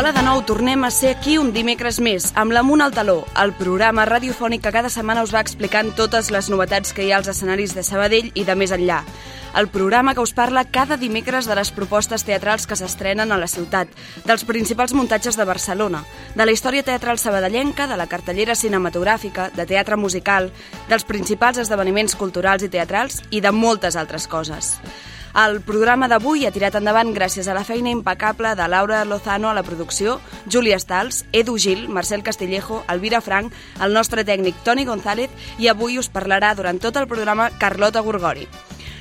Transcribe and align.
Hola 0.00 0.14
de 0.16 0.22
nou, 0.24 0.38
tornem 0.48 0.80
a 0.86 0.88
ser 0.88 1.10
aquí 1.12 1.34
un 1.36 1.50
dimecres 1.52 1.98
més, 2.00 2.30
amb 2.40 2.54
l'Amunt 2.56 2.80
al 2.80 2.94
Taló, 2.96 3.18
el 3.42 3.50
programa 3.52 4.06
radiofònic 4.08 4.62
que 4.64 4.72
cada 4.72 4.88
setmana 4.88 5.20
us 5.26 5.34
va 5.34 5.42
explicant 5.44 5.90
totes 5.92 6.30
les 6.32 6.48
novetats 6.48 6.94
que 6.96 7.04
hi 7.04 7.10
ha 7.12 7.18
als 7.18 7.28
escenaris 7.28 7.74
de 7.76 7.84
Sabadell 7.84 8.30
i 8.32 8.46
de 8.48 8.56
més 8.56 8.72
enllà. 8.72 9.02
El 9.60 9.68
programa 9.68 10.14
que 10.16 10.24
us 10.24 10.32
parla 10.32 10.64
cada 10.64 10.96
dimecres 10.96 11.44
de 11.44 11.58
les 11.58 11.68
propostes 11.76 12.24
teatrals 12.24 12.64
que 12.64 12.80
s'estrenen 12.80 13.28
a 13.28 13.36
la 13.36 13.50
ciutat, 13.50 13.92
dels 14.24 14.46
principals 14.48 14.96
muntatges 14.96 15.36
de 15.36 15.44
Barcelona, 15.44 16.00
de 16.32 16.48
la 16.48 16.56
història 16.56 16.86
teatral 16.88 17.20
sabadellenca, 17.20 17.84
de 17.84 18.00
la 18.00 18.08
cartellera 18.08 18.56
cinematogràfica, 18.56 19.50
de 19.52 19.68
teatre 19.68 20.00
musical, 20.00 20.48
dels 20.88 21.04
principals 21.04 21.60
esdeveniments 21.60 22.16
culturals 22.16 22.64
i 22.64 22.72
teatrals 22.72 23.20
i 23.28 23.44
de 23.44 23.52
moltes 23.52 24.00
altres 24.00 24.30
coses. 24.32 24.78
El 25.30 25.60
programa 25.62 26.08
d'avui 26.10 26.42
ha 26.42 26.50
tirat 26.50 26.74
endavant 26.74 27.12
gràcies 27.14 27.46
a 27.46 27.54
la 27.54 27.62
feina 27.62 27.92
impecable 27.94 28.50
de 28.58 28.66
Laura 28.66 29.04
Lozano 29.04 29.50
a 29.50 29.54
la 29.54 29.62
producció, 29.62 30.16
Júlia 30.50 30.78
Stals, 30.82 31.24
Edu 31.32 31.54
Gil, 31.56 31.86
Marcel 31.88 32.24
Castillejo, 32.26 32.82
Elvira 32.90 33.20
Frank, 33.20 33.54
el 33.80 33.94
nostre 33.94 34.24
tècnic 34.26 34.58
Toni 34.66 34.84
González 34.84 35.30
i 35.58 35.70
avui 35.70 36.00
us 36.02 36.10
parlarà 36.10 36.56
durant 36.58 36.82
tot 36.82 36.98
el 36.98 37.06
programa 37.06 37.50
Carlota 37.62 38.02
Gorgori. 38.02 38.48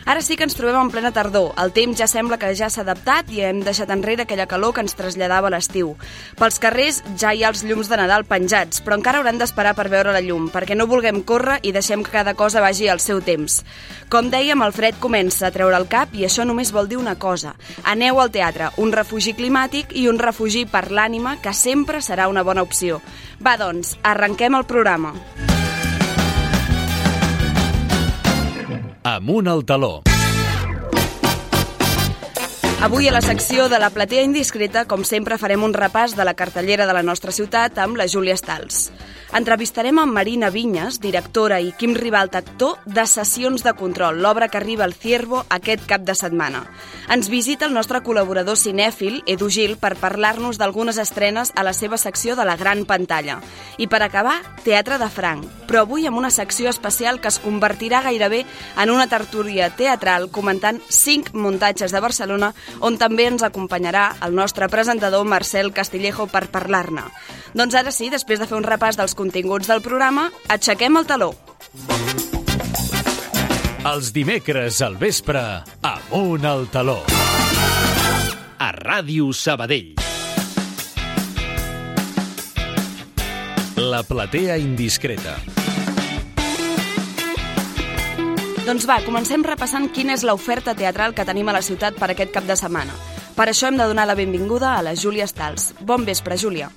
Ara 0.10 0.24
sí 0.26 0.34
que 0.34 0.42
ens 0.48 0.56
trobem 0.58 0.74
en 0.82 0.88
plena 0.90 1.12
tardor. 1.14 1.52
El 1.62 1.70
temps 1.70 2.00
ja 2.00 2.08
sembla 2.10 2.40
que 2.42 2.48
ja 2.58 2.66
s'ha 2.74 2.82
adaptat 2.82 3.28
i 3.30 3.44
hem 3.46 3.60
deixat 3.62 3.92
enrere 3.94 4.24
aquella 4.24 4.48
calor 4.50 4.72
que 4.74 4.82
ens 4.82 4.96
traslladava 4.98 5.52
a 5.52 5.54
l'estiu. 5.54 5.92
Pels 6.40 6.56
carrers 6.64 7.04
ja 7.14 7.30
hi 7.30 7.44
ha 7.44 7.52
els 7.54 7.62
llums 7.62 7.92
de 7.92 8.00
Nadal 8.00 8.26
penjats, 8.26 8.82
però 8.82 8.98
encara 8.98 9.20
hauran 9.22 9.38
d'esperar 9.38 9.76
per 9.78 9.86
veure 9.94 10.16
la 10.16 10.24
llum, 10.26 10.48
perquè 10.50 10.74
no 10.74 10.88
vulguem 10.90 11.22
córrer 11.22 11.60
i 11.62 11.76
deixem 11.76 12.02
que 12.02 12.16
cada 12.16 12.34
cosa 12.34 12.64
vagi 12.66 12.90
al 12.90 13.04
seu 13.06 13.22
temps. 13.22 13.60
Com 14.10 14.32
dèiem, 14.34 14.66
el 14.66 14.74
fred 14.74 14.98
comença 14.98 15.46
a 15.46 15.54
treure 15.54 15.78
el 15.78 15.86
cap 15.94 16.18
i 16.18 16.26
això 16.26 16.42
només 16.42 16.74
vol 16.74 16.90
dir 16.90 16.98
una 16.98 17.14
cosa. 17.22 17.54
Aneu 17.86 18.18
al 18.18 18.34
teatre, 18.34 18.72
un 18.82 18.90
refugi 18.90 19.36
climàtic 19.38 19.94
i 19.94 20.08
un 20.10 20.18
refugi 20.18 20.66
per 20.66 20.88
l'ànima, 20.90 21.38
que 21.38 21.54
sempre 21.54 22.02
serà 22.02 22.26
una 22.34 22.42
bona 22.42 22.66
opció. 22.66 22.98
Va, 23.38 23.60
doncs, 23.62 23.94
arrenquem 24.02 24.58
el 24.58 24.66
programa. 24.66 25.14
Amunt 29.04 29.48
al 29.48 29.64
taló. 29.64 30.02
Avui 32.82 33.10
a 33.10 33.12
la 33.12 33.20
secció 33.20 33.68
de 33.68 33.78
la 33.78 33.90
platea 33.92 34.24
indiscreta, 34.24 34.86
com 34.88 35.02
sempre, 35.04 35.36
farem 35.36 35.66
un 35.68 35.74
repàs 35.76 36.14
de 36.16 36.24
la 36.24 36.34
cartellera 36.40 36.86
de 36.88 36.96
la 36.96 37.04
nostra 37.04 37.34
ciutat 37.36 37.76
amb 37.84 38.00
la 38.00 38.08
Júlia 38.08 38.38
Stals. 38.40 38.86
Entrevistarem 39.36 40.00
amb 40.02 40.16
Marina 40.16 40.48
Vinyes, 40.50 40.96
directora, 41.04 41.60
i 41.62 41.74
Quim 41.78 41.92
Ribalt, 41.94 42.34
actor, 42.40 42.80
de 42.88 43.04
Sessions 43.06 43.62
de 43.62 43.76
Control, 43.78 44.24
l'obra 44.24 44.48
que 44.48 44.58
arriba 44.58 44.88
al 44.88 44.96
Ciervo 44.96 45.44
aquest 45.54 45.84
cap 45.86 46.02
de 46.08 46.16
setmana. 46.18 46.64
Ens 47.14 47.30
visita 47.30 47.68
el 47.68 47.76
nostre 47.76 48.00
col·laborador 48.02 48.58
cinèfil, 48.58 49.20
Edu 49.28 49.52
Gil, 49.54 49.76
per 49.78 49.94
parlar-nos 50.00 50.58
d'algunes 50.58 50.98
estrenes 50.98 51.52
a 51.56 51.68
la 51.68 51.76
seva 51.78 52.00
secció 52.02 52.34
de 52.40 52.48
la 52.48 52.56
gran 52.58 52.88
pantalla. 52.90 53.38
I 53.78 53.86
per 53.86 54.02
acabar, 54.02 54.40
Teatre 54.64 54.98
de 54.98 55.12
Franc, 55.14 55.46
però 55.70 55.84
avui 55.86 56.08
amb 56.10 56.18
una 56.18 56.34
secció 56.34 56.70
especial 56.74 57.22
que 57.22 57.30
es 57.30 57.38
convertirà 57.44 58.02
gairebé 58.02 58.46
en 58.82 58.90
una 58.90 59.06
tertúlia 59.12 59.70
teatral 59.70 60.32
comentant 60.34 60.82
cinc 60.90 61.36
muntatges 61.38 61.94
de 61.94 62.02
Barcelona 62.02 62.54
on 62.82 62.98
també 62.98 63.28
ens 63.30 63.44
acompanyarà 63.46 64.16
el 64.26 64.36
nostre 64.36 64.70
presentador 64.70 65.26
Marcel 65.26 65.74
Castillejo 65.74 66.28
per 66.32 66.48
parlar-ne. 66.54 67.06
Doncs 67.54 67.76
ara 67.76 67.92
sí, 67.92 68.10
després 68.10 68.40
de 68.40 68.48
fer 68.50 68.58
un 68.58 68.68
repàs 68.68 69.00
dels 69.00 69.16
continguts 69.18 69.70
del 69.70 69.82
programa, 69.86 70.30
aixequem 70.48 70.98
el 70.98 71.08
taló. 71.10 71.34
Els 73.90 74.12
dimecres 74.12 74.82
al 74.84 74.98
vespre, 75.00 75.42
Amunt 75.88 76.46
al 76.46 76.68
taló. 76.70 77.00
A 78.60 78.74
Ràdio 78.76 79.32
Sabadell. 79.32 79.96
La 83.80 84.04
platea 84.04 84.60
indiscreta. 84.60 85.59
Doncs 88.70 88.86
va, 88.86 89.00
comencem 89.02 89.42
repassant 89.42 89.88
quina 89.90 90.14
és 90.14 90.22
l'oferta 90.22 90.76
teatral 90.78 91.16
que 91.18 91.24
tenim 91.26 91.48
a 91.50 91.56
la 91.56 91.62
ciutat 91.66 91.96
per 91.98 92.12
aquest 92.14 92.36
cap 92.36 92.46
de 92.46 92.54
setmana. 92.60 92.94
Per 93.34 93.48
això 93.50 93.66
hem 93.66 93.80
de 93.80 93.88
donar 93.90 94.06
la 94.06 94.14
benvinguda 94.14 94.76
a 94.76 94.84
la 94.86 94.94
Júlia 94.94 95.26
Stals. 95.26 95.72
Bon 95.82 96.06
vespre, 96.06 96.38
Júlia. 96.38 96.68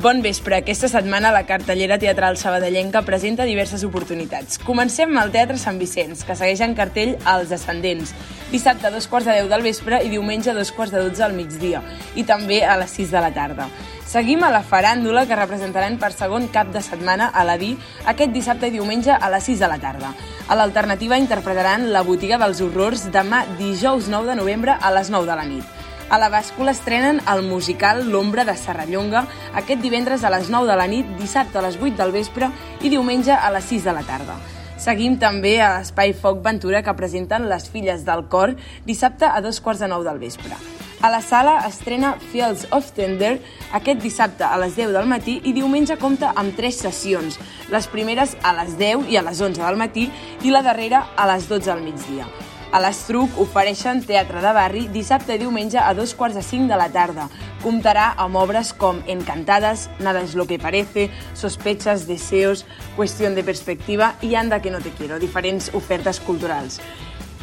Bon 0.00 0.22
vespre. 0.24 0.62
Aquesta 0.62 0.88
setmana 0.88 1.28
la 1.34 1.44
cartellera 1.44 1.98
teatral 2.00 2.38
sabadellenca 2.40 3.02
presenta 3.04 3.44
diverses 3.44 3.84
oportunitats. 3.84 4.56
Comencem 4.64 5.12
al 5.20 5.34
Teatre 5.34 5.60
Sant 5.60 5.76
Vicenç, 5.76 6.24
que 6.24 6.38
segueix 6.40 6.64
en 6.64 6.72
cartell 6.78 7.18
Els 7.34 7.52
Ascendents. 7.52 8.14
Dissabte 8.48 8.88
a 8.88 8.94
dos 8.94 9.10
quarts 9.12 9.28
de 9.28 9.36
deu 9.42 9.52
del 9.52 9.68
vespre 9.68 10.00
i 10.00 10.08
diumenge 10.08 10.54
a 10.54 10.56
dos 10.56 10.72
quarts 10.72 10.96
de 10.96 11.04
dotze 11.04 11.28
al 11.28 11.36
migdia. 11.36 11.84
I 12.16 12.24
també 12.24 12.64
a 12.64 12.80
les 12.80 12.96
sis 12.96 13.12
de 13.12 13.20
la 13.20 13.34
tarda. 13.36 13.68
Seguim 14.12 14.42
a 14.44 14.50
la 14.52 14.60
faràndula 14.60 15.22
que 15.24 15.36
representaran 15.38 15.94
per 15.96 16.10
segon 16.12 16.44
cap 16.52 16.68
de 16.68 16.82
setmana 16.84 17.30
a 17.32 17.46
la 17.48 17.54
DI 17.56 17.70
aquest 18.12 18.34
dissabte 18.34 18.68
i 18.68 18.74
diumenge 18.74 19.14
a 19.14 19.30
les 19.32 19.46
6 19.48 19.62
de 19.64 19.70
la 19.72 19.78
tarda. 19.80 20.10
A 20.52 20.58
l'alternativa 20.58 21.16
interpretaran 21.16 21.86
La 21.94 22.02
botiga 22.04 22.36
dels 22.42 22.60
horrors 22.60 23.06
demà 23.14 23.46
dijous 23.56 24.10
9 24.12 24.28
de 24.28 24.36
novembre 24.36 24.74
a 24.76 24.90
les 24.92 25.08
9 25.08 25.24
de 25.30 25.38
la 25.38 25.46
nit. 25.48 25.64
A 26.12 26.20
la 26.20 26.28
bàscula 26.28 26.76
estrenen 26.76 27.22
el 27.24 27.40
musical 27.48 28.04
L'ombra 28.12 28.44
de 28.44 28.52
Serrallonga 28.52 29.24
aquest 29.62 29.80
divendres 29.80 30.28
a 30.28 30.34
les 30.36 30.52
9 30.52 30.68
de 30.68 30.76
la 30.76 30.90
nit, 30.92 31.16
dissabte 31.16 31.56
a 31.56 31.64
les 31.64 31.80
8 31.80 31.96
del 31.96 32.12
vespre 32.12 32.52
i 32.82 32.92
diumenge 32.92 33.32
a 33.32 33.48
les 33.56 33.64
6 33.64 33.88
de 33.88 33.96
la 33.96 34.04
tarda. 34.04 34.36
Seguim 34.76 35.16
també 35.16 35.56
a 35.62 35.78
l'Espai 35.78 36.12
Foc 36.12 36.44
Ventura 36.44 36.84
que 36.84 36.98
presenten 37.00 37.48
Les 37.48 37.64
filles 37.64 38.04
del 38.04 38.28
cor 38.28 38.58
dissabte 38.84 39.24
a 39.24 39.40
dos 39.40 39.64
quarts 39.64 39.80
de 39.80 39.88
nou 39.88 40.04
del 40.04 40.20
vespre. 40.20 40.81
A 41.02 41.10
la 41.10 41.20
sala 41.20 41.66
estrena 41.66 42.12
Fields 42.30 42.68
of 42.70 42.92
Tender 42.94 43.40
aquest 43.74 43.98
dissabte 44.04 44.46
a 44.46 44.54
les 44.62 44.76
10 44.76 44.92
del 44.94 45.08
matí 45.10 45.40
i 45.42 45.50
diumenge 45.56 45.96
compta 45.98 46.30
amb 46.38 46.54
tres 46.54 46.78
sessions, 46.78 47.40
les 47.74 47.88
primeres 47.90 48.36
a 48.46 48.52
les 48.60 48.76
10 48.78 49.10
i 49.10 49.18
a 49.18 49.24
les 49.26 49.42
11 49.42 49.64
del 49.64 49.80
matí 49.80 50.06
i 50.46 50.54
la 50.54 50.62
darrera 50.62 51.08
a 51.18 51.26
les 51.32 51.50
12 51.50 51.74
al 51.74 51.82
migdia. 51.82 52.30
A 52.72 52.78
l'Estruc 52.80 53.34
ofereixen 53.42 53.98
teatre 54.06 54.40
de 54.40 54.54
barri 54.54 54.86
dissabte 54.94 55.34
i 55.34 55.42
diumenge 55.42 55.76
a 55.82 55.90
dos 55.92 56.14
quarts 56.14 56.38
de 56.38 56.46
cinc 56.46 56.70
de 56.70 56.78
la 56.78 56.86
tarda. 56.94 57.26
Comptarà 57.60 58.12
amb 58.16 58.38
obres 58.38 58.70
com 58.72 59.02
Encantadas, 59.10 59.90
Nada 59.98 60.22
es 60.22 60.36
lo 60.38 60.46
que 60.46 60.58
parece, 60.58 61.10
Sospechas, 61.34 62.06
Deseos, 62.06 62.64
Cuestión 62.96 63.34
de 63.34 63.42
perspectiva 63.44 64.14
i 64.22 64.36
Anda 64.36 64.62
que 64.62 64.70
no 64.70 64.80
te 64.80 64.94
quiero, 64.94 65.18
diferents 65.18 65.74
ofertes 65.74 66.20
culturals. 66.20 66.80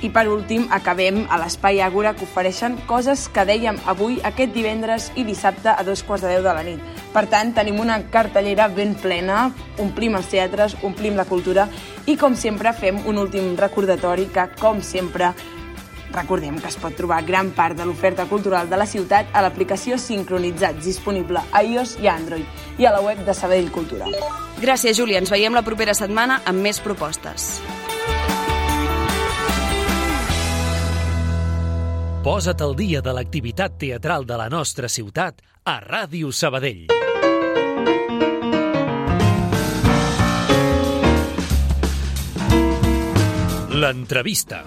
I 0.02 0.10
per 0.16 0.30
últim, 0.32 0.70
acabem 0.72 1.26
a 1.28 1.36
l'Espai 1.42 1.82
Àgora 1.84 2.14
que 2.16 2.24
ofereixen 2.24 2.78
coses 2.88 3.26
que 3.34 3.44
dèiem 3.44 3.76
avui, 3.92 4.16
aquest 4.24 4.54
divendres 4.56 5.10
i 5.20 5.26
dissabte 5.28 5.74
a 5.74 5.84
dos 5.84 6.06
quarts 6.08 6.24
de 6.24 6.32
deu 6.38 6.46
de 6.46 6.54
la 6.56 6.64
nit. 6.64 6.80
Per 7.12 7.26
tant, 7.28 7.52
tenim 7.58 7.82
una 7.84 8.00
cartellera 8.14 8.70
ben 8.72 8.96
plena, 8.96 9.50
omplim 9.78 10.16
els 10.16 10.32
teatres, 10.32 10.78
omplim 10.88 11.20
la 11.20 11.28
cultura 11.28 11.68
i, 12.06 12.16
com 12.16 12.36
sempre, 12.36 12.72
fem 12.72 13.04
un 13.12 13.20
últim 13.20 13.56
recordatori 13.60 14.30
que, 14.32 14.48
com 14.60 14.80
sempre, 14.80 15.34
Recordem 16.10 16.58
que 16.58 16.70
es 16.72 16.78
pot 16.82 16.96
trobar 16.98 17.22
gran 17.26 17.52
part 17.54 17.78
de 17.78 17.86
l'oferta 17.86 18.26
cultural 18.26 18.70
de 18.70 18.80
la 18.82 18.88
ciutat 18.90 19.30
a 19.30 19.44
l'aplicació 19.46 20.00
Sincronitzats, 20.02 20.82
disponible 20.86 21.44
a 21.52 21.62
iOS 21.62 22.00
i 22.02 22.10
Android, 22.10 22.66
i 22.82 22.90
a 22.90 22.94
la 22.96 23.04
web 23.06 23.22
de 23.28 23.36
Sabadell 23.38 23.70
Cultura. 23.72 24.10
Gràcies, 24.60 24.98
Júlia. 24.98 25.22
Ens 25.22 25.30
veiem 25.30 25.54
la 25.54 25.66
propera 25.66 25.94
setmana 25.94 26.42
amb 26.50 26.66
més 26.66 26.82
propostes. 26.82 27.60
Posa't 32.30 32.60
al 32.62 32.76
dia 32.78 33.00
de 33.02 33.10
l'activitat 33.10 33.80
teatral 33.82 34.22
de 34.30 34.36
la 34.38 34.46
nostra 34.54 34.86
ciutat 34.86 35.40
a 35.66 35.80
Ràdio 35.82 36.30
Sabadell. 36.30 36.84
L'entrevista. 43.82 44.62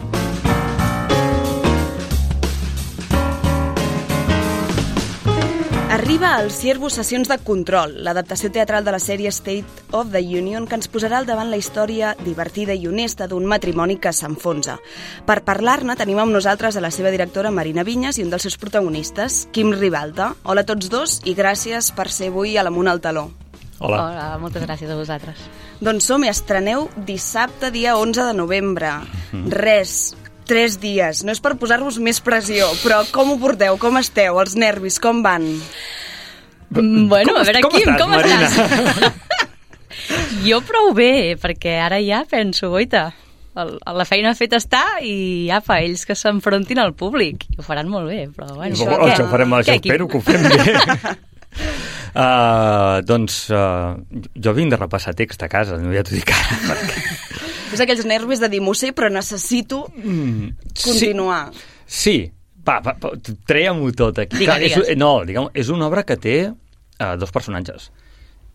Arriba 6.02 6.34
al 6.34 6.50
Ciervo 6.50 6.90
Sessions 6.90 7.28
de 7.30 7.36
Control, 7.38 7.92
l'adaptació 8.02 8.48
teatral 8.50 8.82
de 8.82 8.90
la 8.90 8.98
sèrie 8.98 9.30
State 9.30 9.84
of 9.94 10.08
the 10.10 10.18
Union 10.18 10.64
que 10.66 10.74
ens 10.74 10.88
posarà 10.90 11.20
al 11.20 11.28
davant 11.28 11.46
la 11.46 11.60
història 11.60 12.08
divertida 12.26 12.74
i 12.74 12.88
honesta 12.90 13.28
d'un 13.30 13.46
matrimoni 13.46 14.00
que 14.02 14.10
s'enfonsa. 14.10 14.80
Per 15.22 15.36
parlar-ne 15.46 15.94
tenim 15.94 16.18
amb 16.18 16.34
nosaltres 16.34 16.74
a 16.74 16.82
la 16.82 16.90
seva 16.90 17.12
directora 17.14 17.54
Marina 17.54 17.84
Vinyes 17.86 18.18
i 18.18 18.26
un 18.26 18.34
dels 18.34 18.42
seus 18.48 18.58
protagonistes, 18.58 19.44
Quim 19.54 19.70
Ribalta. 19.78 20.32
Hola 20.42 20.66
a 20.66 20.68
tots 20.72 20.90
dos 20.90 21.20
i 21.22 21.36
gràcies 21.38 21.92
per 21.94 22.08
ser 22.10 22.32
avui 22.34 22.58
a 22.58 22.66
l'Amunt 22.66 22.90
al 22.90 23.00
Taló. 23.00 23.28
Hola. 23.78 24.02
Hola, 24.02 24.26
moltes 24.42 24.66
gràcies 24.66 24.90
a 24.90 24.98
vosaltres. 24.98 25.46
Doncs 25.78 26.10
som 26.10 26.26
i 26.26 26.32
estreneu 26.34 26.88
dissabte, 27.06 27.70
dia 27.70 27.94
11 27.94 28.26
de 28.26 28.34
novembre. 28.42 28.90
Mm. 29.30 29.54
Res, 29.54 30.16
tres 30.48 30.78
dies. 30.82 31.22
No 31.26 31.34
és 31.34 31.40
per 31.42 31.54
posar-vos 31.60 31.98
més 32.02 32.20
pressió, 32.24 32.68
però 32.82 33.02
com 33.14 33.34
ho 33.34 33.38
porteu? 33.40 33.78
Com 33.80 33.98
esteu? 34.00 34.40
Els 34.42 34.56
nervis, 34.58 34.98
com 35.02 35.22
van? 35.24 35.46
Mm, 36.72 37.08
bueno, 37.08 37.34
Com 37.34 37.40
a 37.40 37.44
veure, 37.44 37.60
com 37.64 37.74
Quim, 37.74 37.88
estàs, 37.88 38.00
com 38.00 38.10
Marina? 38.10 38.48
estàs? 38.48 39.12
jo 40.48 40.62
prou 40.66 40.92
bé, 40.96 41.36
perquè 41.40 41.76
ara 41.84 42.00
ja 42.02 42.22
penso, 42.28 42.70
goita, 42.72 43.10
el, 43.60 43.74
la 43.98 44.06
feina 44.08 44.32
feta 44.36 44.56
està 44.60 44.82
i 45.04 45.50
apa, 45.52 45.80
ells 45.84 46.06
que 46.08 46.16
s'enfrontin 46.16 46.80
al 46.80 46.94
públic. 46.96 47.44
I 47.52 47.60
ho 47.60 47.66
faran 47.66 47.90
molt 47.92 48.08
bé, 48.08 48.24
però 48.32 48.48
bueno... 48.54 48.72
Això, 48.72 48.88
això 49.08 49.26
ho 49.26 49.32
farem, 49.32 49.58
això 49.60 49.76
espero 49.76 50.08
que 50.08 50.20
ho 50.20 50.24
fem 50.24 50.48
bé. 50.48 51.16
Uh, 52.16 53.00
doncs 53.10 53.44
uh, 53.52 53.92
jo 54.32 54.56
vinc 54.56 54.72
de 54.72 54.80
repassar 54.80 55.14
text 55.18 55.44
a 55.44 55.50
casa, 55.52 55.76
no 55.80 55.92
ja 55.92 56.04
t'ho 56.06 56.16
dic 56.16 56.32
ara. 56.32 56.62
Perquè... 56.72 57.50
És 57.72 57.80
aquells 57.80 58.04
nervis 58.08 58.40
de 58.42 58.48
dir, 58.52 58.60
m'ho 58.60 58.74
sé, 58.76 58.92
però 58.92 59.08
necessito 59.12 59.86
Mm, 59.96 60.50
continuar. 60.84 61.50
Sí, 61.86 62.30
va, 62.66 62.80
va, 62.84 62.94
va 63.00 63.12
treia-m'ho 63.48 63.90
tot 63.96 64.18
aquí. 64.22 64.36
Digues, 64.36 64.46
Clar, 64.50 64.60
és, 64.62 64.74
digues. 64.76 64.96
no, 65.00 65.12
diguem, 65.28 65.48
és 65.54 65.68
una 65.72 65.86
obra 65.88 66.04
que 66.08 66.16
té 66.20 66.36
uh, 66.52 67.16
dos 67.18 67.32
personatges 67.34 67.90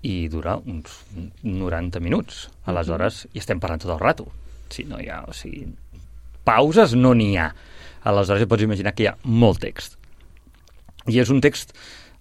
i 0.07 0.27
dura 0.29 0.55
uns 0.57 0.99
90 1.43 1.99
minuts. 1.99 2.47
Aleshores, 2.69 3.25
i 3.33 3.39
estem 3.41 3.59
parlant 3.59 3.81
tot 3.81 3.91
el 3.95 3.99
rato. 3.99 4.27
Si 4.69 4.83
no 4.87 4.99
hi 5.01 5.09
ha, 5.09 5.23
o 5.27 5.33
sigui, 5.33 5.65
pauses 6.47 6.93
no 6.95 7.13
n'hi 7.17 7.33
ha. 7.41 7.49
Aleshores, 8.07 8.43
ja 8.45 8.47
pots 8.49 8.63
imaginar 8.63 8.93
que 8.95 9.03
hi 9.03 9.09
ha 9.11 9.15
molt 9.23 9.59
text. 9.65 9.97
I 11.07 11.19
és 11.23 11.29
un 11.33 11.41
text 11.41 11.73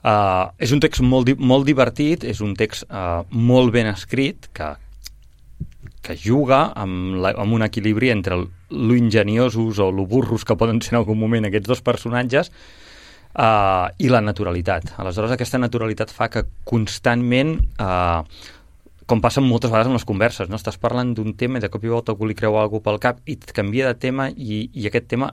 uh, 0.07 0.49
és 0.63 0.73
un 0.73 0.81
text 0.83 1.03
molt, 1.03 1.31
molt 1.39 1.67
divertit, 1.69 2.25
és 2.25 2.41
un 2.41 2.55
text 2.59 2.87
uh, 2.89 3.23
molt 3.31 3.73
ben 3.75 3.87
escrit, 3.91 4.49
que, 4.57 4.73
que 6.07 6.15
juga 6.17 6.69
amb, 6.79 7.17
la, 7.23 7.35
amb 7.43 7.57
un 7.59 7.67
equilibri 7.67 8.13
entre 8.15 8.39
el- 8.39 8.49
lo 8.71 8.95
ingeniosos 8.97 9.79
o 9.83 9.91
lo 9.93 10.07
burros 10.07 10.45
que 10.47 10.57
poden 10.57 10.81
ser 10.83 10.95
en 10.95 11.01
algun 11.03 11.19
moment 11.19 11.47
aquests 11.51 11.69
dos 11.69 11.83
personatges 11.83 12.53
uh, 13.35 13.89
i 13.99 14.09
la 14.09 14.23
naturalitat. 14.23 14.95
Aleshores, 15.03 15.35
aquesta 15.35 15.59
naturalitat 15.59 16.13
fa 16.15 16.29
que 16.33 16.45
constantment, 16.65 17.57
uh, 17.83 18.23
com 19.07 19.21
passa 19.23 19.43
moltes 19.45 19.71
vegades 19.71 19.91
en 19.91 19.95
les 19.99 20.07
converses, 20.07 20.49
no? 20.51 20.59
estàs 20.59 20.79
parlant 20.83 21.13
d'un 21.15 21.35
tema 21.39 21.59
i 21.59 21.65
de 21.65 21.71
cop 21.71 21.85
i 21.85 21.93
volta 21.93 22.15
algú 22.15 22.27
li 22.27 22.35
creu 22.39 22.59
alguna 22.59 22.83
pel 22.87 23.03
cap 23.03 23.21
i 23.27 23.37
et 23.39 23.53
canvia 23.55 23.87
de 23.91 23.99
tema 24.03 24.31
i, 24.31 24.67
i 24.75 24.89
aquest 24.91 25.07
tema 25.13 25.33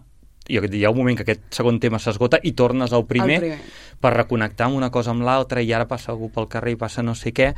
i 0.52 0.60
hi 0.60 0.84
ha 0.84 0.92
un 0.92 0.98
moment 0.98 1.16
que 1.16 1.24
aquest 1.24 1.46
segon 1.56 1.80
tema 1.80 2.00
s'esgota 2.04 2.40
i 2.44 2.52
tornes 2.52 2.92
al 2.92 3.06
primer, 3.08 3.40
primer. 3.40 3.60
per 4.04 4.12
reconnectar 4.14 4.68
amb 4.68 4.76
una 4.76 4.90
cosa 4.92 5.14
amb 5.14 5.24
l'altra 5.24 5.64
i 5.64 5.72
ara 5.72 5.88
passa 5.88 6.12
algú 6.12 6.30
pel 6.36 6.50
carrer 6.52 6.74
i 6.76 6.80
passa 6.82 7.02
no 7.02 7.16
sé 7.16 7.32
què 7.32 7.54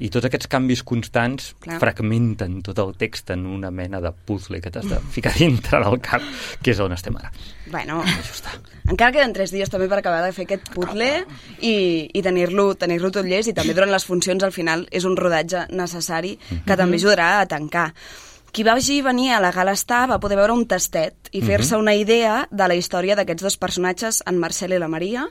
i 0.00 0.08
tots 0.12 0.26
aquests 0.28 0.48
canvis 0.50 0.82
constants 0.86 1.52
Clar. 1.60 1.78
fragmenten 1.82 2.60
tot 2.66 2.78
el 2.82 2.94
text 3.00 3.32
en 3.34 3.44
una 3.46 3.70
mena 3.70 4.00
de 4.00 4.12
puzzle 4.12 4.60
que 4.60 4.72
t'has 4.72 4.88
de 4.88 5.00
ficar 5.16 5.34
dintre 5.36 5.82
del 5.84 6.00
cap 6.04 6.24
que 6.62 6.72
és 6.74 6.80
on 6.80 6.96
estem 6.96 7.16
ara. 7.20 7.32
Bueno, 7.70 8.00
encara 8.88 9.12
queden 9.14 9.34
tres 9.36 9.52
dies 9.54 9.70
també 9.70 9.86
per 9.90 10.00
acabar 10.00 10.24
de 10.24 10.32
fer 10.36 10.48
aquest 10.48 10.72
puzzle 10.74 11.10
i, 11.60 11.76
i 12.12 12.24
tenir-lo 12.24 12.72
tenir 12.80 12.98
tot 13.10 13.26
llest 13.26 13.52
i 13.52 13.56
també 13.56 13.76
durant 13.76 13.92
les 13.92 14.06
funcions 14.06 14.42
al 14.42 14.54
final 14.56 14.86
és 14.90 15.06
un 15.06 15.16
rodatge 15.18 15.68
necessari 15.70 16.36
que 16.66 16.76
també 16.76 16.98
ajudarà 16.98 17.38
a 17.40 17.46
tancar. 17.50 17.90
Qui 18.50 18.64
vagi 18.66 19.00
venir 19.02 19.30
a 19.30 19.40
la 19.40 19.52
gala 19.54 19.76
estar 19.78 20.08
va 20.10 20.18
poder 20.18 20.36
veure 20.40 20.54
un 20.56 20.64
tastet 20.66 21.30
i 21.30 21.40
fer-se 21.40 21.78
una 21.78 21.94
idea 21.94 22.48
de 22.50 22.66
la 22.66 22.74
història 22.74 23.14
d'aquests 23.14 23.46
dos 23.46 23.56
personatges, 23.56 24.22
en 24.26 24.40
Marcel 24.42 24.74
i 24.74 24.80
la 24.82 24.88
Maria, 24.90 25.28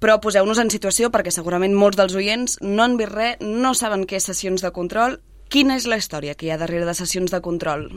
però 0.00 0.16
poseu-nos 0.20 0.58
en 0.58 0.70
situació 0.72 1.10
perquè 1.12 1.30
segurament 1.30 1.76
molts 1.76 2.00
dels 2.00 2.14
oients 2.16 2.58
no 2.62 2.82
han 2.82 2.96
vist 2.96 3.12
res, 3.12 3.36
no 3.40 3.74
saben 3.74 4.06
què 4.06 4.16
és 4.16 4.24
sessions 4.24 4.64
de 4.64 4.72
control. 4.72 5.20
Quina 5.48 5.76
és 5.76 5.86
la 5.86 6.00
història 6.00 6.34
que 6.34 6.46
hi 6.46 6.50
ha 6.50 6.58
darrere 6.58 6.86
de 6.88 6.94
sessions 6.94 7.30
de 7.30 7.40
control? 7.44 7.90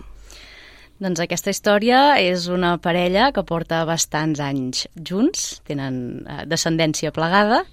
Doncs 0.99 1.21
aquesta 1.23 1.49
història 1.49 2.19
és 2.19 2.49
una 2.51 2.73
parella 2.83 3.31
que 3.31 3.45
porta 3.47 3.85
bastants 3.87 4.41
anys 4.43 4.83
junts, 4.99 5.61
tenen 5.63 6.27
eh, 6.27 6.43
descendència 6.51 7.13
plegada, 7.15 7.63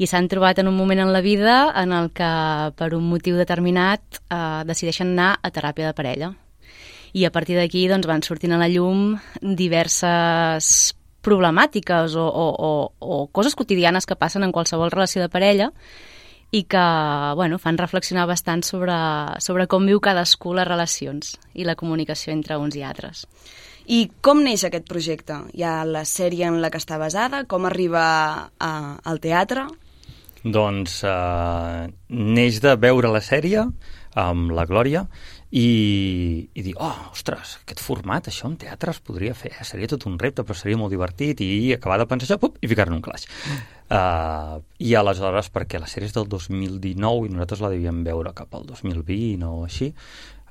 i 0.00 0.08
s'han 0.08 0.30
trobat 0.32 0.58
en 0.62 0.68
un 0.70 0.76
moment 0.78 1.02
en 1.02 1.12
la 1.12 1.20
vida 1.20 1.72
en 1.76 1.92
el 1.92 2.08
que, 2.16 2.28
per 2.76 2.94
un 2.96 3.04
motiu 3.10 3.36
determinat, 3.36 4.00
eh, 4.32 4.62
decideixen 4.64 5.12
anar 5.12 5.34
a 5.42 5.50
teràpia 5.52 5.90
de 5.90 5.96
parella. 5.96 6.30
I 7.12 7.26
a 7.26 7.32
partir 7.34 7.58
d'aquí 7.58 7.84
doncs, 7.90 8.08
van 8.08 8.24
sortint 8.24 8.54
a 8.56 8.60
la 8.62 8.70
llum 8.72 9.18
diverses 9.42 10.94
problemàtiques 11.20 12.14
o, 12.16 12.24
o, 12.24 12.46
o, 12.48 12.70
o 12.98 13.26
coses 13.28 13.54
quotidianes 13.54 14.06
que 14.08 14.16
passen 14.16 14.46
en 14.46 14.54
qualsevol 14.56 14.92
relació 14.94 15.20
de 15.20 15.28
parella 15.28 15.68
i 16.50 16.64
que 16.64 16.84
bueno, 17.36 17.58
fan 17.60 17.76
reflexionar 17.78 18.24
bastant 18.26 18.64
sobre, 18.64 18.96
sobre 19.38 19.68
com 19.68 19.84
viu 19.86 20.00
cadascú 20.00 20.54
les 20.56 20.66
relacions 20.66 21.36
i 21.52 21.68
la 21.68 21.76
comunicació 21.76 22.32
entre 22.32 22.56
uns 22.56 22.78
i 22.78 22.82
altres. 22.82 23.26
I 23.86 24.06
com 24.22 24.40
neix 24.40 24.64
aquest 24.64 24.88
projecte? 24.88 25.36
Hi 25.52 25.66
ha 25.66 25.84
la 25.84 26.06
sèrie 26.08 26.48
en 26.48 26.60
la 26.62 26.70
que 26.70 26.80
està 26.80 26.96
basada? 26.96 27.44
Com 27.44 27.68
arriba 27.68 28.02
a, 28.56 28.72
al 29.04 29.20
teatre? 29.20 29.68
Doncs 30.44 31.02
eh, 31.04 31.88
neix 32.08 32.60
de 32.64 32.76
veure 32.80 33.10
la 33.12 33.20
sèrie 33.24 33.66
amb 34.18 34.50
la 34.56 34.64
Glòria 34.66 35.04
i, 35.50 36.48
i 36.54 36.62
dir, 36.62 36.72
oh, 36.78 37.10
ostres, 37.10 37.56
aquest 37.64 37.82
format, 37.82 38.28
això 38.30 38.46
en 38.48 38.56
teatre 38.58 38.94
es 38.94 39.00
podria 39.02 39.34
fer, 39.34 39.50
eh? 39.56 39.66
seria 39.66 39.90
tot 39.90 40.06
un 40.06 40.16
repte, 40.18 40.44
però 40.46 40.54
seria 40.56 40.78
molt 40.78 40.94
divertit, 40.94 41.42
i 41.42 41.72
acabar 41.74 41.98
de 41.98 42.06
pensar 42.10 42.28
això, 42.28 42.38
pup, 42.42 42.58
i 42.62 42.70
ficar-ne 42.70 42.94
un 42.94 43.02
claix. 43.02 43.26
Uh, 43.90 44.60
I 44.78 44.94
aleshores, 44.98 45.50
perquè 45.50 45.80
la 45.82 45.90
sèrie 45.90 46.06
és 46.06 46.14
del 46.14 46.28
2019 46.30 47.26
i 47.26 47.34
nosaltres 47.34 47.64
la 47.64 47.72
devíem 47.74 48.04
veure 48.06 48.34
cap 48.36 48.54
al 48.54 48.68
2020 48.68 49.42
o 49.48 49.64
així, 49.66 49.90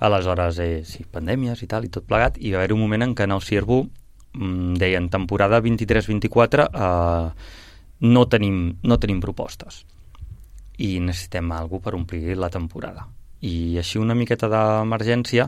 aleshores, 0.03 0.59
eh, 0.63 0.83
sí, 0.88 1.07
pandèmies 1.07 1.63
i 1.63 1.71
tal, 1.71 1.88
i 1.88 1.94
tot 1.95 2.07
plegat, 2.07 2.39
i 2.39 2.51
va 2.51 2.62
haver 2.62 2.75
un 2.75 2.83
moment 2.83 3.07
en 3.07 3.15
què 3.15 3.27
en 3.27 3.36
el 3.36 3.44
Cirbo 3.44 3.86
mm, 3.86 4.75
deien 4.83 5.07
temporada 5.12 5.62
23-24 5.63 6.68
eh, 6.68 7.50
no, 8.01 8.25
tenim, 8.31 8.60
no 8.84 8.98
tenim 9.00 9.19
propostes 9.24 9.84
i 10.80 10.98
necessitem 11.04 11.51
algú 11.51 11.81
per 11.84 11.96
omplir 11.98 12.38
la 12.40 12.50
temporada. 12.51 13.06
I 13.44 13.80
així 13.80 14.00
una 14.00 14.16
miqueta 14.16 14.50
d'emergència, 14.51 15.48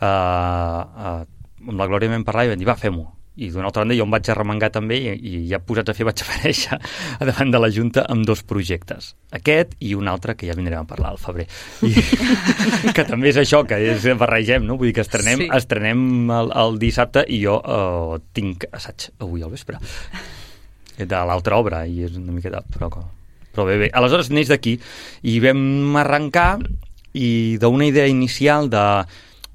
eh, 0.00 0.06
eh, 0.06 1.22
amb 1.68 1.78
la 1.78 1.88
Glòria 1.90 2.10
vam 2.10 2.26
parlar 2.26 2.46
i 2.46 2.52
vam 2.52 2.60
dir, 2.60 2.68
va, 2.68 2.78
fem-ho. 2.78 3.08
I 3.40 3.48
d'una 3.48 3.68
altra 3.70 3.84
banda 3.84 3.94
jo 3.96 4.04
em 4.04 4.10
vaig 4.12 4.28
arremangar 4.28 4.68
també 4.74 4.96
i, 5.00 5.12
i 5.14 5.38
ja 5.48 5.60
posats 5.64 5.92
a 5.92 5.94
fer 5.96 6.04
vaig 6.04 6.20
aparèixer 6.24 6.76
a 6.76 7.28
davant 7.28 7.52
de 7.54 7.60
la 7.62 7.70
Junta 7.72 8.04
amb 8.10 8.26
dos 8.26 8.42
projectes. 8.46 9.14
Aquest 9.32 9.76
i 9.86 9.94
un 9.96 10.10
altre 10.12 10.34
que 10.36 10.50
ja 10.50 10.56
vindrem 10.58 10.82
a 10.82 10.90
parlar 10.90 11.14
al 11.14 11.22
febrer. 11.22 11.46
I, 11.86 11.94
que 12.96 13.06
també 13.06 13.30
és 13.30 13.40
això, 13.40 13.62
que 13.66 13.78
és 13.94 14.06
barregem, 14.18 14.66
no? 14.66 14.76
Vull 14.76 14.90
dir 14.90 14.98
que 14.98 15.06
estrenem, 15.06 15.46
sí. 15.46 15.50
estrenem 15.56 16.30
el, 16.36 16.52
el 16.64 16.78
dissabte 16.82 17.24
i 17.26 17.40
jo 17.46 17.58
eh, 17.62 18.20
tinc 18.36 18.68
assaig 18.70 19.10
avui 19.18 19.46
al 19.46 19.54
vespre 19.54 19.80
de 21.08 21.22
l'altra 21.28 21.58
obra 21.60 21.84
i 21.86 22.04
és 22.06 22.18
una 22.18 22.34
miqueta... 22.36 22.62
Però, 22.74 22.90
però 23.50 23.66
bé, 23.68 23.78
bé. 23.84 23.90
Aleshores 23.96 24.30
neix 24.34 24.50
d'aquí 24.52 24.76
i 25.22 25.38
vam 25.44 25.96
arrencar 26.00 26.58
i 27.16 27.58
d'una 27.60 27.88
idea 27.90 28.06
inicial 28.06 28.70
de 28.70 28.84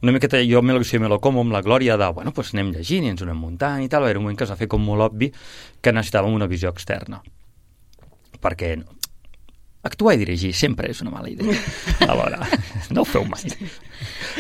una 0.06 0.12
miqueta 0.12 0.38
jo 0.46 0.62
me 0.62 0.74
lo, 0.74 0.84
si 0.84 1.00
me 1.00 1.10
lo 1.10 1.20
como 1.20 1.42
amb 1.42 1.56
la 1.56 1.64
glòria 1.66 1.98
de, 1.98 2.10
bueno, 2.14 2.32
pues 2.32 2.54
anem 2.54 2.74
llegint 2.75 3.08
i 3.08 3.14
ens 3.14 3.24
ho 3.24 3.25
anem 3.25 3.40
muntant 3.42 3.82
i 3.82 3.90
tal, 3.90 4.04
haver 4.04 4.20
un 4.20 4.28
moment 4.28 4.38
que 4.38 4.46
es 4.46 4.52
va 4.54 4.60
fer 4.60 4.68
com 4.70 4.84
molt 4.84 5.08
obvi 5.08 5.32
que 5.82 5.94
necessitàvem 5.96 6.36
una 6.36 6.50
visió 6.52 6.70
externa. 6.70 7.24
Perquè 8.44 8.75
actuar 9.86 10.16
i 10.16 10.20
dirigir 10.22 10.52
sempre 10.58 10.90
és 10.90 11.02
una 11.02 11.14
mala 11.14 11.30
idea. 11.30 11.56
Alhora, 12.10 12.42
no 12.94 13.02
ho 13.04 13.08
feu 13.08 13.25
mai. 13.30 13.46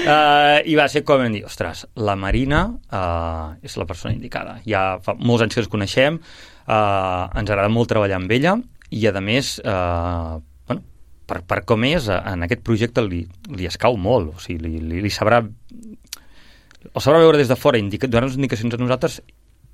Uh, 0.05 0.61
i 0.65 0.75
va 0.77 0.89
ser 0.91 1.05
com 1.05 1.21
vam 1.21 1.33
dir, 1.33 1.45
ostres, 1.47 1.85
la 1.95 2.17
Marina 2.19 2.65
uh, 2.69 3.55
és 3.65 3.77
la 3.79 3.87
persona 3.89 4.13
indicada 4.13 4.59
ja 4.67 4.97
fa 5.05 5.15
molts 5.17 5.45
anys 5.45 5.57
que 5.57 5.63
ens 5.63 5.71
coneixem 5.71 6.19
ens 6.65 7.49
agrada 7.49 7.69
molt 7.69 7.91
treballar 7.91 8.17
amb 8.17 8.31
ella 8.31 8.55
i 8.89 9.05
a 9.07 9.21
més 9.21 9.55
uh, 9.61 10.37
bueno, 10.67 10.81
per, 11.27 11.41
per 11.45 11.61
com 11.65 11.83
és, 11.85 12.09
eh, 12.09 12.19
en 12.31 12.45
aquest 12.45 12.63
projecte 12.65 13.03
li, 13.05 13.23
li 13.53 13.67
escau 13.69 13.97
molt, 13.97 14.35
o 14.35 14.41
sigui, 14.41 14.65
li, 14.65 14.81
li, 14.81 15.01
li 15.05 15.13
sabrà 15.13 15.41
el 16.85 17.01
sabrà 17.01 17.19
veure 17.19 17.41
des 17.41 17.49
de 17.49 17.57
fora, 17.57 17.81
donar-nos 17.81 18.37
indicacions 18.37 18.75
a 18.75 18.81
nosaltres 18.81 19.19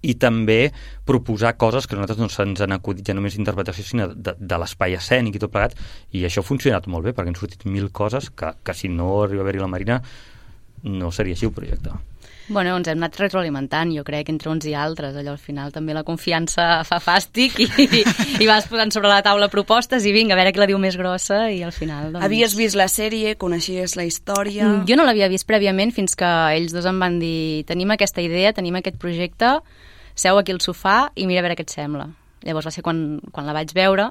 i 0.01 0.15
també 0.17 0.71
proposar 1.05 1.53
coses 1.61 1.85
que 1.85 1.93
a 1.93 1.99
nosaltres 1.99 2.21
no 2.21 2.29
se'ns 2.33 2.63
han 2.65 2.73
acudit 2.73 3.05
ja 3.05 3.13
només 3.13 3.35
d'interpretació, 3.35 3.85
sinó 3.85 4.07
de, 4.09 4.33
de 4.39 4.57
l'espai 4.57 4.95
escènic 4.97 5.37
i 5.37 5.41
tot 5.43 5.53
plegat, 5.53 5.75
i 6.17 6.23
això 6.25 6.41
ha 6.41 6.47
funcionat 6.47 6.87
molt 6.89 7.05
bé, 7.05 7.13
perquè 7.13 7.29
han 7.29 7.37
sortit 7.37 7.67
mil 7.69 7.91
coses 7.93 8.31
que, 8.33 8.55
que 8.65 8.73
si 8.77 8.89
no 8.89 9.11
arriba 9.21 9.43
a 9.43 9.45
haver-hi 9.45 9.61
la 9.61 9.69
Marina 9.69 9.99
no 10.83 11.11
seria 11.11 11.37
així 11.37 11.47
el 11.47 11.53
projecte. 11.55 11.93
Bueno, 12.51 12.73
ens 12.75 12.89
hem 12.91 12.99
anat 12.99 13.15
retroalimentant, 13.21 13.93
jo 13.95 14.03
crec, 14.03 14.27
entre 14.33 14.49
uns 14.51 14.65
i 14.67 14.73
altres. 14.75 15.15
Allò 15.15 15.31
al 15.35 15.39
final 15.39 15.71
també 15.71 15.93
la 15.95 16.03
confiança 16.03 16.81
fa 16.87 16.97
fàstic 16.99 17.59
i, 17.63 17.67
i 18.43 18.47
vas 18.49 18.67
posant 18.67 18.91
sobre 18.91 19.11
la 19.11 19.21
taula 19.23 19.47
propostes 19.51 20.03
i 20.03 20.11
vinga, 20.11 20.35
a 20.35 20.39
veure 20.39 20.51
qui 20.51 20.59
la 20.59 20.67
diu 20.67 20.79
més 20.81 20.97
grossa 20.99 21.45
i 21.53 21.61
al 21.63 21.71
final... 21.71 22.09
Doncs... 22.11 22.25
Havies 22.25 22.55
vist 22.59 22.75
la 22.79 22.89
sèrie, 22.91 23.37
coneixies 23.39 23.95
la 23.95 24.03
història... 24.07 24.65
Mm, 24.67 24.89
Jo 24.89 24.97
no 24.99 25.05
l'havia 25.07 25.29
vist 25.31 25.47
prèviament 25.47 25.93
fins 25.95 26.17
que 26.19 26.31
ells 26.57 26.75
dos 26.75 26.89
em 26.89 26.99
van 26.99 27.21
dir 27.21 27.63
tenim 27.69 27.93
aquesta 27.95 28.25
idea, 28.25 28.51
tenim 28.57 28.75
aquest 28.81 28.99
projecte, 28.99 29.53
seu 30.19 30.41
aquí 30.41 30.51
al 30.51 30.59
sofà 30.65 31.05
i 31.15 31.29
mira 31.29 31.39
a 31.39 31.47
veure 31.47 31.59
què 31.61 31.67
et 31.69 31.71
sembla. 31.71 32.09
Llavors 32.43 32.67
va 32.67 32.75
ser 32.75 32.83
quan, 32.83 33.21
quan 33.31 33.47
la 33.47 33.55
vaig 33.55 33.71
veure 33.77 34.09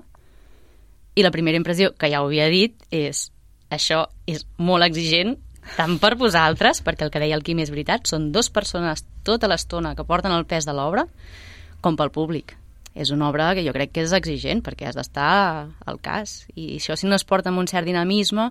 i 1.18 1.26
la 1.26 1.34
primera 1.34 1.58
impressió, 1.58 1.92
que 1.98 2.08
ja 2.08 2.22
ho 2.22 2.30
havia 2.30 2.48
dit, 2.48 2.78
és 2.94 3.28
això 3.74 4.06
és 4.30 4.46
molt 4.56 4.86
exigent, 4.86 5.36
tant 5.76 5.98
per 6.02 6.14
vosaltres, 6.20 6.82
perquè 6.86 7.06
el 7.06 7.12
que 7.12 7.22
deia 7.22 7.36
el 7.38 7.44
Quim 7.46 7.60
és 7.62 7.72
veritat, 7.72 8.08
són 8.10 8.30
dues 8.34 8.50
persones 8.52 9.04
tota 9.26 9.50
l'estona 9.50 9.94
que 9.96 10.06
porten 10.06 10.34
el 10.34 10.46
pes 10.48 10.68
de 10.68 10.74
l'obra, 10.76 11.06
com 11.80 11.96
pel 11.96 12.12
públic. 12.14 12.56
És 12.94 13.12
una 13.14 13.28
obra 13.30 13.52
que 13.54 13.64
jo 13.64 13.72
crec 13.72 13.92
que 13.94 14.04
és 14.04 14.14
exigent, 14.16 14.64
perquè 14.66 14.88
has 14.88 14.98
d'estar 14.98 15.32
al 15.86 16.00
cas. 16.02 16.44
I 16.58 16.74
això, 16.80 16.96
si 16.98 17.06
no 17.06 17.14
es 17.14 17.24
porta 17.24 17.52
amb 17.52 17.62
un 17.62 17.70
cert 17.70 17.86
dinamisme, 17.86 18.50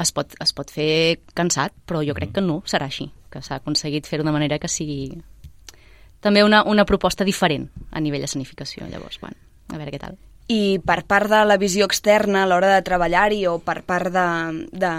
es 0.00 0.12
pot, 0.12 0.34
es 0.42 0.52
pot 0.52 0.70
fer 0.74 1.20
cansat, 1.38 1.72
però 1.86 2.02
jo 2.04 2.16
crec 2.16 2.34
que 2.36 2.44
no 2.44 2.60
serà 2.68 2.90
així, 2.90 3.08
que 3.32 3.42
s'ha 3.42 3.60
aconseguit 3.62 4.08
fer-ho 4.10 4.26
de 4.26 4.34
manera 4.34 4.60
que 4.60 4.68
sigui 4.68 5.14
també 6.24 6.44
una, 6.44 6.62
una 6.64 6.86
proposta 6.88 7.24
diferent 7.24 7.68
a 7.92 8.00
nivell 8.00 8.24
escenificació. 8.24 8.88
Llavors, 8.88 9.20
bueno, 9.20 9.36
a 9.72 9.80
veure 9.80 9.92
què 9.92 10.00
tal. 10.00 10.16
I 10.48 10.78
per 10.84 11.04
part 11.08 11.30
de 11.32 11.40
la 11.48 11.56
visió 11.56 11.86
externa 11.88 12.42
a 12.42 12.48
l'hora 12.48 12.68
de 12.74 12.82
treballar-hi 12.84 13.46
o 13.48 13.56
per 13.64 13.80
part 13.86 14.12
de, 14.12 14.26
de, 14.76 14.92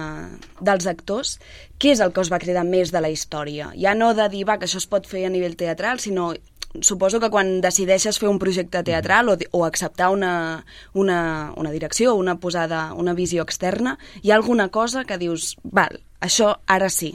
dels 0.59 0.87
actors, 0.89 1.35
què 1.77 1.93
és 1.93 2.01
el 2.01 2.13
que 2.15 2.23
us 2.23 2.31
va 2.33 2.41
cridar 2.41 2.65
més 2.65 2.91
de 2.91 3.01
la 3.03 3.11
història? 3.13 3.69
Ja 3.77 3.93
no 3.93 4.13
de 4.17 4.25
dir, 4.33 4.45
va, 4.49 4.57
que 4.57 4.65
això 4.65 4.81
es 4.81 4.89
pot 4.89 5.05
fer 5.05 5.25
a 5.25 5.29
nivell 5.29 5.57
teatral, 5.59 6.01
sinó 6.01 6.33
suposo 6.81 7.21
que 7.21 7.29
quan 7.29 7.61
decideixes 7.61 8.17
fer 8.19 8.27
un 8.27 8.39
projecte 8.41 8.81
teatral 8.83 9.29
o, 9.29 9.37
o 9.51 9.63
acceptar 9.65 10.09
una, 10.11 10.65
una, 10.93 11.53
una 11.55 11.71
direcció, 11.71 12.15
una 12.15 12.39
posada, 12.39 12.93
una 12.93 13.13
visió 13.13 13.45
externa, 13.45 13.97
hi 14.23 14.31
ha 14.31 14.39
alguna 14.41 14.69
cosa 14.69 15.05
que 15.05 15.19
dius, 15.21 15.55
val, 15.63 16.01
això 16.25 16.55
ara 16.65 16.89
sí. 16.89 17.13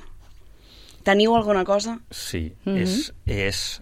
Teniu 1.03 1.35
alguna 1.35 1.65
cosa? 1.65 1.99
Sí, 2.11 2.53
mm 2.65 2.75
-hmm. 2.75 2.83
és... 2.83 3.13
és... 3.27 3.81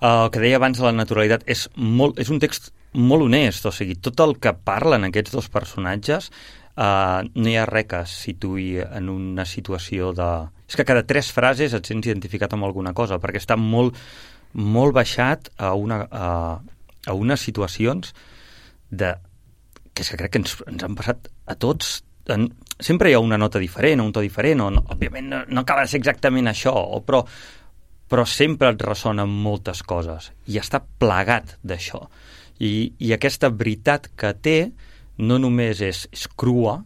El 0.00 0.30
que 0.30 0.40
deia 0.40 0.56
abans 0.56 0.78
de 0.78 0.84
la 0.84 0.92
naturalitat 0.92 1.42
és, 1.44 1.68
molt, 1.74 2.18
és 2.18 2.30
un 2.30 2.38
text 2.38 2.72
molt 2.94 3.26
honest, 3.26 3.68
o 3.68 3.72
sigui, 3.74 3.96
tot 4.02 4.20
el 4.24 4.36
que 4.42 4.54
parlen 4.66 5.06
aquests 5.06 5.36
dos 5.36 5.48
personatges 5.52 6.30
uh, 6.30 7.22
no 7.22 7.50
hi 7.50 7.56
ha 7.58 7.68
res 7.68 7.88
que 7.90 8.02
situï 8.10 8.80
en 8.82 9.12
una 9.12 9.46
situació 9.46 10.10
de... 10.16 10.30
És 10.70 10.78
que 10.78 10.86
cada 10.86 11.04
tres 11.06 11.30
frases 11.34 11.74
et 11.74 11.86
sents 11.86 12.06
identificat 12.06 12.52
amb 12.54 12.66
alguna 12.66 12.94
cosa, 12.94 13.20
perquè 13.22 13.42
està 13.42 13.56
molt, 13.58 13.96
molt 14.54 14.94
baixat 14.96 15.50
a, 15.58 15.72
una, 15.74 16.02
a, 16.10 16.28
a 17.06 17.16
unes 17.16 17.42
situacions 17.46 18.14
de, 18.90 19.14
que 19.94 20.04
és 20.04 20.10
que 20.10 20.18
crec 20.20 20.34
que 20.34 20.42
ens, 20.42 20.56
ens 20.70 20.86
han 20.86 20.98
passat 20.98 21.30
a 21.50 21.58
tots 21.58 22.00
en, 22.30 22.48
sempre 22.78 23.10
hi 23.10 23.14
ha 23.14 23.22
una 23.22 23.38
nota 23.38 23.58
diferent, 23.58 24.02
un 24.02 24.12
to 24.12 24.22
diferent, 24.24 24.62
o 24.64 24.70
no, 24.70 24.84
òbviament 24.94 25.30
no, 25.30 25.40
no 25.48 25.64
acaba 25.64 25.84
de 25.84 25.92
ser 25.92 26.00
exactament 26.00 26.50
això, 26.50 26.72
o, 26.72 27.00
però, 27.06 27.22
però 28.10 28.26
sempre 28.28 28.70
et 28.70 28.82
ressonen 28.84 29.30
moltes 29.30 29.82
coses 29.82 30.30
i 30.46 30.60
està 30.60 30.82
plegat 30.82 31.56
d'això. 31.62 32.04
I, 32.60 32.92
I 33.00 33.14
aquesta 33.16 33.50
veritat 33.50 34.10
que 34.20 34.32
té 34.36 34.58
no 35.20 35.38
només 35.40 35.80
és, 35.84 36.06
és 36.12 36.26
crua, 36.38 36.80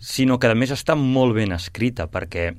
sinó 0.00 0.38
que 0.40 0.48
a 0.48 0.56
més 0.56 0.72
està 0.72 0.96
molt 0.96 1.36
ben 1.36 1.52
escrita, 1.56 2.06
perquè 2.08 2.50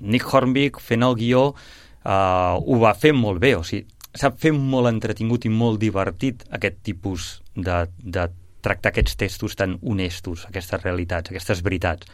Nick 0.00 0.32
Hornby 0.32 0.70
fent 0.80 1.04
el 1.06 1.16
guió 1.16 1.44
uh, 1.52 2.56
ho 2.60 2.80
va 2.82 2.92
fer 2.96 3.14
molt 3.16 3.40
bé, 3.40 3.54
o 3.56 3.64
sigui, 3.64 3.86
sap 4.16 4.40
fer 4.40 4.52
molt 4.56 4.88
entretingut 4.88 5.44
i 5.44 5.52
molt 5.52 5.80
divertit 5.80 6.44
aquest 6.56 6.80
tipus 6.84 7.30
de, 7.54 7.84
de 8.00 8.28
tractar 8.64 8.92
aquests 8.92 9.16
textos 9.20 9.56
tan 9.56 9.76
honestos, 9.82 10.46
aquestes 10.48 10.82
realitats, 10.82 11.30
aquestes 11.30 11.62
veritats. 11.64 12.08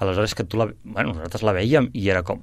Aleshores 0.00 0.34
que 0.34 0.44
tu 0.44 0.58
la... 0.58 0.70
Bueno, 0.82 1.14
nosaltres 1.14 1.44
la 1.46 1.54
veiem 1.56 1.90
i 1.94 2.08
era 2.10 2.24
com 2.26 2.42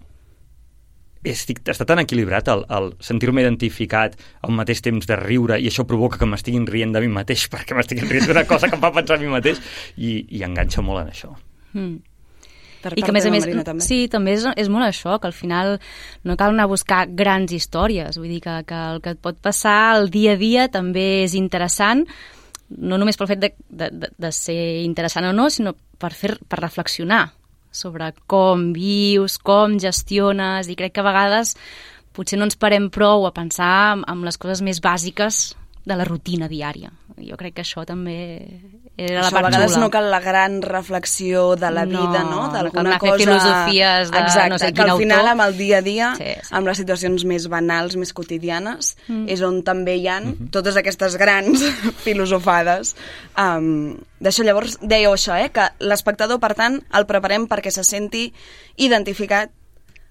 estic, 1.31 1.61
està 1.67 1.85
tan 1.87 2.01
equilibrat 2.03 2.49
el, 2.53 2.65
el 2.73 2.91
sentir-me 3.03 3.43
identificat 3.43 4.17
al 4.45 4.53
mateix 4.57 4.83
temps 4.85 5.07
de 5.09 5.17
riure 5.19 5.59
i 5.59 5.69
això 5.71 5.87
provoca 5.87 6.19
que 6.21 6.29
m'estiguin 6.29 6.67
rient 6.69 6.93
de 6.95 7.03
mi 7.03 7.11
mateix 7.13 7.47
perquè 7.53 7.77
m'estiguin 7.77 8.09
rient 8.09 8.29
d'una 8.29 8.45
cosa 8.49 8.69
que 8.69 8.77
em 8.79 8.83
fa 8.83 8.93
pensar 8.95 9.17
a 9.17 9.23
mi 9.23 9.31
mateix 9.31 9.61
i, 9.95 10.19
i 10.29 10.45
enganxa 10.47 10.85
molt 10.85 11.05
en 11.05 11.11
això. 11.13 11.33
Mm. 11.73 11.97
Per 12.77 12.93
I 12.93 13.01
que, 13.01 13.09
a 13.09 13.15
més 13.15 13.25
a 13.25 13.31
més, 13.33 13.43
Marina, 13.43 13.63
també. 13.65 13.83
sí, 13.83 14.03
també 14.11 14.35
és, 14.37 14.45
és 14.55 14.69
molt 14.69 14.85
això, 14.85 15.17
que 15.19 15.27
al 15.27 15.35
final 15.35 15.79
no 16.27 16.35
cal 16.37 16.53
anar 16.53 16.67
a 16.67 16.71
buscar 16.71 17.07
grans 17.09 17.51
històries, 17.51 18.19
vull 18.21 18.29
dir 18.29 18.41
que, 18.43 18.59
que 18.69 18.81
el 18.93 19.01
que 19.03 19.15
et 19.15 19.21
pot 19.21 19.39
passar 19.41 19.97
el 19.97 20.11
dia 20.13 20.35
a 20.37 20.39
dia 20.39 20.67
també 20.71 21.23
és 21.23 21.33
interessant, 21.35 22.05
no 22.69 22.99
només 23.01 23.17
pel 23.17 23.31
fet 23.31 23.41
de, 23.41 23.51
de, 23.69 23.89
de 24.13 24.31
ser 24.35 24.59
interessant 24.85 25.25
o 25.25 25.33
no, 25.33 25.49
sinó 25.49 25.73
per, 25.97 26.13
fer, 26.13 26.35
per 26.47 26.61
reflexionar 26.61 27.25
sobre 27.77 28.11
com 28.29 28.71
vius, 28.75 29.37
com 29.37 29.77
gestiones, 29.81 30.67
i 30.67 30.75
crec 30.79 30.95
que 30.95 31.03
a 31.03 31.07
vegades 31.07 31.55
potser 32.17 32.39
no 32.39 32.47
ens 32.49 32.57
parem 32.57 32.89
prou 32.89 33.27
a 33.27 33.33
pensar 33.35 33.99
en 34.01 34.25
les 34.25 34.39
coses 34.41 34.63
més 34.65 34.81
bàsiques 34.81 35.53
de 35.87 35.95
la 35.95 36.03
rutina 36.03 36.49
diària. 36.51 36.89
Jo 37.23 37.37
crec 37.39 37.55
que 37.57 37.63
això 37.63 37.85
també 37.87 38.17
era 38.99 39.21
la 39.23 39.29
part 39.31 39.47
a 39.47 39.49
vegades 39.49 39.71
xula. 39.71 39.85
no 39.85 39.89
cal 39.93 40.09
la 40.11 40.19
gran 40.21 40.57
reflexió 40.61 41.55
de 41.55 41.69
la 41.71 41.85
vida, 41.85 42.25
no? 42.27 42.47
no 42.47 42.51
D'alguna 42.51 42.91
no 42.91 42.99
cosa... 42.99 43.15
filosofies 43.21 44.11
de 44.11 44.19
Exacte, 44.19 44.49
no 44.51 44.59
sé 44.59 44.67
que 44.73 44.81
quin 44.81 44.91
al 44.91 44.99
final 44.99 45.19
autor. 45.21 45.31
amb 45.31 45.45
el 45.45 45.57
dia 45.57 45.77
a 45.77 45.85
dia, 45.85 46.09
sí, 46.17 46.33
sí. 46.43 46.55
amb 46.59 46.67
les 46.67 46.81
situacions 46.81 47.23
més 47.29 47.47
banals, 47.47 47.95
més 47.95 48.11
quotidianes, 48.13 48.97
mm. 49.07 49.23
és 49.31 49.43
on 49.47 49.61
també 49.63 49.95
hi 49.95 50.09
han 50.11 50.27
mm 50.27 50.33
-hmm. 50.33 50.49
totes 50.51 50.75
aquestes 50.75 51.15
grans 51.15 51.63
filosofades. 52.05 52.95
Um, 53.37 53.97
D'això 54.19 54.43
llavors 54.43 54.79
dèieu 54.81 55.13
això, 55.13 55.37
eh? 55.37 55.51
que 55.53 55.69
l'espectador, 55.79 56.39
per 56.39 56.53
tant, 56.55 56.81
el 56.93 57.05
preparem 57.05 57.47
perquè 57.47 57.69
se 57.69 57.83
senti 57.83 58.33
identificat 58.75 59.51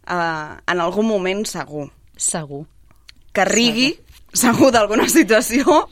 uh, 0.09 0.57
en 0.67 0.81
algun 0.81 1.07
moment 1.07 1.45
segur. 1.45 1.91
Segur. 2.17 2.67
Que 3.33 3.45
rigui, 3.45 3.91
segur 3.93 4.06
segur 4.39 4.73
d'alguna 4.75 5.09
situació. 5.19 5.87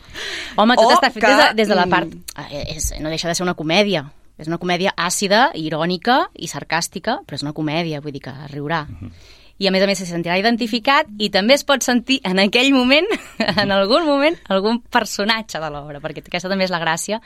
Home, 0.56 0.76
tot 0.78 0.96
està 0.96 1.10
fet 1.10 1.22
que... 1.24 1.30
des, 1.30 1.40
de, 1.40 1.48
des 1.62 1.72
de 1.72 1.78
la 1.78 1.86
part... 1.90 2.12
Eh, 2.44 2.66
és, 2.76 2.92
no 3.00 3.12
deixa 3.12 3.30
de 3.30 3.36
ser 3.38 3.46
una 3.46 3.56
comèdia. 3.58 4.04
És 4.38 4.50
una 4.50 4.58
comèdia 4.58 4.90
àcida, 4.98 5.48
irònica 5.54 6.24
i 6.34 6.48
sarcàstica, 6.50 7.20
però 7.22 7.38
és 7.38 7.44
una 7.46 7.54
comèdia, 7.54 8.02
vull 8.02 8.14
dir 8.14 8.24
que 8.24 8.34
riurà. 8.50 8.84
Uh 8.90 9.06
-huh. 9.06 9.10
I 9.58 9.68
a 9.68 9.70
més 9.70 9.82
a 9.84 9.86
més 9.86 9.98
se 9.98 10.06
sentirà 10.06 10.36
identificat 10.38 11.06
i 11.18 11.30
també 11.30 11.54
es 11.54 11.62
pot 11.62 11.82
sentir 11.82 12.20
en 12.24 12.38
aquell 12.38 12.72
moment, 12.74 13.06
en 13.62 13.70
algun 13.70 14.04
moment, 14.04 14.36
algun 14.48 14.80
personatge 14.82 15.60
de 15.60 15.70
l'obra, 15.70 16.00
perquè 16.00 16.26
aquesta 16.26 16.48
també 16.48 16.64
és 16.64 16.70
la 16.70 16.80
gràcia 16.80 17.20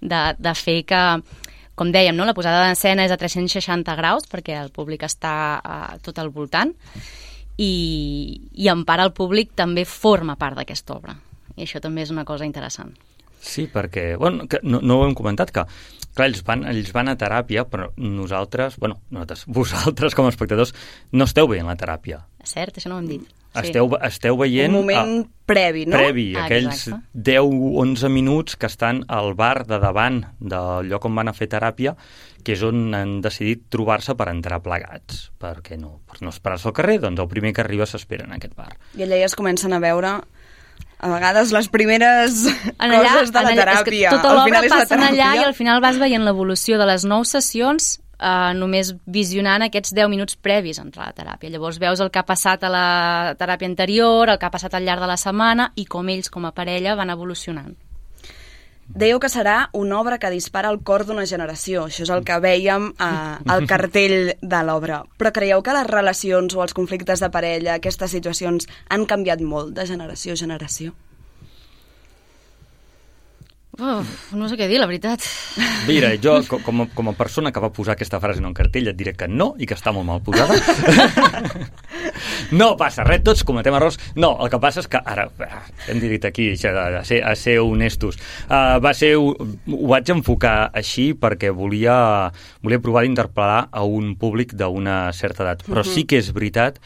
de, 0.00 0.34
de 0.38 0.54
fer 0.54 0.84
que 0.84 1.20
com 1.76 1.92
dèiem, 1.92 2.16
no? 2.16 2.24
la 2.24 2.34
posada 2.34 2.64
d'escena 2.64 3.04
és 3.04 3.12
a 3.12 3.18
360 3.20 3.94
graus 3.98 4.24
perquè 4.32 4.56
el 4.62 4.72
públic 4.72 5.04
està 5.06 5.60
uh, 5.60 5.98
tot 6.02 6.18
al 6.18 6.32
voltant 6.32 6.72
i, 7.56 8.50
i 8.52 8.68
en 8.72 8.84
part 8.88 9.04
el 9.04 9.12
públic 9.16 9.54
també 9.56 9.86
forma 9.88 10.36
part 10.40 10.58
d'aquesta 10.60 10.96
obra. 10.96 11.16
I 11.56 11.64
això 11.64 11.80
també 11.80 12.04
és 12.04 12.12
una 12.12 12.26
cosa 12.28 12.44
interessant. 12.48 12.92
Sí, 13.46 13.68
perquè, 13.70 14.16
bueno, 14.18 14.48
que 14.50 14.58
no, 14.66 14.80
no 14.82 14.98
ho 14.98 15.06
hem 15.06 15.14
comentat, 15.14 15.52
que 15.54 15.64
clar, 16.16 16.26
ells 16.26 16.42
van, 16.46 16.64
ells 16.66 16.90
van 16.94 17.12
a 17.12 17.16
teràpia, 17.20 17.66
però 17.70 17.90
nosaltres, 17.96 18.78
bueno, 18.82 19.00
nosaltres, 19.10 19.46
vosaltres 19.60 20.16
com 20.18 20.28
a 20.28 20.34
espectadors, 20.34 20.74
no 21.12 21.28
esteu 21.28 21.48
veient 21.50 21.68
la 21.68 21.78
teràpia. 21.78 22.24
És 22.42 22.56
cert, 22.56 22.78
això 22.78 22.92
no 22.92 22.98
ho 22.98 23.04
hem 23.04 23.10
dit. 23.16 23.26
Sí. 23.56 23.70
Esteu, 23.70 23.88
esteu 24.04 24.36
veient... 24.36 24.68
Un 24.68 24.82
moment 24.82 25.12
a, 25.22 25.28
previ, 25.48 25.86
no? 25.88 25.96
Previ, 25.96 26.26
ah, 26.36 26.44
aquells 26.44 26.90
10-11 27.14 28.10
minuts 28.12 28.58
que 28.60 28.68
estan 28.68 29.00
al 29.08 29.32
bar 29.38 29.64
de 29.64 29.78
davant 29.80 30.20
del 30.40 30.90
lloc 30.90 31.06
on 31.08 31.16
van 31.16 31.32
a 31.32 31.36
fer 31.36 31.48
teràpia, 31.54 31.94
que 32.46 32.54
és 32.54 32.62
on 32.62 32.94
han 32.94 33.18
decidit 33.24 33.64
trobar-se 33.74 34.14
per 34.18 34.28
entrar 34.30 34.60
plegats. 34.62 35.26
Perquè 35.42 35.78
no, 35.80 35.98
per 36.06 36.20
no 36.22 36.30
esperar-se 36.30 36.70
al 36.70 36.76
carrer, 36.76 37.00
doncs 37.02 37.22
el 37.22 37.30
primer 37.30 37.52
que 37.56 37.64
arriba 37.64 37.88
s'espera 37.90 38.28
en 38.28 38.36
aquest 38.38 38.54
bar. 38.54 38.70
I 38.94 39.06
allà 39.06 39.18
ja 39.24 39.26
es 39.26 39.34
comencen 39.38 39.74
a 39.74 39.82
veure 39.82 40.20
a 40.96 41.10
vegades 41.12 41.52
les 41.52 41.68
primeres 41.68 42.46
en 42.46 42.90
allà, 42.92 43.12
coses 43.12 43.32
de 43.32 43.42
la 43.42 43.52
allà, 43.52 43.64
teràpia. 43.64 44.08
És 44.08 44.14
que 44.14 44.22
tota 44.22 44.34
l'obra 44.38 44.62
passa 44.70 44.98
allà 45.10 45.30
i 45.40 45.44
al 45.44 45.54
final 45.58 45.82
vas 45.84 45.98
veient 46.00 46.24
l'evolució 46.24 46.78
de 46.80 46.86
les 46.88 47.04
nou 47.08 47.24
sessions 47.28 47.96
eh, 47.98 48.52
només 48.56 48.94
visionant 49.04 49.66
aquests 49.66 49.92
10 49.96 50.12
minuts 50.12 50.38
previs 50.40 50.78
a 50.78 50.86
entrar 50.86 51.08
a 51.08 51.10
la 51.10 51.18
teràpia. 51.18 51.50
Llavors 51.52 51.80
veus 51.82 52.00
el 52.00 52.12
que 52.12 52.22
ha 52.22 52.28
passat 52.28 52.64
a 52.64 52.72
la 52.72 52.86
teràpia 53.38 53.68
anterior, 53.68 54.30
el 54.30 54.38
que 54.38 54.48
ha 54.48 54.54
passat 54.54 54.76
al 54.76 54.86
llarg 54.86 55.04
de 55.04 55.10
la 55.10 55.18
setmana 55.20 55.72
i 55.76 55.84
com 55.90 56.08
ells, 56.12 56.30
com 56.32 56.48
a 56.48 56.54
parella, 56.56 56.96
van 56.96 57.12
evolucionant. 57.12 57.74
Dèieu 58.88 59.18
que 59.20 59.30
serà 59.32 59.56
una 59.74 59.98
obra 60.00 60.18
que 60.22 60.30
dispara 60.30 60.70
el 60.72 60.78
cor 60.86 61.04
d'una 61.06 61.26
generació. 61.26 61.86
Això 61.88 62.04
és 62.06 62.12
el 62.14 62.22
que 62.24 62.38
veiem 62.40 62.92
eh, 62.92 63.08
al 63.54 63.66
cartell 63.72 64.34
de 64.40 64.62
l'obra. 64.68 65.02
Però 65.18 65.32
creieu 65.34 65.64
que 65.64 65.74
les 65.76 65.90
relacions 65.90 66.54
o 66.54 66.62
els 66.64 66.76
conflictes 66.76 67.24
de 67.24 67.32
parella, 67.32 67.74
aquestes 67.76 68.14
situacions, 68.16 68.68
han 68.88 69.08
canviat 69.10 69.42
molt 69.42 69.74
de 69.76 69.88
generació 69.90 70.36
a 70.36 70.42
generació? 70.44 70.94
Uf, 73.76 74.32
no 74.32 74.46
sé 74.48 74.56
què 74.56 74.70
dir, 74.70 74.78
la 74.80 74.86
veritat. 74.88 75.20
Mira, 75.84 76.14
jo, 76.16 76.38
com 76.48 76.80
a, 76.80 76.86
com 76.96 77.10
a 77.10 77.12
persona 77.16 77.50
que 77.52 77.60
va 77.60 77.68
posar 77.76 77.92
aquesta 77.92 78.20
frase 78.22 78.40
en 78.40 78.48
un 78.48 78.54
cartell, 78.56 78.88
et 78.88 78.96
diré 78.96 79.12
que 79.12 79.28
no 79.28 79.50
i 79.60 79.68
que 79.68 79.76
està 79.76 79.92
molt 79.92 80.06
mal 80.08 80.22
posada. 80.24 80.56
no 82.60 82.70
passa 82.80 83.04
res, 83.04 83.20
tots 83.26 83.44
cometem 83.44 83.76
errors. 83.76 83.98
No, 84.16 84.30
el 84.40 84.48
que 84.52 84.60
passa 84.62 84.80
és 84.80 84.88
que, 84.88 85.00
ara, 85.04 85.26
hem 85.92 86.00
dit 86.00 86.24
aquí, 86.24 86.48
a 86.56 87.02
ser, 87.04 87.20
a 87.20 87.34
ser 87.36 87.58
honestos, 87.60 88.16
uh, 88.48 88.78
va 88.80 88.94
ser, 88.96 89.12
ho, 89.20 89.34
ho 89.36 89.90
vaig 89.90 90.12
enfocar 90.14 90.70
així 90.72 91.10
perquè 91.12 91.52
volia, 91.52 91.96
volia 92.64 92.80
provar 92.80 93.04
d'interpel·lar 93.04 93.66
a 93.68 93.84
un 93.84 94.14
públic 94.16 94.54
d'una 94.56 95.02
certa 95.12 95.44
edat. 95.44 95.66
Però 95.68 95.82
uh 95.82 95.84
-huh. 95.84 95.94
sí 95.94 96.06
que 96.08 96.16
és 96.16 96.32
veritat, 96.32 96.80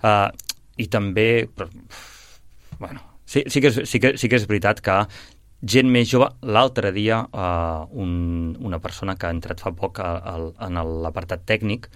uh, 0.00 0.32
i 0.76 0.88
també... 0.88 1.48
Però, 1.52 1.68
bueno, 2.78 3.04
sí, 3.26 3.44
sí, 3.46 3.60
que 3.60 3.68
és, 3.68 3.82
sí, 3.84 4.00
que, 4.00 4.16
sí 4.16 4.28
que 4.28 4.36
és 4.36 4.48
veritat 4.48 4.80
que 4.80 5.04
gent 5.62 5.90
més 5.90 6.08
jove. 6.10 6.30
L'altre 6.42 6.92
dia, 6.96 7.20
uh, 7.24 7.86
un, 7.92 8.56
una 8.60 8.80
persona 8.80 9.16
que 9.16 9.28
ha 9.28 9.34
entrat 9.34 9.60
fa 9.60 9.74
poc 9.76 10.00
a, 10.00 10.12
a, 10.16 10.36
en 10.66 10.80
l'apartat 11.04 11.44
tècnic, 11.48 11.90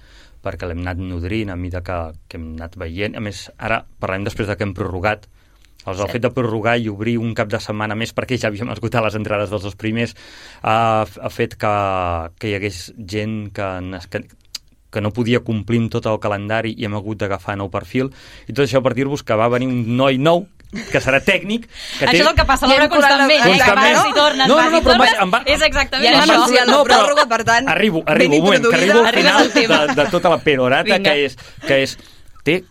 perquè 0.44 0.68
l'hem 0.68 0.82
anat 0.84 1.00
nodrint 1.00 1.50
a 1.50 1.56
mesura 1.56 1.84
que, 1.84 1.98
que 2.28 2.40
hem 2.40 2.50
anat 2.58 2.76
veient. 2.80 3.16
A 3.16 3.22
més, 3.24 3.46
ara 3.56 3.84
parlem 4.00 4.26
després 4.28 4.50
de 4.50 4.58
que 4.58 4.66
hem 4.66 4.76
prorrogat 4.76 5.28
sí. 5.92 6.02
el 6.02 6.10
fet 6.10 6.22
de 6.22 6.30
prorrogar 6.32 6.78
i 6.80 6.88
obrir 6.88 7.18
un 7.20 7.34
cap 7.36 7.50
de 7.52 7.60
setmana 7.60 7.96
més 7.98 8.14
perquè 8.16 8.38
ja 8.40 8.48
havíem 8.48 8.72
esgotat 8.72 9.04
les 9.04 9.18
entrades 9.18 9.52
dels 9.52 9.66
dos 9.66 9.76
primers 9.76 10.14
ha, 10.62 11.04
ha 11.04 11.30
fet 11.32 11.58
que, 11.60 11.74
que 12.40 12.48
hi 12.48 12.54
hagués 12.56 12.86
gent 12.96 13.50
que, 13.54 13.68
que, 14.10 14.22
que 14.94 15.02
no 15.04 15.12
podia 15.12 15.42
complir 15.44 15.82
amb 15.82 15.92
tot 15.92 16.08
el 16.08 16.20
calendari 16.22 16.74
i 16.78 16.88
hem 16.88 16.96
hagut 16.96 17.20
d'agafar 17.20 17.58
nou 17.58 17.70
perfil. 17.72 18.12
I 18.48 18.54
tot 18.54 18.64
això 18.64 18.80
per 18.84 18.94
dir-vos 18.96 19.24
que 19.26 19.36
va 19.36 19.50
venir 19.52 19.68
un 19.68 19.96
noi 19.98 20.20
nou 20.22 20.46
que 20.90 21.00
serà 21.00 21.20
tècnic, 21.24 21.68
que 21.98 22.06
Això 22.06 22.20
és 22.22 22.26
el 22.28 22.34
que 22.34 22.44
passa 22.44 22.66
a 22.66 22.68
l'obra 22.68 22.84
Ja 22.88 22.90
constantment. 22.90 23.40
eh? 23.40 23.48
Constantment. 23.48 23.86
Que 23.86 23.94
vas 23.94 24.08
i 24.08 24.14
tornes, 24.14 24.48
No, 24.48 24.54
no, 24.54 24.56
vas 24.56 24.70
no, 24.72 24.78
i 24.78 24.80
però 24.80 24.92
em 24.94 24.98
tornes. 24.98 25.14
va- 25.18 25.22
em 25.24 25.30
va- 25.34 25.42
És 25.46 25.62
exactament 25.62 26.10
Ja 26.14 26.20
això. 26.22 26.34
anunciat 26.34 26.66
la 26.66 26.72
però 26.72 26.84
pròrroga, 26.84 27.26
per 27.28 27.44
tant, 27.44 27.68
Arribo, 27.68 28.02
arribo, 28.06 28.36
un 28.36 28.44
moment, 28.44 28.66
que 28.68 28.74
arribo 28.76 29.04
al 29.04 29.14
final 29.14 29.52
de, 29.52 30.02
de 30.02 30.10
tota 30.10 30.28
la 30.30 30.38
perorata, 30.38 30.94
Vinga. 30.98 31.10
que 31.12 31.24
és, 31.24 31.36
que 31.66 31.82
és... 31.82 31.98
Té 32.44 32.64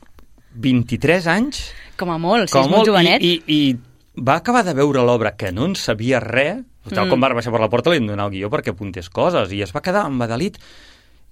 23 0.54 1.28
anys, 1.28 1.72
Com 1.98 2.10
a 2.14 2.18
molt, 2.22 2.50
si 2.50 2.58
és 2.60 2.68
molt 2.70 2.86
jovenet. 2.88 3.22
i, 3.24 3.42
i, 3.48 3.70
i 3.70 4.22
va 4.22 4.36
acabar 4.36 4.64
de 4.66 4.74
veure 4.78 5.02
l'obra 5.06 5.36
que 5.36 5.52
no 5.52 5.66
en 5.66 5.76
sabia 5.76 6.20
res, 6.20 6.62
tal 6.94 7.06
Mm. 7.08 7.10
com 7.10 7.22
va 7.24 7.30
baixar 7.34 7.52
per 7.54 7.62
la 7.62 7.70
porta 7.70 7.90
li 7.90 7.98
hem 7.98 8.08
donat 8.08 8.26
el 8.28 8.32
guió 8.36 8.50
perquè 8.52 8.70
apuntés 8.74 9.10
coses, 9.10 9.52
i 9.54 9.62
es 9.64 9.72
va 9.74 9.82
quedar 9.82 10.06
embadalit 10.06 10.58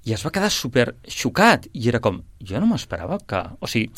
i 0.05 0.13
es 0.13 0.23
va 0.25 0.31
quedar 0.31 0.49
super 0.49 0.95
xocat 1.07 1.67
i 1.73 1.89
era 1.89 1.99
com, 1.99 2.21
jo 2.41 2.59
no 2.59 2.65
m'esperava 2.65 3.19
que... 3.19 3.41
O 3.59 3.67
sigui, 3.67 3.91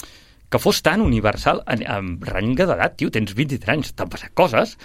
que 0.53 0.61
fos 0.61 0.81
tan 0.85 1.01
universal 1.01 1.63
en, 1.73 1.83
en 1.83 2.15
rang 2.29 2.53
d'edat, 2.57 2.97
tio, 2.99 3.11
tens 3.13 3.33
23 3.33 3.73
anys, 3.73 3.93
t'han 3.97 4.11
passat 4.13 4.33
coses, 4.37 4.77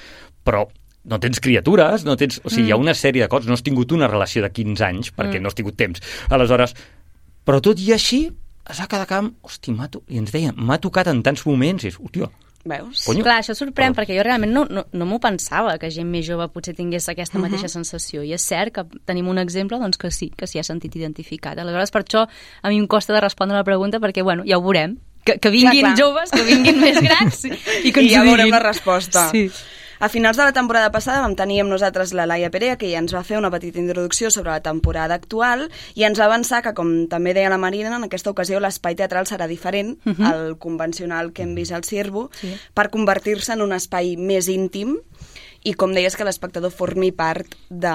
però 0.47 0.65
no 1.09 1.21
tens 1.23 1.41
criatures, 1.45 2.05
no 2.09 2.17
tens... 2.21 2.41
O 2.43 2.51
sigui, 2.51 2.65
mm. 2.65 2.69
hi 2.69 2.75
ha 2.75 2.81
una 2.81 2.97
sèrie 2.97 3.25
de 3.25 3.31
coses, 3.33 3.49
no 3.49 3.57
has 3.57 3.65
tingut 3.65 3.93
una 3.97 4.11
relació 4.11 4.45
de 4.45 4.53
15 4.53 4.89
anys, 4.89 5.13
perquè 5.17 5.39
mm. 5.39 5.45
no 5.45 5.53
has 5.53 5.57
tingut 5.59 5.79
temps. 5.79 6.05
Aleshores, 6.35 6.75
però 7.49 7.63
tot 7.65 7.81
i 7.81 7.93
així, 7.97 8.27
es 8.69 8.83
va 8.83 8.91
quedar 8.91 9.09
camp, 9.09 9.33
hosti, 9.47 9.73
m'ha 9.77 9.89
to... 9.93 10.05
i 10.13 10.21
ens 10.21 10.35
deia, 10.35 10.53
m'ha 10.57 10.81
tocat 10.83 11.09
en 11.13 11.23
tants 11.25 11.47
moments, 11.49 11.87
i 11.87 11.93
és, 11.93 12.01
hòstia, 12.01 12.29
Veus? 12.69 13.05
Conyo. 13.07 13.23
Clar, 13.25 13.39
això 13.41 13.55
sorprèn, 13.57 13.93
Però- 13.95 14.03
perquè 14.03 14.17
jo 14.17 14.25
realment 14.27 14.53
no, 14.53 14.65
no, 14.67 14.85
no 14.93 15.07
m'ho 15.07 15.19
pensava, 15.23 15.77
que 15.79 15.91
gent 15.95 16.09
més 16.11 16.27
jove 16.27 16.49
potser 16.53 16.75
tingués 16.77 17.09
aquesta 17.09 17.39
mateixa 17.39 17.71
sensació. 17.71 18.25
I 18.27 18.35
és 18.35 18.45
cert 18.45 18.75
que 18.75 18.85
tenim 19.09 19.29
un 19.31 19.39
exemple 19.39 19.79
doncs, 19.79 19.97
que 19.97 20.11
sí, 20.11 20.31
que 20.37 20.49
s'hi 20.51 20.61
ha 20.61 20.67
sentit 20.67 20.97
identificat. 20.99 21.59
Aleshores, 21.59 21.95
per 21.95 22.03
això 22.03 22.27
a 22.27 22.69
mi 22.69 22.81
em 22.83 22.89
costa 22.91 23.15
de 23.15 23.23
respondre 23.25 23.57
la 23.57 23.65
pregunta, 23.65 24.03
perquè, 24.03 24.27
bueno, 24.27 24.45
ja 24.49 24.59
ho 24.59 24.65
veurem. 24.65 24.99
Que, 25.29 25.39
que 25.39 25.51
vinguin 25.53 25.83
Clar, 25.85 25.95
clar. 25.95 25.99
joves, 26.01 26.31
que 26.33 26.43
vinguin 26.49 26.81
més 26.87 27.01
grans 27.05 27.43
i 27.45 27.93
que 27.93 28.01
I 28.01 28.07
ens 28.09 28.13
ja 28.15 28.23
ho 28.23 28.31
veurem 28.31 28.51
la 28.55 28.63
resposta. 28.65 29.29
Sí. 29.35 29.51
A 30.01 30.07
finals 30.09 30.37
de 30.39 30.45
la 30.47 30.53
temporada 30.55 30.93
passada 30.95 31.25
vam 31.25 31.33
tenir 31.35 31.57
amb 31.61 31.73
nosaltres 31.73 32.13
la 32.15 32.25
Laia 32.31 32.53
Perea, 32.55 32.77
que 32.79 32.87
ja 32.87 33.01
ens 33.03 33.11
va 33.13 33.25
fer 33.27 33.37
una 33.37 33.51
petita 33.51 33.81
introducció 33.83 34.31
sobre 34.31 34.53
la 34.53 34.61
temporada 34.63 35.17
actual 35.19 35.65
i 35.99 36.05
ens 36.07 36.21
va 36.21 36.29
avançar 36.29 36.61
que, 36.63 36.71
com 36.73 37.09
també 37.11 37.33
deia 37.35 37.51
la 37.51 37.59
Marina, 37.59 37.91
en 37.97 38.05
aquesta 38.07 38.31
ocasió 38.31 38.61
l'espai 38.63 38.95
teatral 38.95 39.27
serà 39.27 39.49
diferent 39.51 39.99
Mhm. 40.05 40.13
uh 40.13 40.15
-huh. 40.15 40.31
al 40.33 40.57
convencional 40.59 41.33
que 41.33 41.43
hem 41.43 41.57
vist 41.57 41.73
al 41.73 41.83
Ciervo 41.85 42.31
sí. 42.41 42.55
per 42.75 42.91
convertir-se 42.91 43.53
en 43.55 43.61
un 43.63 43.73
espai 43.73 44.17
més 44.17 44.47
íntim 44.49 44.99
i, 45.65 45.75
com 45.75 45.93
deies, 45.93 46.15
que 46.15 46.25
l'espectador 46.25 46.71
formi 46.71 47.11
part 47.11 47.47
de, 47.69 47.93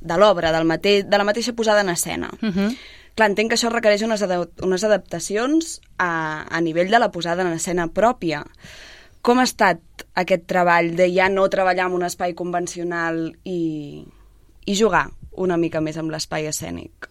de 0.00 0.16
l'obra, 0.18 0.52
de 0.52 1.16
la 1.18 1.24
mateixa 1.24 1.54
posada 1.54 1.80
en 1.80 1.88
escena. 1.88 2.28
Uh 2.42 2.46
Mhm. 2.46 2.52
-huh. 2.68 2.76
Clar, 3.18 3.32
entenc 3.32 3.50
que 3.50 3.56
això 3.58 3.66
requereix 3.72 4.04
unes, 4.06 4.22
adap 4.22 4.62
unes 4.62 4.84
adaptacions 4.86 5.80
a, 5.98 6.46
a 6.46 6.60
nivell 6.62 6.92
de 6.92 7.00
la 7.02 7.10
posada 7.10 7.42
en 7.42 7.50
escena 7.50 7.88
pròpia. 7.90 8.44
Com 9.26 9.40
ha 9.42 9.46
estat 9.48 10.04
aquest 10.22 10.44
treball 10.46 10.92
de 10.94 11.08
ja 11.10 11.26
no 11.32 11.48
treballar 11.50 11.88
en 11.90 11.96
un 11.98 12.06
espai 12.06 12.36
convencional 12.38 13.24
i, 13.42 14.04
i 14.70 14.78
jugar 14.78 15.08
una 15.34 15.58
mica 15.58 15.82
més 15.82 15.98
amb 15.98 16.14
l'espai 16.14 16.46
escènic? 16.46 17.10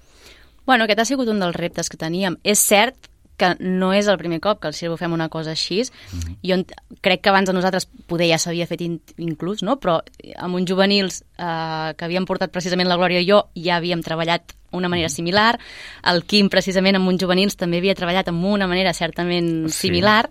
Bueno, 0.64 0.88
aquest 0.88 1.04
ha 1.04 1.10
sigut 1.12 1.28
un 1.28 1.44
dels 1.44 1.60
reptes 1.60 1.92
que 1.92 2.00
teníem. 2.00 2.40
És 2.48 2.64
cert 2.64 3.12
que 3.38 3.52
no 3.60 3.92
és 3.94 4.08
el 4.08 4.18
primer 4.18 4.40
cop 4.42 4.62
que 4.62 4.72
al 4.72 4.76
Cirbo 4.80 4.96
fem 4.98 5.14
una 5.14 5.28
cosa 5.30 5.52
així. 5.52 5.84
Mm 5.84 6.20
-hmm. 6.20 6.38
Jo 6.50 6.56
crec 7.02 7.22
que 7.22 7.30
abans 7.30 7.48
de 7.48 7.54
nosaltres 7.54 7.86
poder 8.08 8.32
ja 8.32 8.38
s'havia 8.38 8.66
fet 8.66 8.82
in 8.82 9.02
inclús, 9.18 9.62
no? 9.62 9.80
però 9.80 10.02
amb 10.38 10.56
uns 10.56 10.70
juvenils 10.70 11.24
eh, 11.38 11.94
que 11.96 12.06
havíem 12.06 12.26
portat 12.26 12.52
precisament 12.52 12.88
la 12.88 12.98
Glòria 12.98 13.20
i 13.20 13.30
jo 13.30 13.50
ja 13.56 13.76
havíem 13.76 14.02
treballat 14.02 14.57
una 14.72 14.90
manera 14.90 15.10
similar. 15.10 15.60
El 16.04 16.24
Quim, 16.26 16.50
precisament, 16.50 16.96
amb 17.00 17.08
uns 17.08 17.22
juvenils 17.22 17.56
també 17.58 17.78
havia 17.80 17.96
treballat 17.96 18.28
amb 18.28 18.44
una 18.46 18.68
manera 18.68 18.94
certament 18.94 19.70
Sí. 19.70 19.88
similar. 19.88 20.30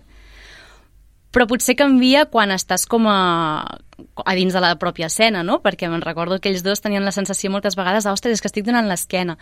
Però 1.31 1.45
potser 1.45 1.75
canvia 1.75 2.25
quan 2.31 2.49
estàs 2.55 2.87
com 2.89 3.05
a, 3.11 3.79
a 4.25 4.33
dins 4.33 4.53
de 4.55 4.61
la 4.63 4.77
pròpia 4.79 5.09
escena, 5.11 5.43
no? 5.43 5.59
Perquè 5.61 5.89
me'n 5.91 6.01
recordo 6.01 6.39
que 6.39 6.49
ells 6.49 6.63
dos 6.63 6.81
tenien 6.81 7.03
la 7.05 7.11
sensació 7.11 7.51
moltes 7.51 7.75
vegades 7.75 8.05
de, 8.07 8.11
ostres, 8.11 8.37
és 8.37 8.41
que 8.41 8.47
estic 8.47 8.65
donant 8.65 8.87
l'esquena. 8.87 9.37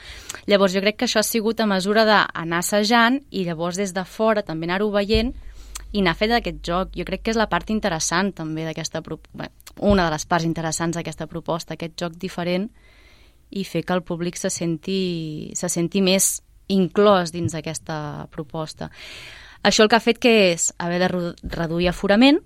Llavors 0.50 0.74
jo 0.74 0.82
crec 0.82 0.98
que 0.98 1.06
això 1.06 1.22
ha 1.22 1.28
sigut 1.28 1.62
a 1.62 1.67
mesura 1.70 2.04
d'anar 2.04 2.60
assajant 2.60 3.22
i 3.30 3.46
llavors 3.46 3.78
des 3.78 3.93
de 3.93 4.04
fora 4.04 4.43
també 4.43 4.65
anar-ho 4.65 4.89
veient 4.91 5.32
i 5.93 6.02
anar 6.02 6.15
fent 6.20 6.34
aquest 6.36 6.60
joc. 6.65 6.89
Jo 6.98 7.06
crec 7.06 7.22
que 7.22 7.32
és 7.32 7.39
la 7.39 7.48
part 7.48 7.70
interessant 7.70 8.34
també 8.34 8.65
d'aquesta... 8.65 9.04
una 9.80 10.06
de 10.06 10.12
les 10.12 10.26
parts 10.26 10.46
interessants 10.46 10.98
d'aquesta 10.98 11.28
proposta, 11.28 11.76
aquest 11.76 11.96
joc 12.00 12.17
diferent 12.17 12.72
i 13.56 13.63
fer 13.63 13.84
que 13.88 13.94
el 13.96 14.04
públic 14.04 14.36
se 14.38 14.50
senti, 14.52 15.52
se 15.56 15.70
senti 15.72 16.02
més 16.04 16.41
inclòs 16.72 17.32
dins 17.32 17.54
d'aquesta 17.56 18.28
proposta. 18.34 18.89
Això 19.65 19.86
el 19.86 19.89
que 19.89 19.98
ha 19.98 20.04
fet 20.04 20.20
que 20.22 20.34
és 20.52 20.72
haver 20.78 21.00
de 21.02 21.10
reduir 21.56 21.88
aforament 21.89 22.39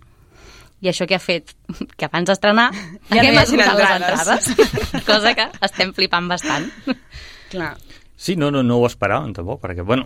i 0.79 0.87
això 0.91 1.07
que 1.09 1.17
ha 1.17 1.19
fet 1.23 1.55
que 1.97 2.07
abans 2.07 2.29
d'estrenar 2.29 2.69
Ja 3.09 3.19
haguem 3.19 3.39
esgotat 3.41 3.79
les 3.79 3.93
entrades. 3.97 4.51
cosa 5.09 5.33
que 5.35 5.47
estem 5.65 5.93
flipant 5.97 6.29
bastant. 6.31 6.69
Clar. 7.51 7.73
Sí, 8.19 8.35
no, 8.35 8.51
no, 8.51 8.61
no 8.63 8.77
ho 8.79 8.85
esperàvem 8.87 9.31
tampoc, 9.33 9.61
perquè, 9.63 9.81
bueno, 9.87 10.05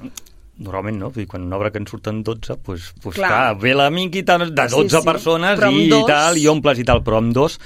normalment 0.63 0.99
no, 1.01 1.07
vull 1.09 1.23
dir, 1.23 1.27
quan 1.31 1.43
una 1.47 1.57
obra 1.57 1.71
que 1.73 1.79
en 1.81 1.87
surten 1.89 2.21
12, 2.23 2.55
pues, 2.61 2.91
pues 3.01 3.15
Clar. 3.17 3.29
clar. 3.31 3.55
ve 3.59 3.73
l'amic 3.73 4.19
i 4.21 4.23
tal, 4.23 4.45
de 4.53 4.67
12 4.69 4.83
Sí, 4.85 4.99
sí. 4.99 5.03
persones 5.07 5.59
i, 5.65 5.87
dos- 5.89 6.05
tal, 6.07 6.37
i 6.37 6.45
omples 6.47 6.77
i 6.79 6.85
tal, 6.85 7.01
però 7.03 7.17
amb 7.23 7.33
dos 7.33 7.57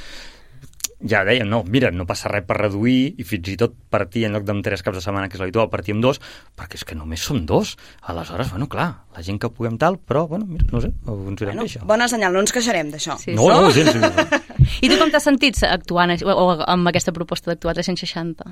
ja 0.99 1.23
deien, 1.27 1.49
no, 1.49 1.63
mira, 1.63 1.91
no 1.93 2.05
passa 2.09 2.29
res 2.31 2.45
per 2.47 2.57
reduir 2.57 3.13
i 3.21 3.23
fins 3.27 3.47
i 3.53 3.57
tot 3.59 3.75
partir 3.93 4.23
en 4.25 4.33
lloc 4.33 4.43
d'amb 4.47 4.63
tres 4.65 4.81
caps 4.81 4.97
de 4.97 5.03
setmana, 5.05 5.27
que 5.29 5.37
és 5.37 5.41
l'habitual, 5.43 5.69
partir 5.69 5.93
amb 5.93 6.01
dos, 6.03 6.17
perquè 6.57 6.79
és 6.79 6.85
que 6.87 6.95
només 6.97 7.21
som 7.21 7.43
dos. 7.45 7.75
Aleshores, 8.01 8.49
bueno, 8.49 8.67
clar, 8.67 8.87
la 9.13 9.21
gent 9.23 9.37
que 9.39 9.49
puguem 9.53 9.77
tal, 9.77 9.99
però, 9.99 10.25
bueno, 10.27 10.45
mira, 10.49 10.65
no 10.71 10.81
sé, 10.81 10.89
ho 11.05 11.17
funcionem 11.23 11.55
Bueno, 11.55 11.67
això. 11.69 11.83
bona 11.85 12.07
senyal, 12.09 12.33
no 12.33 12.41
ens 12.41 12.51
queixarem 12.55 12.89
d'això. 12.91 13.17
Sí. 13.21 13.35
no, 13.37 13.47
no, 13.49 13.69
gens, 13.71 13.93
gens. 13.97 14.56
I 14.81 14.89
tu 14.89 14.97
com 14.99 15.09
t'has 15.13 15.23
sentit 15.23 15.57
actuant 15.63 16.13
o, 16.23 16.31
o 16.33 16.45
amb 16.67 16.87
aquesta 16.89 17.11
proposta 17.15 17.51
d'actuar 17.51 17.73
360? 17.77 18.45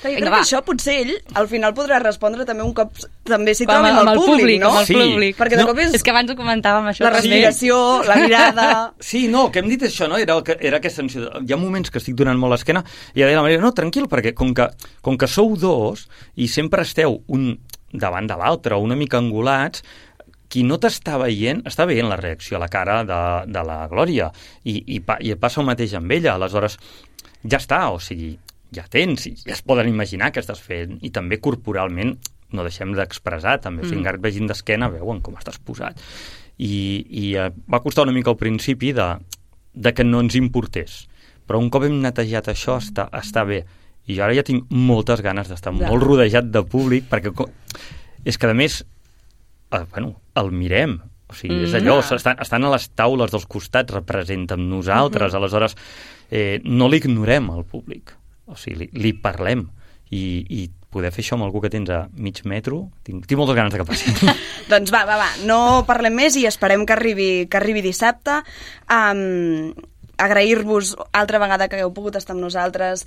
Que 0.00 0.14
jo 0.14 0.16
crec 0.16 0.30
que 0.32 0.38
això 0.40 0.62
potser 0.64 0.94
ell 1.02 1.10
al 1.36 1.46
final 1.48 1.74
podrà 1.76 1.98
respondre 2.00 2.46
també 2.48 2.64
un 2.64 2.72
cop 2.72 2.94
també 3.28 3.52
s'hi 3.54 3.66
Com 3.68 3.74
trobi 3.82 3.90
amb, 3.92 4.08
el 4.14 4.20
públic, 4.22 4.60
no? 4.62 4.70
el 4.80 4.86
Sí. 4.88 4.94
públic. 4.96 5.36
Perquè 5.36 5.58
de 5.58 5.62
No, 5.62 5.66
cop 5.68 5.78
és, 5.84 5.92
És 5.94 6.02
que 6.02 6.10
abans 6.14 6.30
ho 6.32 6.36
comentàvem, 6.38 6.88
això. 6.88 7.04
la 7.04 7.10
respiració, 7.10 8.02
la 8.08 8.16
mirada... 8.16 8.68
Sí, 9.00 9.26
no, 9.28 9.50
que 9.52 9.58
hem 9.60 9.68
dit 9.68 9.82
això, 9.82 10.08
no? 10.08 10.16
Era, 10.16 10.38
que, 10.42 10.56
era 10.60 10.78
aquesta 10.78 11.02
sensació. 11.02 11.28
de- 11.30 11.44
Hi 11.44 11.52
ha 11.52 11.56
moments 11.60 11.90
que 11.90 11.98
estic 12.00 12.14
donant 12.16 12.38
molt 12.40 12.52
l'esquena 12.56 12.82
i 13.14 13.20
ja 13.20 13.26
deia 13.26 13.36
la 13.36 13.42
Maria, 13.42 13.60
no, 13.60 13.72
tranquil, 13.76 14.08
perquè 14.08 14.32
com 14.34 14.54
que, 14.54 14.70
com 15.02 15.18
que 15.20 15.28
sou 15.28 15.54
dos 15.56 16.08
i 16.36 16.48
sempre 16.48 16.82
esteu 16.82 17.20
un 17.28 17.58
davant 17.92 18.26
de 18.26 18.34
l'altre, 18.40 18.74
una 18.80 18.96
mica 18.96 19.18
angulats, 19.20 19.84
qui 20.54 20.62
no 20.62 20.78
t'està 20.78 21.16
veient, 21.18 21.64
està 21.66 21.82
veient 21.90 22.06
la 22.06 22.20
reacció 22.20 22.60
a 22.60 22.62
la 22.62 22.70
cara 22.70 23.00
de, 23.02 23.20
de 23.50 23.62
la 23.66 23.80
Glòria 23.90 24.28
i, 24.62 24.76
i, 24.78 25.00
pa, 25.02 25.16
i 25.18 25.34
passa 25.34 25.58
el 25.64 25.66
mateix 25.66 25.96
amb 25.98 26.14
ella, 26.14 26.36
aleshores 26.36 26.78
ja 27.42 27.58
està, 27.58 27.80
o 27.90 27.98
sigui, 27.98 28.36
ja 28.74 28.84
tens, 28.90 29.26
i 29.26 29.34
ja 29.40 29.56
es 29.56 29.64
poden 29.66 29.90
imaginar 29.90 30.30
què 30.30 30.44
estàs 30.44 30.62
fent, 30.62 31.00
i 31.02 31.10
també 31.14 31.40
corporalment 31.42 32.14
no 32.54 32.62
deixem 32.62 32.94
d'expressar, 32.94 33.56
també, 33.64 33.82
mm. 33.82 33.90
fins 33.90 34.06
que 34.06 34.14
et 34.14 34.22
vegin 34.22 34.46
d'esquena, 34.46 34.92
veuen 34.92 35.18
com 35.26 35.34
estàs 35.40 35.58
posat. 35.58 35.98
I, 36.62 36.70
i 37.02 37.24
eh, 37.34 37.48
va 37.50 37.82
costar 37.82 38.06
una 38.06 38.14
mica 38.14 38.30
al 38.30 38.38
principi 38.38 38.92
de, 38.94 39.08
de 39.74 39.90
que 39.90 40.06
no 40.06 40.22
ens 40.22 40.38
importés, 40.38 41.00
però 41.48 41.58
un 41.58 41.66
cop 41.74 41.88
hem 41.88 41.98
netejat 42.04 42.52
això 42.54 42.78
està, 42.78 43.08
està 43.18 43.42
bé. 43.48 43.64
I 44.06 44.14
jo 44.14 44.22
ara 44.22 44.36
ja 44.38 44.46
tinc 44.46 44.70
moltes 44.70 45.18
ganes 45.24 45.50
d'estar 45.50 45.74
Ja. 45.74 45.90
molt 45.90 46.06
rodejat 46.06 46.46
de 46.54 46.62
públic, 46.62 47.10
perquè 47.10 47.34
és 48.24 48.38
que, 48.38 48.46
a 48.46 48.54
més, 48.54 48.84
eh, 49.72 49.84
bueno, 49.90 50.20
el 50.36 50.50
mirem, 50.52 50.98
o 51.28 51.34
sigui, 51.34 51.64
és 51.64 51.72
Mm. 51.72 51.80
allò, 51.82 51.98
estan, 52.16 52.36
estan 52.40 52.64
a 52.64 52.70
les 52.70 52.90
taules 52.90 53.30
dels 53.30 53.46
costats, 53.46 53.94
representen 53.94 54.60
amb 54.60 54.70
nosaltres, 54.70 55.32
Mm-hmm. 55.32 55.42
aleshores 55.42 55.76
eh, 56.30 56.60
no 56.64 56.88
l'ignorem 56.88 57.50
al 57.50 57.64
públic, 57.64 58.12
o 58.46 58.56
sigui, 58.56 58.84
li, 58.84 58.90
li 58.92 59.12
parlem 59.12 59.68
i, 60.10 60.44
i 60.48 60.70
poder 60.94 61.10
fer 61.10 61.24
això 61.24 61.34
amb 61.34 61.42
algú 61.48 61.60
que 61.60 61.70
tens 61.70 61.90
a 61.90 62.04
mig 62.14 62.44
metro, 62.44 62.90
tinc, 63.02 63.24
tinc 63.26 63.38
moltes 63.38 63.56
ganes 63.56 63.72
de 63.72 63.78
que 63.80 63.84
passi. 63.88 64.12
Doncs 64.70 64.92
va, 64.94 65.04
va, 65.08 65.16
va, 65.18 65.30
no 65.44 65.82
parlem 65.88 66.14
més 66.14 66.36
i 66.36 66.46
esperem 66.46 66.84
que 66.86 66.92
arribi, 66.94 67.46
que 67.50 67.56
arribi 67.58 67.82
dissabte. 67.82 68.42
Um, 68.88 69.72
Agrair-vos 70.16 70.92
altra 71.10 71.40
vegada 71.42 71.66
que 71.66 71.74
hagueu 71.74 71.90
pogut 71.90 72.14
estar 72.14 72.36
amb 72.36 72.44
nosaltres 72.44 73.02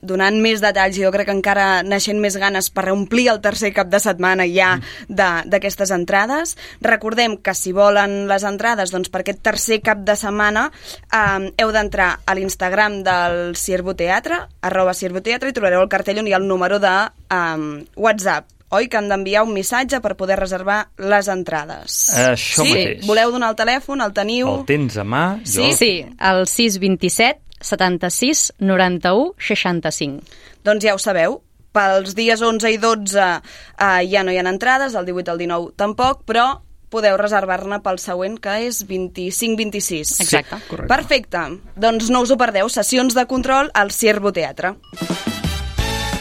donant 0.00 0.36
més 0.40 0.60
detalls 0.62 0.96
i 0.98 1.02
jo 1.02 1.10
crec 1.10 1.26
que 1.26 1.34
encara 1.34 1.82
naixent 1.82 2.20
més 2.22 2.36
ganes 2.38 2.68
per 2.70 2.84
reomplir 2.86 3.28
el 3.32 3.40
tercer 3.42 3.72
cap 3.74 3.88
de 3.90 3.98
setmana 3.98 4.44
ja 4.46 4.76
de- 5.08 5.42
d'aquestes 5.50 5.90
entrades. 5.90 6.56
Recordem 6.80 7.36
que 7.42 7.54
si 7.54 7.72
volen 7.72 8.28
les 8.30 8.44
entrades 8.44 8.92
doncs 8.94 9.08
per 9.10 9.22
aquest 9.24 9.42
tercer 9.42 9.80
cap 9.82 10.04
de 10.06 10.14
setmana 10.16 10.68
eh, 11.12 11.50
heu 11.58 11.72
d'entrar 11.74 12.20
a 12.24 12.34
l'Instagram 12.38 13.02
del 13.02 13.56
Ciervo 13.56 13.94
Teatre, 13.98 14.44
arroba 14.62 14.94
Ciervo 14.94 15.20
Teatre, 15.22 15.50
i 15.50 15.56
trobareu 15.56 15.82
el 15.82 15.88
cartell 15.90 16.20
on 16.22 16.28
hi 16.30 16.32
ha 16.36 16.38
el 16.42 16.46
número 16.46 16.78
de 16.78 16.94
eh, 17.30 17.84
WhatsApp 17.96 18.46
oi? 18.70 18.84
Que 18.92 18.98
han 18.98 19.06
d'enviar 19.08 19.46
un 19.46 19.54
missatge 19.56 19.96
per 20.04 20.12
poder 20.14 20.36
reservar 20.36 20.90
les 21.00 21.28
entrades. 21.32 21.94
Això 22.12 22.66
sí? 22.66 22.68
mateix. 22.74 23.06
Voleu 23.08 23.30
donar 23.32 23.48
el 23.54 23.56
telèfon? 23.56 24.02
El 24.04 24.12
teniu? 24.12 24.50
El 24.58 24.66
tens 24.68 24.98
a 25.00 25.04
mà, 25.08 25.22
jo... 25.40 25.62
Sí, 25.64 25.70
sí, 25.72 25.92
el 26.20 26.42
627 26.46 27.40
76 27.60 28.52
91 28.58 29.34
65. 29.38 30.22
Doncs 30.64 30.84
ja 30.84 30.94
ho 30.94 31.02
sabeu. 31.02 31.40
Pels 31.72 32.14
dies 32.16 32.40
11 32.42 32.72
i 32.74 32.78
12 32.80 33.18
eh, 33.20 34.00
ja 34.08 34.24
no 34.24 34.32
hi 34.32 34.40
ha 34.40 34.46
entrades, 34.48 34.96
el 34.96 35.06
18 35.06 35.28
i 35.28 35.34
el 35.34 35.44
19 35.44 35.76
tampoc, 35.76 36.24
però 36.26 36.48
podeu 36.88 37.18
reservar-ne 37.20 37.80
pel 37.84 38.00
següent, 38.00 38.38
que 38.40 38.56
és 38.66 38.82
25-26. 38.88 40.16
Exacte. 40.24 40.60
correcte. 40.68 40.88
Perfecte. 40.88 41.44
Doncs 41.76 42.10
no 42.10 42.24
us 42.24 42.32
ho 42.32 42.38
perdeu. 42.40 42.68
Sessions 42.72 43.16
de 43.16 43.26
control 43.28 43.70
al 43.74 43.92
Ciervo 43.92 44.32
Teatre. 44.32 44.74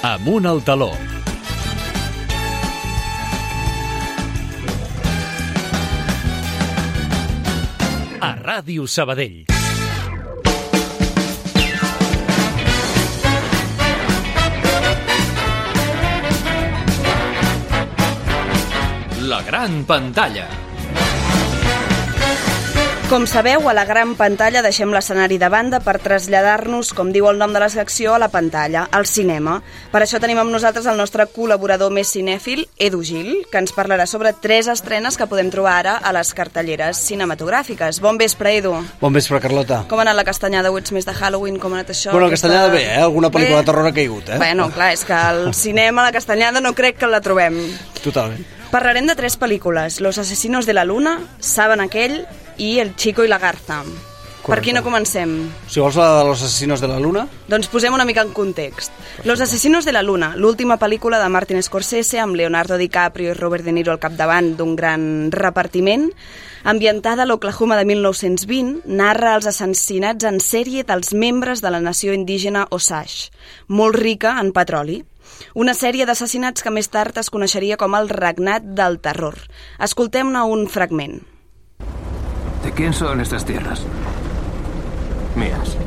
Amunt 0.03 0.45
al 0.45 0.63
taló. 0.63 0.91
A 8.17 8.33
Ràdio 8.41 8.87
Sabadell. 8.89 9.56
La 19.27 19.41
gran 19.43 19.83
pantalla. 19.85 20.47
Com 23.07 23.23
sabeu, 23.23 23.63
a 23.69 23.73
la 23.73 23.85
gran 23.87 24.17
pantalla 24.19 24.59
deixem 24.61 24.91
l'escenari 24.91 25.37
de 25.39 25.47
banda 25.47 25.77
per 25.79 25.93
traslladar-nos, 26.03 26.89
com 26.91 27.07
diu 27.15 27.29
el 27.31 27.37
nom 27.39 27.53
de 27.55 27.61
la 27.63 27.69
secció, 27.71 28.11
a 28.13 28.19
la 28.19 28.27
pantalla, 28.27 28.81
al 28.91 29.05
cinema. 29.07 29.61
Per 29.93 30.01
això 30.03 30.19
tenim 30.19 30.41
amb 30.41 30.51
nosaltres 30.51 30.89
el 30.91 30.99
nostre 30.99 31.23
col·laborador 31.31 31.93
més 31.95 32.11
cinèfil, 32.11 32.65
Edu 32.75 32.99
Gil, 33.07 33.29
que 33.51 33.61
ens 33.63 33.71
parlarà 33.71 34.03
sobre 34.11 34.33
tres 34.35 34.67
estrenes 34.67 35.15
que 35.15 35.27
podem 35.31 35.47
trobar 35.55 35.77
ara 35.85 35.93
a 36.03 36.11
les 36.19 36.33
cartelleres 36.35 36.99
cinematogràfiques. 37.07 38.01
Bon 38.03 38.19
vespre, 38.19 38.57
Edu. 38.59 38.75
Bon 38.99 39.15
vespre, 39.15 39.39
Carlota. 39.39 39.85
Com 39.87 40.03
ha 40.03 40.07
anat 40.09 40.19
la 40.19 40.27
castanyada? 40.27 40.71
Ho 40.75 40.77
ets 40.83 40.91
més 40.91 41.07
de 41.07 41.15
Halloween? 41.15 41.61
Com 41.63 41.71
ha 41.77 41.79
anat 41.79 41.95
això? 41.95 42.11
Bueno, 42.11 42.27
Aquesta- 42.27 42.49
Castanyada 42.51 42.75
bé, 42.75 42.83
eh? 42.91 43.01
Alguna 43.07 43.31
pel·lícula 43.31 43.61
Bé? 43.61 43.63
de 43.63 43.71
terror 43.71 43.87
ha 43.87 43.95
caigut, 43.95 44.29
eh? 44.35 44.37
Bueno, 44.43 44.67
clar, 44.75 44.91
és 44.99 45.07
que 45.07 45.15
al 45.15 45.53
cinema 45.63 46.03
la 46.03 46.11
castanyada 46.11 46.59
no 46.59 46.75
crec 46.75 46.99
que 46.99 47.07
la 47.07 47.21
trobem. 47.23 47.55
Totalment. 48.03 48.56
Parlarem 48.71 49.07
de 49.07 49.15
tres 49.15 49.37
pel·lícules, 49.39 50.01
Los 50.01 50.17
asesinos 50.17 50.65
de 50.65 50.73
la 50.73 50.83
luna, 50.85 51.19
Saben 51.39 51.79
aquell 51.79 52.25
i 52.57 52.79
El 52.79 52.95
chico 52.95 53.23
i 53.23 53.27
la 53.27 53.39
garza. 53.39 53.83
Per 53.83 54.53
Correcte. 54.53 54.69
quina 54.69 54.81
comencem? 54.83 55.49
Si 55.67 55.81
vols 55.81 55.95
la 55.99 56.19
de 56.19 56.25
los 56.25 56.41
asesinos 56.41 56.79
de 56.79 56.87
la 56.87 56.99
luna, 56.99 57.27
Doncs 57.47 57.67
posem 57.67 57.93
una 57.93 58.05
mica 58.05 58.21
en 58.21 58.31
context. 58.31 58.91
Los 59.25 59.41
asesinos 59.41 59.83
de 59.83 59.91
la 59.91 60.01
luna, 60.03 60.35
l'última 60.37 60.77
pel·lícula 60.77 61.19
de 61.21 61.27
Martin 61.29 61.61
Scorsese 61.61 62.19
amb 62.19 62.35
Leonardo 62.35 62.77
DiCaprio 62.77 63.31
i 63.31 63.33
Robert 63.33 63.65
De 63.65 63.73
Niro 63.73 63.91
al 63.91 63.99
capdavant 63.99 64.55
d'un 64.55 64.75
gran 64.75 65.31
repartiment, 65.31 66.09
ambientada 66.63 67.23
a 67.23 67.25
l'Oklahoma 67.25 67.75
de 67.77 67.85
1920, 67.85 68.83
narra 68.85 69.35
els 69.35 69.47
assassinats 69.47 70.23
en 70.23 70.39
sèrie 70.39 70.83
dels 70.83 71.13
membres 71.13 71.61
de 71.61 71.71
la 71.71 71.81
nació 71.81 72.13
indígena 72.13 72.67
Osage, 72.69 73.31
molt 73.67 73.95
rica 73.95 74.37
en 74.39 74.53
petroli. 74.53 75.03
Una 75.53 75.73
sèrie 75.77 76.05
d'assassinats 76.05 76.63
que 76.63 76.73
més 76.73 76.89
tard 76.93 77.17
es 77.17 77.31
coneixeria 77.33 77.77
com 77.77 77.95
el 77.97 78.09
regnat 78.09 78.65
del 78.77 78.99
terror. 78.99 79.39
Escoltem-ne 79.79 80.43
un 80.47 80.67
fragment. 80.71 81.21
¿De 82.63 82.71
quién 82.73 82.93
son 82.93 83.21
estas 83.21 83.45
tierras? 83.45 83.85
Mías. 85.35 85.77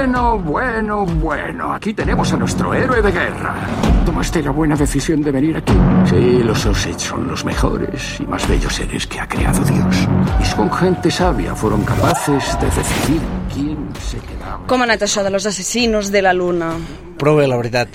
Bueno, 0.00 0.38
bueno, 0.38 1.04
bueno. 1.04 1.74
Aquí 1.74 1.92
tenemos 1.92 2.32
a 2.32 2.38
nuestro 2.38 2.72
héroe 2.72 3.02
de 3.02 3.12
guerra. 3.12 3.54
¿Tomaste 4.06 4.42
la 4.42 4.50
buena 4.50 4.74
decisión 4.74 5.20
de 5.20 5.30
venir 5.30 5.58
aquí? 5.58 5.74
Sí, 6.08 6.42
los 6.42 6.64
Osage 6.64 6.98
son 6.98 7.28
los 7.28 7.44
mejores 7.44 8.18
y 8.18 8.22
más 8.24 8.48
bellos 8.48 8.74
seres 8.76 9.06
que 9.06 9.20
ha 9.20 9.28
creado 9.28 9.62
Dios. 9.62 10.08
Y 10.40 10.44
son 10.46 10.72
gente 10.72 11.10
sabia. 11.10 11.54
Fueron 11.54 11.84
capaces 11.84 12.58
de 12.58 12.66
decidir 12.66 13.20
quién 13.52 13.90
se 14.00 14.16
quedaba. 14.24 14.64
Com 14.64 14.80
ha 14.80 14.88
anat 14.88 15.04
això 15.04 15.20
de 15.20 15.36
los 15.36 15.44
asesinos 15.44 16.08
de 16.08 16.24
la 16.24 16.32
luna? 16.32 16.72
prou 17.20 17.36
bé, 17.36 17.44
la 17.44 17.60
veritat. 17.60 17.92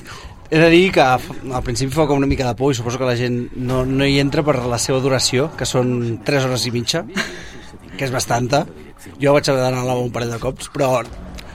He 0.52 0.62
de 0.62 0.70
dir 0.70 0.92
que 0.94 1.02
al 1.02 1.66
principi 1.66 1.90
fa 1.90 2.06
com 2.06 2.22
una 2.22 2.30
mica 2.30 2.46
de 2.46 2.54
por 2.54 2.70
i 2.70 2.78
suposo 2.78 3.02
que 3.02 3.10
la 3.10 3.18
gent 3.18 3.48
no, 3.58 3.82
no 3.82 4.06
hi 4.06 4.20
entra 4.22 4.46
per 4.46 4.60
la 4.62 4.78
seva 4.78 5.02
duració, 5.02 5.50
que 5.58 5.66
són 5.66 6.20
3 6.22 6.46
hores 6.46 6.70
i 6.70 6.72
mitja, 6.76 7.02
que 7.98 8.06
és 8.06 8.14
bastanta. 8.14 8.68
Jo 9.18 9.34
vaig 9.34 9.50
haver 9.50 9.64
d'anar 9.66 9.82
a 9.82 9.90
la 9.90 9.98
un 9.98 10.14
parell 10.14 10.38
de 10.38 10.44
cops, 10.44 10.70
però 10.70 11.00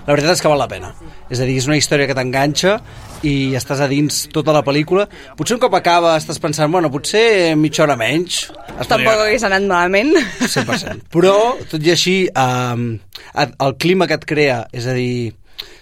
la 0.06 0.12
veritat 0.14 0.32
és 0.36 0.40
que 0.42 0.48
val 0.48 0.58
la 0.58 0.68
pena. 0.68 0.92
És 1.30 1.40
a 1.40 1.44
dir, 1.48 1.56
és 1.60 1.66
una 1.68 1.76
història 1.78 2.06
que 2.08 2.14
t'enganxa 2.16 2.78
i 3.22 3.52
estàs 3.58 3.80
a 3.84 3.88
dins 3.90 4.22
tota 4.32 4.52
la 4.56 4.62
pel·lícula. 4.64 5.04
Potser 5.36 5.56
un 5.58 5.60
cop 5.60 5.74
acaba 5.76 6.14
estàs 6.16 6.40
pensant, 6.40 6.70
bueno, 6.72 6.90
potser 6.90 7.54
mitja 7.56 7.84
hora 7.84 7.96
menys. 8.00 8.46
Es 8.80 8.88
Tampoc 8.88 9.04
podria- 9.12 9.26
hagués 9.28 9.44
anat 9.44 9.62
malament. 9.68 10.14
100%. 10.48 11.04
Però, 11.12 11.36
tot 11.70 11.82
i 11.84 11.90
així, 11.92 12.16
um, 12.34 12.98
el 13.36 13.76
clima 13.76 14.06
que 14.08 14.14
et 14.14 14.24
crea, 14.26 14.66
és 14.72 14.86
a 14.86 14.94
dir, 14.96 15.34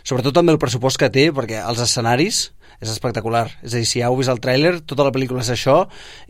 sobretot 0.02 0.35
també 0.35 0.52
el 0.52 0.59
pressupost 0.59 0.98
que 0.98 1.11
té, 1.11 1.28
perquè 1.33 1.62
els 1.64 1.81
escenaris 1.81 2.48
és 2.81 2.88
espectacular. 2.93 3.49
És 3.62 3.73
a 3.75 3.81
dir, 3.81 3.87
si 3.91 3.99
ja 4.01 4.07
heu 4.07 4.17
vist 4.19 4.31
el 4.31 4.38
tràiler, 4.38 4.77
tota 4.87 5.03
la 5.07 5.11
pel·lícula 5.14 5.41
és 5.43 5.51
això, 5.51 5.81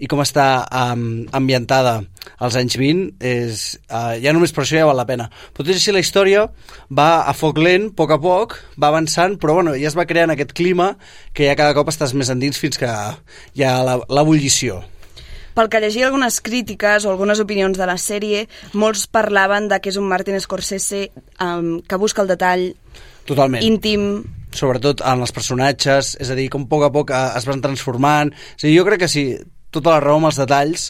i 0.01 0.07
com 0.09 0.23
està 0.25 0.65
um, 0.95 1.27
ambientada 1.37 1.99
als 2.41 2.57
anys 2.57 2.77
20, 2.81 3.15
és, 3.21 3.65
uh, 3.93 4.15
ja 4.23 4.33
només 4.33 4.53
per 4.57 4.65
això 4.65 4.79
ja 4.81 4.87
val 4.89 4.97
la 4.97 5.05
pena. 5.09 5.29
Però 5.53 5.65
tot 5.67 5.75
i 5.75 5.77
així 5.77 5.93
la 5.93 6.01
història 6.01 6.47
va 6.89 7.09
a 7.29 7.35
foc 7.37 7.59
lent, 7.61 7.91
a 7.93 7.97
poc 8.01 8.15
a 8.17 8.21
poc, 8.23 8.57
va 8.81 8.89
avançant, 8.89 9.37
però 9.41 9.59
bueno, 9.61 9.75
ja 9.77 9.89
es 9.93 9.97
va 9.99 10.07
creant 10.09 10.33
aquest 10.33 10.53
clima 10.57 10.95
que 11.37 11.45
ja 11.51 11.57
cada 11.59 11.75
cop 11.77 11.89
estàs 11.93 12.15
més 12.17 12.31
endins 12.33 12.57
fins 12.59 12.81
que 12.81 12.89
hi 13.55 13.63
ha 13.69 13.83
la- 13.85 14.01
l'ebullició. 14.09 14.81
Pel 15.59 15.67
que 15.69 15.81
llegia 15.83 16.07
algunes 16.07 16.41
crítiques 16.41 17.05
o 17.05 17.11
algunes 17.11 17.41
opinions 17.43 17.77
de 17.77 17.87
la 17.91 17.97
sèrie, 17.99 18.45
molts 18.79 19.09
parlaven 19.11 19.67
de 19.69 19.81
que 19.83 19.91
és 19.91 19.97
un 19.99 20.07
Martin 20.07 20.39
Scorsese 20.41 21.09
um, 21.43 21.81
que 21.83 21.97
busca 21.99 22.23
el 22.23 22.29
detall 22.31 22.69
Totalment. 23.27 23.65
íntim, 23.67 24.23
sobretot 24.59 25.05
en 25.07 25.23
els 25.25 25.35
personatges, 25.35 26.16
és 26.21 26.33
a 26.33 26.37
dir, 26.38 26.49
com 26.53 26.66
a 26.66 26.71
poc 26.73 26.88
a 26.88 26.90
poc 26.94 27.14
eh, 27.14 27.23
es 27.38 27.47
van 27.49 27.62
transformant. 27.64 28.35
A 28.35 28.61
dir, 28.64 28.75
jo 28.77 28.87
crec 28.88 29.05
que 29.05 29.11
sí, 29.12 29.25
tota 29.75 29.94
la 29.94 30.01
raó 30.03 30.18
amb 30.18 30.31
els 30.31 30.38
detalls, 30.40 30.88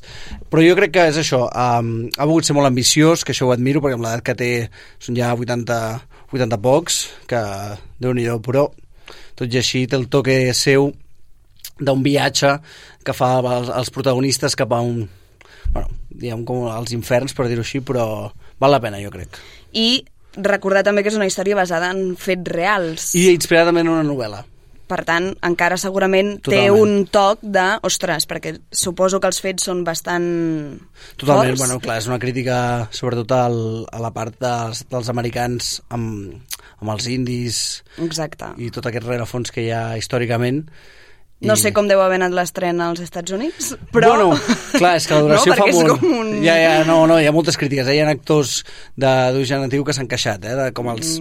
però 0.50 0.62
jo 0.64 0.76
crec 0.78 0.94
que 0.94 1.06
és 1.10 1.18
això, 1.20 1.44
um, 1.48 1.92
ha 2.14 2.26
volgut 2.28 2.46
ser 2.46 2.56
molt 2.56 2.70
ambiciós, 2.70 3.24
que 3.24 3.34
això 3.34 3.48
ho 3.48 3.54
admiro, 3.54 3.82
perquè 3.82 3.98
amb 3.98 4.06
l'edat 4.06 4.24
que 4.26 4.36
té 4.38 4.50
són 5.02 5.18
ja 5.18 5.32
80, 5.34 5.78
80 6.32 6.60
pocs, 6.62 7.00
que 7.30 7.42
déu 7.98 8.14
nhi 8.14 8.28
però 8.44 8.68
tot 9.38 9.54
i 9.54 9.58
així 9.60 9.86
té 9.86 9.96
el 9.98 10.08
toque 10.10 10.34
seu 10.54 10.90
d'un 11.78 12.02
viatge 12.02 12.56
que 13.06 13.14
fa 13.14 13.38
els, 13.38 13.70
els 13.70 13.90
protagonistes 13.94 14.56
cap 14.58 14.72
a 14.74 14.80
un 14.82 15.06
bueno, 15.72 15.88
diguem 16.10 16.44
com 16.48 16.66
als 16.70 16.94
inferns, 16.96 17.34
per 17.34 17.46
dir-ho 17.48 17.62
així, 17.62 17.80
però 17.84 18.30
val 18.58 18.74
la 18.74 18.80
pena, 18.82 19.00
jo 19.02 19.12
crec. 19.14 19.38
i 19.72 20.02
recordar 20.44 20.84
també 20.86 21.02
que 21.02 21.10
és 21.12 21.16
una 21.18 21.26
història 21.26 21.56
basada 21.58 21.90
en 21.94 22.14
fets 22.16 22.48
reals. 22.52 23.10
I 23.18 23.30
inspirat 23.34 23.68
també 23.68 23.82
en 23.84 23.90
una 23.92 24.06
novel·la. 24.06 24.44
Per 24.88 25.02
tant, 25.04 25.34
encara 25.44 25.76
segurament 25.76 26.38
té 26.40 26.62
Totalment. 26.64 26.80
un 26.80 27.06
toc 27.12 27.42
de, 27.44 27.64
ostres, 27.84 28.24
perquè 28.24 28.54
suposo 28.72 29.20
que 29.20 29.28
els 29.28 29.40
fets 29.44 29.66
són 29.68 29.82
bastant 29.84 30.24
Totalment, 31.20 31.50
forts. 31.50 31.60
bueno, 31.60 31.76
clar, 31.84 31.98
és 32.00 32.06
una 32.08 32.18
crítica 32.18 32.88
sobretot 32.90 33.34
al, 33.36 33.58
a 33.92 34.00
la 34.00 34.10
part 34.16 34.38
dels, 34.40 34.86
dels 34.88 35.10
americans 35.12 35.82
amb, 35.92 36.40
amb 36.80 36.94
els 36.94 37.08
indis 37.12 37.58
Exacte. 38.00 38.54
i 38.56 38.70
tot 38.72 38.88
aquest 38.88 39.04
rerefons 39.04 39.52
que 39.52 39.66
hi 39.66 39.70
ha 39.76 39.98
històricament. 40.00 40.64
No 41.40 41.54
sé 41.54 41.70
com 41.70 41.86
deu 41.86 42.00
haver 42.02 42.16
anat 42.18 42.32
l'estrena 42.34 42.88
als 42.90 42.98
Estats 43.04 43.30
Units, 43.30 43.68
però... 43.94 44.08
Bueno, 44.16 44.32
clar, 44.74 44.96
és 44.98 45.04
que 45.06 45.14
la 45.14 45.22
duració 45.22 45.52
no, 45.54 45.58
fa 45.60 45.68
molt... 45.70 45.92
Com 46.00 46.16
un... 46.18 46.32
Ja, 46.42 46.56
ja, 46.58 46.72
no, 46.88 46.96
no, 47.06 47.20
hi 47.22 47.28
ha 47.30 47.34
moltes 47.34 47.54
crítiques. 47.60 47.86
eh? 47.86 47.94
Hi 47.94 48.02
ha 48.02 48.08
actors 48.10 48.64
de 48.98 49.12
d'origen 49.36 49.62
antiu 49.68 49.84
que 49.86 49.94
s'han 49.94 50.10
queixat, 50.10 50.42
eh? 50.50 50.56
de, 50.58 50.66
com 50.74 50.90
els, 50.90 51.12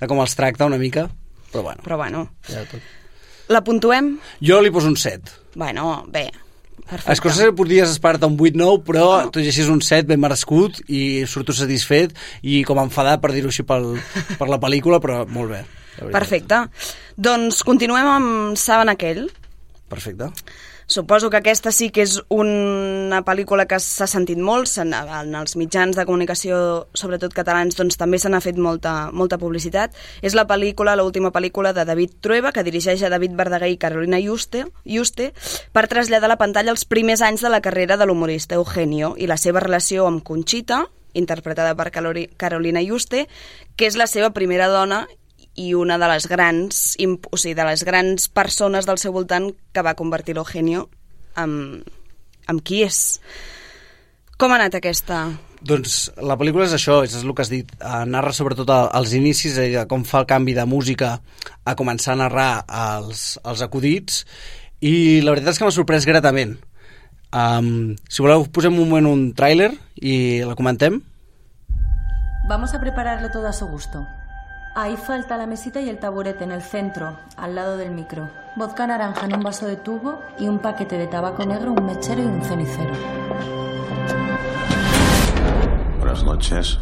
de 0.00 0.08
com 0.10 0.18
els 0.24 0.34
tracta 0.34 0.66
una 0.66 0.78
mica, 0.80 1.06
però 1.52 1.62
bueno. 1.68 1.78
Mm. 1.82 1.86
Però 1.86 2.00
bueno, 2.02 2.24
Ja, 2.50 2.64
tot. 2.66 2.82
la 3.54 3.62
puntuem? 3.62 4.16
Jo 4.42 4.58
li 4.60 4.74
poso 4.74 4.90
un 4.90 4.96
7. 4.98 5.38
Bueno, 5.54 6.04
bé, 6.10 6.26
perfecte. 6.82 7.12
Escòcia 7.14 7.54
podries 7.54 7.94
esperar-te 7.94 8.26
un 8.26 8.34
8-9, 8.38 8.82
però 8.90 9.06
tot 9.30 9.38
i 9.44 9.48
així 9.54 9.62
és 9.62 9.70
un 9.70 9.78
7 9.86 10.10
ben 10.10 10.18
merescut 10.18 10.82
i 10.90 11.22
surto 11.30 11.54
satisfet 11.54 12.18
i 12.42 12.64
com 12.66 12.82
enfadat, 12.82 13.22
per 13.22 13.30
dir-ho 13.38 13.54
així, 13.54 13.62
pel, 13.62 13.92
per 14.34 14.50
la 14.50 14.58
pel·lícula, 14.58 14.98
però 14.98 15.22
molt 15.30 15.54
bé. 15.54 15.62
Perfecte. 16.10 16.64
Doncs 17.20 17.62
continuem 17.66 18.06
amb 18.18 18.58
Saben 18.58 18.90
aquell. 18.90 19.28
Perfecte. 19.90 20.30
Suposo 20.86 21.30
que 21.30 21.38
aquesta 21.38 21.72
sí 21.74 21.88
que 21.90 22.04
és 22.06 22.16
una 22.30 23.20
pel·lícula 23.26 23.66
que 23.66 23.80
s'ha 23.82 24.06
sentit 24.10 24.38
molt, 24.38 24.70
en 24.78 25.34
els 25.34 25.56
mitjans 25.58 25.98
de 25.98 26.04
comunicació, 26.06 26.60
sobretot 26.94 27.34
catalans, 27.34 27.74
doncs 27.78 27.98
també 27.98 28.20
se 28.22 28.30
n'ha 28.30 28.40
fet 28.42 28.58
molta, 28.58 29.10
molta 29.10 29.38
publicitat. 29.38 29.98
És 30.22 30.38
la 30.38 30.46
pel·lícula, 30.46 30.94
l'última 30.98 31.32
pel·lícula 31.34 31.74
de 31.74 31.84
David 31.86 32.16
Trueba, 32.22 32.54
que 32.54 32.64
dirigeix 32.66 33.02
a 33.02 33.10
David 33.10 33.34
Verdaguer 33.38 33.72
i 33.74 33.80
Carolina 33.82 34.22
Juste, 34.22 34.64
Juste 34.86 35.32
per 35.74 35.88
traslladar 35.90 36.30
a 36.30 36.34
la 36.34 36.40
pantalla 36.40 36.70
els 36.70 36.86
primers 36.86 37.22
anys 37.22 37.42
de 37.42 37.50
la 37.50 37.60
carrera 37.60 37.98
de 37.98 38.06
l'humorista 38.06 38.58
Eugenio 38.58 39.16
i 39.18 39.26
la 39.26 39.38
seva 39.38 39.62
relació 39.62 40.06
amb 40.06 40.22
Conchita, 40.22 40.84
interpretada 41.14 41.74
per 41.74 41.90
Carolina 41.90 42.82
Juste, 42.86 43.26
que 43.74 43.90
és 43.90 43.98
la 43.98 44.06
seva 44.06 44.30
primera 44.30 44.70
dona 44.70 45.06
i 45.56 45.74
una 45.74 45.98
de 45.98 46.08
les 46.08 46.26
grans, 46.30 46.96
o 47.30 47.36
sigui, 47.36 47.54
de 47.54 47.64
les 47.66 47.82
grans 47.84 48.28
persones 48.28 48.86
del 48.86 48.98
seu 48.98 49.12
voltant 49.12 49.50
que 49.72 49.82
va 49.82 49.94
convertir 49.98 50.34
l'Eugenio 50.34 50.88
en, 51.36 51.82
en 52.48 52.60
qui 52.60 52.82
és. 52.86 53.20
Com 54.40 54.52
ha 54.52 54.56
anat 54.60 54.78
aquesta? 54.78 55.24
Doncs 55.60 56.12
la 56.24 56.38
pel·lícula 56.40 56.64
és 56.64 56.72
això, 56.72 57.02
és 57.04 57.12
el 57.20 57.34
que 57.36 57.42
has 57.44 57.50
dit, 57.52 57.68
eh, 57.76 58.04
narra 58.08 58.32
sobretot 58.32 58.70
el- 58.72 58.88
els 58.96 59.12
inicis, 59.12 59.52
és 59.52 59.58
a 59.58 59.66
dir, 59.66 59.76
de 59.76 59.86
com 59.90 60.04
fa 60.08 60.22
el 60.22 60.26
canvi 60.30 60.54
de 60.56 60.64
música 60.64 61.20
a 61.64 61.74
començar 61.76 62.14
a 62.14 62.20
narrar 62.22 62.64
els, 62.68 63.38
els 63.44 63.60
acudits, 63.60 64.24
i 64.80 65.20
la 65.20 65.34
veritat 65.34 65.52
és 65.52 65.58
que 65.58 65.64
m'ha 65.68 65.74
sorprès 65.76 66.06
gratament. 66.08 66.56
Um, 67.30 67.94
si 68.08 68.22
voleu, 68.24 68.46
posem 68.50 68.72
un 68.74 68.88
moment 68.88 69.06
un 69.06 69.34
tràiler 69.36 69.74
i 70.00 70.40
la 70.42 70.56
comentem. 70.56 71.02
Vamos 72.48 72.72
a 72.74 72.80
prepararlo 72.80 73.28
todo 73.30 73.46
a 73.46 73.52
su 73.52 73.66
gusto. 73.66 74.00
Ahí 74.72 74.96
falta 74.96 75.36
la 75.36 75.46
mesita 75.46 75.80
y 75.80 75.88
el 75.88 75.98
taburete 75.98 76.44
en 76.44 76.52
el 76.52 76.62
centro, 76.62 77.16
al 77.36 77.56
lado 77.56 77.76
del 77.76 77.90
micro. 77.90 78.28
Vodka 78.54 78.86
naranja 78.86 79.26
en 79.26 79.34
un 79.34 79.42
vaso 79.42 79.66
de 79.66 79.76
tubo 79.76 80.20
y 80.38 80.46
un 80.46 80.60
paquete 80.60 80.96
de 80.96 81.08
tabaco 81.08 81.44
negro, 81.44 81.72
un 81.72 81.84
mechero 81.84 82.22
y 82.22 82.26
un 82.26 82.40
cenicero. 82.40 82.92
Buenas 85.98 86.22
noches. 86.22 86.78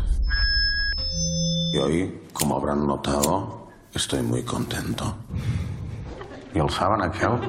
Y 1.73 1.79
hoy, 1.79 2.29
como 2.35 2.57
habrán 2.57 2.87
notado, 2.87 3.69
estoy 3.95 4.21
muy 4.21 4.43
contento. 4.43 5.15
¿Y 6.55 6.59
el 6.59 6.69
saben 6.69 7.01
aquel? 7.01 7.41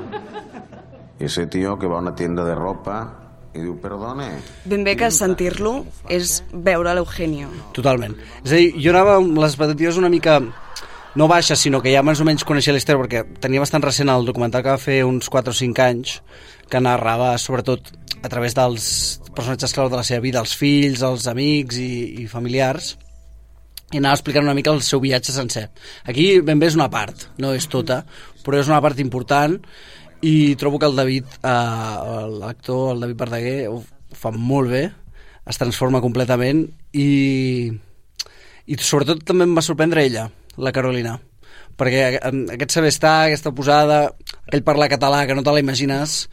Ese 1.20 1.48
tío 1.48 1.78
que 1.78 1.86
va 1.86 1.98
a 1.98 2.00
una 2.00 2.16
tienda 2.16 2.46
de 2.46 2.56
ropa 2.56 3.19
i 3.54 3.64
diu, 3.64 3.76
perdone... 3.82 4.30
Ben 4.70 4.84
bé 4.86 4.96
que 5.00 5.10
sentir-lo 5.14 5.84
és 6.12 6.40
veure 6.54 6.94
l'Eugenio. 6.98 7.50
Totalment. 7.76 8.16
És 8.44 8.52
a 8.52 8.58
dir, 8.60 8.74
jo 8.78 8.94
anava 8.94 9.18
amb 9.20 9.40
les 9.42 9.56
expectatives 9.56 9.98
una 10.02 10.12
mica 10.14 10.40
no 11.18 11.28
baixes, 11.28 11.60
sinó 11.60 11.82
que 11.82 11.94
ja 11.94 12.04
més 12.06 12.22
o 12.22 12.28
menys 12.28 12.46
coneixia 12.46 12.76
l'Ester 12.76 12.96
perquè 13.00 13.24
tenia 13.42 13.64
bastant 13.64 13.84
recent 13.84 14.12
el 14.14 14.28
documental 14.28 14.64
que 14.64 14.76
va 14.76 14.82
fer 14.82 15.02
uns 15.08 15.32
4 15.34 15.56
o 15.56 15.58
5 15.58 15.86
anys 15.88 16.20
que 16.70 16.82
narrava 16.84 17.34
sobretot 17.42 17.90
a 18.22 18.30
través 18.30 18.54
dels 18.54 18.86
personatges 19.34 19.74
clau 19.74 19.90
de 19.90 19.98
la 19.98 20.06
seva 20.06 20.22
vida, 20.22 20.44
els 20.44 20.54
fills, 20.56 21.02
els 21.02 21.26
amics 21.32 21.80
i, 21.82 21.92
i 22.24 22.28
familiars 22.30 22.94
i 23.90 23.98
anava 23.98 24.20
explicant 24.20 24.46
una 24.46 24.54
mica 24.54 24.70
el 24.70 24.84
seu 24.86 25.02
viatge 25.02 25.34
sencer. 25.34 25.66
Aquí 26.06 26.28
ben 26.46 26.60
bé 26.62 26.70
és 26.70 26.78
una 26.78 26.92
part, 26.94 27.32
no 27.42 27.56
és 27.58 27.66
tota, 27.72 28.04
però 28.46 28.60
és 28.60 28.70
una 28.70 28.82
part 28.86 29.00
important 29.02 29.58
i 30.22 30.56
trobo 30.60 30.80
que 30.80 30.90
el 30.90 30.98
David, 30.98 31.26
eh, 31.44 32.26
l'actor, 32.40 32.94
el 32.94 33.06
David 33.06 33.22
Verdaguer, 33.22 33.58
ho 33.70 33.84
fa 34.16 34.32
molt 34.36 34.72
bé, 34.72 34.84
es 35.50 35.58
transforma 35.58 36.02
completament 36.04 36.66
i, 36.94 37.72
i 38.66 38.78
sobretot 38.78 39.24
també 39.26 39.48
em 39.48 39.56
va 39.58 39.66
sorprendre 39.66 40.04
ella, 40.06 40.28
la 40.58 40.74
Carolina, 40.76 41.18
perquè 41.80 42.20
aquest 42.20 42.76
saber 42.76 42.92
estar, 42.92 43.18
aquesta 43.26 43.54
posada, 43.56 44.08
aquell 44.46 44.66
parlar 44.68 44.92
català 44.92 45.26
que 45.26 45.38
no 45.38 45.46
te 45.46 45.54
la 45.56 45.64
imagines, 45.64 46.26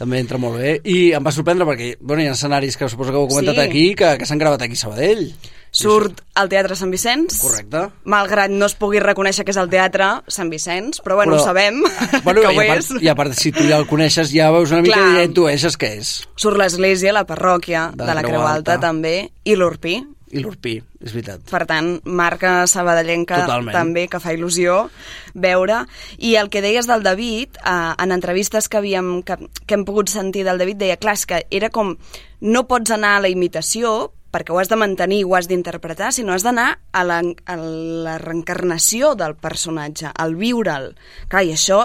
també 0.00 0.20
entra 0.22 0.40
molt 0.40 0.56
bé 0.56 0.78
i 0.88 1.12
em 1.16 1.24
va 1.24 1.32
sorprendre 1.34 1.66
perquè 1.68 1.90
bueno, 2.00 2.22
hi 2.22 2.30
ha 2.30 2.36
escenaris 2.36 2.78
que 2.80 2.88
suposo 2.88 3.12
que 3.12 3.20
heu 3.20 3.28
comentat 3.28 3.58
sí. 3.58 3.64
aquí 3.66 3.82
que, 3.98 4.14
que 4.16 4.28
s'han 4.28 4.40
gravat 4.40 4.62
aquí 4.64 4.78
a 4.78 4.80
Sabadell 4.80 5.26
Surt 5.70 6.20
al 6.34 6.50
Teatre 6.50 6.76
Sant 6.78 6.90
Vicenç. 6.90 7.38
Correcte. 7.42 7.84
Malgrat 8.10 8.52
no 8.52 8.66
es 8.66 8.74
pugui 8.78 9.00
reconèixer 9.02 9.44
que 9.46 9.54
és 9.54 9.60
el 9.60 9.70
Teatre 9.72 10.10
Sant 10.30 10.50
Vicenç, 10.52 11.00
però 11.04 11.20
bueno, 11.20 11.36
però, 11.36 11.42
ho 11.42 11.46
sabem 11.46 11.82
bueno, 12.26 12.42
que 12.42 12.52
ho 12.52 12.62
i 12.62 12.70
és. 12.76 12.92
I 13.00 13.10
a 13.12 13.16
part, 13.18 13.34
si 13.38 13.54
tu 13.54 13.66
ja 13.68 13.78
el 13.78 13.86
coneixes, 13.90 14.32
ja 14.34 14.50
veus 14.54 14.74
una 14.74 14.82
mica 14.86 14.98
Clar. 14.98 15.10
i 15.14 15.20
ja 15.20 15.26
intueixes 15.30 15.78
què 15.80 15.92
és. 16.00 16.14
Surt 16.40 16.58
l'església, 16.60 17.14
la 17.16 17.26
parròquia 17.28 17.90
de, 17.94 18.06
de 18.06 18.16
la 18.16 18.24
Creu 18.26 18.42
Alta, 18.42 18.76
Alta 18.76 18.80
també, 18.90 19.14
i 19.44 19.58
l'Urpí. 19.58 20.00
I 20.30 20.38
l'Urpí, 20.38 20.76
és 21.02 21.10
veritat. 21.10 21.42
Per 21.50 21.64
tant, 21.66 21.96
marca 22.06 22.62
sabadellenca 22.70 23.40
Totalment. 23.42 23.74
també, 23.74 24.04
que 24.06 24.20
fa 24.22 24.34
il·lusió 24.36 24.84
veure. 25.34 25.80
I 26.22 26.36
el 26.38 26.50
que 26.54 26.62
deies 26.62 26.86
del 26.86 27.02
David, 27.02 27.58
eh, 27.58 27.72
en 27.98 28.14
entrevistes 28.14 28.68
que, 28.70 28.78
havíem, 28.78 29.24
que, 29.26 29.40
que 29.66 29.74
hem 29.74 29.84
pogut 29.88 30.12
sentir 30.12 30.44
del 30.46 30.62
David, 30.62 30.78
deia, 30.84 31.00
clar, 31.02 31.16
que 31.26 31.42
era 31.50 31.72
com, 31.74 31.96
no 32.40 32.66
pots 32.70 32.94
anar 32.94 33.16
a 33.16 33.24
la 33.26 33.32
imitació, 33.32 34.12
perquè 34.30 34.54
ho 34.54 34.60
has 34.60 34.70
de 34.70 34.78
mantenir, 34.78 35.24
ho 35.26 35.34
has 35.36 35.48
d'interpretar, 35.50 36.12
sinó 36.14 36.34
has 36.34 36.46
d'anar 36.46 36.68
a, 36.92 37.02
la, 37.04 37.20
a 37.20 37.56
la 37.58 38.16
reencarnació 38.22 39.14
del 39.18 39.34
personatge, 39.40 40.12
al 40.14 40.36
viure'l. 40.38 40.92
Clar, 41.28 41.44
i 41.46 41.54
això, 41.56 41.82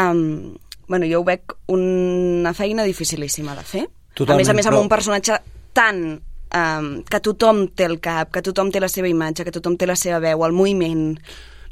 um, 0.00 0.56
bueno, 0.88 1.06
jo 1.10 1.20
ho 1.20 1.28
veig 1.28 1.54
una 1.70 2.54
feina 2.56 2.86
dificilíssima 2.88 3.54
de 3.58 3.66
fer. 3.66 3.84
Totalment, 4.14 4.34
a 4.34 4.40
més 4.40 4.50
a 4.50 4.56
més, 4.56 4.70
amb 4.70 4.76
però... 4.78 4.82
un 4.86 4.92
personatge 4.92 5.38
tan 5.76 6.02
um, 6.16 6.90
que 7.06 7.22
tothom 7.22 7.66
té 7.76 7.86
el 7.86 8.00
cap, 8.02 8.32
que 8.34 8.42
tothom 8.44 8.72
té 8.72 8.82
la 8.82 8.90
seva 8.90 9.10
imatge, 9.10 9.46
que 9.46 9.54
tothom 9.54 9.76
té 9.78 9.88
la 9.90 9.98
seva 10.00 10.22
veu, 10.24 10.44
el 10.48 10.56
moviment... 10.56 11.14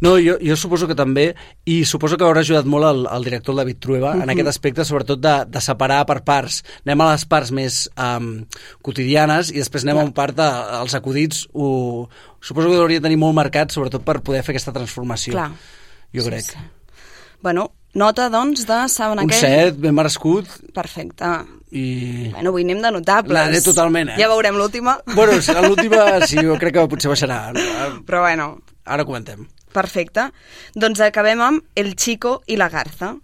No, 0.01 0.13
jo, 0.23 0.37
jo 0.39 0.55
suposo 0.57 0.87
que 0.87 0.95
també, 0.95 1.35
i 1.67 1.85
suposo 1.85 2.17
que 2.17 2.23
haurà 2.23 2.41
ajudat 2.45 2.65
molt 2.71 2.87
el, 2.87 3.01
el 3.11 3.25
director 3.25 3.53
el 3.53 3.59
David 3.65 3.79
Trueba 3.83 4.11
uh 4.11 4.15
-huh. 4.15 4.23
en 4.23 4.27
Mhm. 4.29 4.31
aquest 4.31 4.49
aspecte, 4.49 4.85
sobretot 4.85 5.19
de, 5.21 5.45
de 5.49 5.61
separar 5.61 6.05
per 6.07 6.23
parts. 6.23 6.63
Anem 6.87 7.01
a 7.01 7.13
les 7.13 7.25
parts 7.25 7.51
més 7.51 7.91
um, 7.99 8.45
quotidianes 8.83 9.51
i 9.51 9.59
després 9.59 9.83
anem 9.85 9.99
a 9.99 10.05
un 10.05 10.13
part 10.13 10.37
dels 10.37 10.95
acudits. 10.95 11.49
Ho, 11.53 12.09
suposo 12.41 12.69
que 12.69 12.77
hauria 12.77 12.99
de 13.01 13.03
tenir 13.09 13.19
molt 13.19 13.35
marcat, 13.35 13.71
sobretot 13.73 14.03
per 14.05 14.21
poder 14.23 14.43
fer 14.45 14.55
aquesta 14.55 14.73
transformació. 14.73 15.33
Clar. 15.33 15.51
Jo 16.15 16.23
Sí, 16.23 16.29
crec. 16.29 16.43
sí. 16.43 16.57
Bueno, 17.43 17.73
nota, 17.95 18.29
doncs, 18.31 18.67
de 18.67 18.89
saben 18.89 19.19
Un 19.19 19.25
aquell... 19.25 19.41
set, 19.41 19.77
ben 19.79 19.95
merescut, 19.95 20.47
Perfecte. 20.73 21.25
i... 21.71 22.31
Bueno, 22.33 22.51
avui 22.51 22.63
anem 22.63 22.81
de 22.83 22.91
notables. 22.91 23.33
L'aniré 23.33 23.61
totalment, 23.63 24.09
eh? 24.11 24.15
Ja 24.17 24.29
veurem 24.29 24.57
l'última. 24.57 24.99
Bueno, 25.15 25.33
l'última 25.67 26.27
sí, 26.27 26.37
jo 26.41 26.57
crec 26.57 26.75
que 26.75 26.89
potser 26.89 27.11
baixarà. 27.11 27.53
Però 28.07 28.21
bueno, 28.23 28.59
Ara 28.85 29.05
comentem. 29.05 29.47
Perfecte. 29.79 30.29
Doncs 30.75 31.01
acabem 31.07 31.43
amb 31.45 31.79
El 31.79 31.95
Chico 31.97 32.41
i 32.51 32.59
la 32.61 32.69
Garza, 32.73 33.15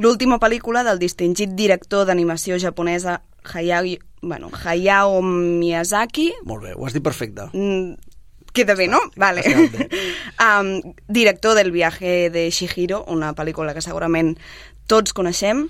l'última 0.00 0.40
pel·lícula 0.42 0.84
del 0.86 1.00
distingit 1.00 1.54
director 1.56 2.06
d'animació 2.08 2.58
japonesa 2.58 3.20
Hayao, 3.46 3.96
bueno, 4.20 4.50
Hayao 4.52 5.22
Miyazaki. 5.22 6.30
Molt 6.44 6.66
bé, 6.66 6.76
ho 6.76 6.86
has 6.86 6.96
dit 6.96 7.04
perfecte. 7.04 7.48
Mm, 7.54 7.94
Queda 8.52 8.74
bé, 8.74 8.88
no? 8.88 8.98
Vale. 9.16 9.42
Um, 10.40 10.94
director 11.08 11.54
del 11.54 11.70
viaje 11.70 12.30
de 12.30 12.50
Shihiro, 12.50 13.04
una 13.06 13.32
pel·lícula 13.38 13.74
que 13.76 13.84
segurament 13.84 14.34
tots 14.90 15.14
coneixem, 15.14 15.68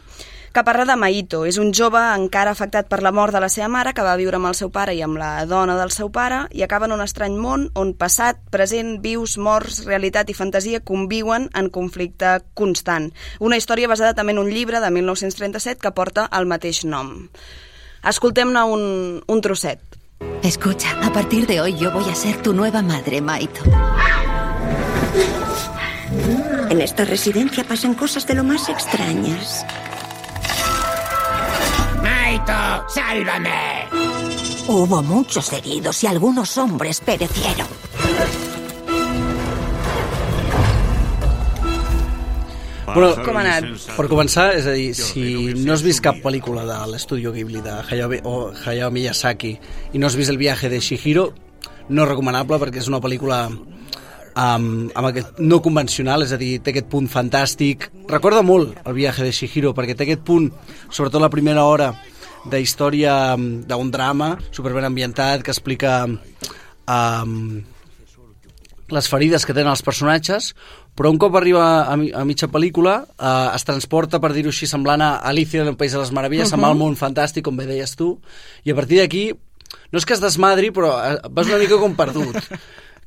que 0.53 0.65
parla 0.65 0.85
de 0.85 0.97
Maito. 0.99 1.45
És 1.47 1.59
un 1.63 1.71
jove 1.77 2.01
encara 2.15 2.53
afectat 2.55 2.89
per 2.91 3.01
la 3.03 3.13
mort 3.15 3.35
de 3.35 3.41
la 3.43 3.49
seva 3.53 3.69
mare, 3.69 3.93
que 3.95 4.05
va 4.07 4.17
viure 4.19 4.39
amb 4.41 4.51
el 4.51 4.57
seu 4.59 4.71
pare 4.75 4.95
i 4.97 5.03
amb 5.03 5.19
la 5.21 5.45
dona 5.47 5.77
del 5.79 5.93
seu 5.95 6.11
pare, 6.11 6.43
i 6.51 6.65
acaba 6.67 6.89
en 6.89 6.97
un 6.97 7.05
estrany 7.05 7.37
món 7.39 7.69
on 7.79 7.93
passat, 7.95 8.41
present, 8.51 8.99
vius, 9.05 9.37
morts, 9.39 9.85
realitat 9.87 10.31
i 10.31 10.37
fantasia 10.37 10.83
conviuen 10.83 11.49
en 11.55 11.71
conflicte 11.71 12.41
constant. 12.55 13.11
Una 13.39 13.61
història 13.61 13.91
basada 13.91 14.15
també 14.19 14.35
en 14.35 14.43
un 14.43 14.51
llibre 14.51 14.81
de 14.83 14.91
1937 14.91 15.81
que 15.81 15.95
porta 15.95 16.29
el 16.33 16.51
mateix 16.51 16.85
nom. 16.85 17.29
Escoltem-ne 18.07 18.65
un, 18.65 18.85
un 19.27 19.41
trosset. 19.45 19.81
Escucha, 20.43 20.99
a 21.03 21.13
partir 21.13 21.47
de 21.47 21.61
hoy 21.61 21.77
yo 21.77 21.91
voy 21.93 22.09
a 22.11 22.15
ser 22.15 22.43
tu 22.43 22.53
nueva 22.53 22.83
madre, 22.83 23.21
Maito. 23.21 23.63
En 26.71 26.81
esta 26.81 27.05
residencia 27.05 27.65
pasan 27.65 27.95
cosas 27.95 28.27
de 28.27 28.35
lo 28.35 28.45
más 28.45 28.69
extrañas. 28.69 29.65
¡Maito, 32.31 32.87
sálvame! 32.87 33.89
Hubo 34.69 35.03
muchos 35.03 35.53
heridos 35.53 36.05
y 36.05 36.07
algunos 36.07 36.57
hombres 36.59 37.01
perecieron. 37.01 37.67
Bueno, 42.95 43.25
Com 43.25 43.35
ha 43.35 43.41
anat? 43.41 43.67
Per 43.97 44.07
començar, 44.07 44.45
és 44.55 44.69
a 44.71 44.75
dir, 44.79 44.93
si 44.95 45.57
no 45.59 45.75
has 45.75 45.83
vist 45.83 46.05
cap 46.07 46.21
pel·lícula 46.23 46.63
de 46.69 46.77
l'estudio 46.93 47.33
Ghibli 47.35 47.65
de 47.67 47.75
Hayao, 47.83 48.15
o 48.23 48.37
Hayao 48.55 48.93
Miyazaki 48.95 49.51
i 49.91 49.99
no 49.99 50.07
has 50.07 50.15
vist 50.15 50.31
El 50.31 50.39
viaje 50.39 50.71
de 50.71 50.79
Shihiro, 50.79 51.33
no 51.89 52.05
és 52.05 52.11
recomanable 52.13 52.61
perquè 52.63 52.79
és 52.79 52.91
una 52.93 53.03
pel·lícula 53.03 53.41
amb, 53.49 54.95
amb 54.95 55.11
aquest 55.11 55.43
no 55.43 55.59
convencional, 55.63 56.23
és 56.23 56.31
a 56.31 56.39
dir, 56.39 56.61
té 56.63 56.71
aquest 56.71 56.87
punt 56.95 57.11
fantàstic. 57.11 57.91
Recorda 58.07 58.47
molt 58.47 58.79
el 58.85 58.95
viaje 58.95 59.27
de 59.27 59.35
Shihiro 59.35 59.75
perquè 59.75 59.99
té 59.99 60.07
aquest 60.07 60.23
punt, 60.23 60.47
sobretot 60.91 61.23
la 61.23 61.33
primera 61.35 61.67
hora, 61.67 61.91
de 62.45 62.61
història 62.61 63.37
mm, 63.37 63.67
d'un 63.69 63.91
drama 63.91 64.39
superben 64.51 64.85
ambientat 64.85 65.43
que 65.43 65.51
explica 65.53 66.05
um, 66.07 67.63
les 68.91 69.07
ferides 69.09 69.45
que 69.47 69.55
tenen 69.55 69.71
els 69.71 69.83
personatges, 69.87 70.55
però 70.99 71.11
un 71.13 71.19
cop 71.23 71.37
arriba 71.39 71.85
a, 71.87 71.95
mi- 71.97 72.11
a 72.11 72.25
mitja 72.27 72.49
pel·lícula 72.51 72.97
eh, 73.07 73.55
es 73.55 73.65
transporta, 73.65 74.19
per 74.19 74.33
dir-ho 74.35 74.51
així, 74.51 74.67
semblant 74.67 75.05
a 75.07 75.11
Alicia 75.31 75.63
en 75.63 75.69
el 75.71 75.77
País 75.79 75.93
de 75.95 76.01
les 76.03 76.11
Meravilles, 76.11 76.51
uh 76.51 76.57
-huh. 76.59 76.63
va 76.65 76.69
al 76.73 76.77
món 76.81 76.97
fantàstic, 76.99 77.43
com 77.47 77.57
bé 77.57 77.67
deies 77.67 77.95
tu, 77.97 78.19
i 78.65 78.71
a 78.73 78.75
partir 78.75 78.99
d'aquí, 78.99 79.31
no 79.93 79.99
és 79.99 80.05
que 80.05 80.15
es 80.15 80.21
desmadri, 80.21 80.73
però 80.73 80.91
eh, 81.13 81.19
vas 81.31 81.47
una 81.47 81.59
mica 81.59 81.79
com 81.79 81.95
perdut. 81.95 82.37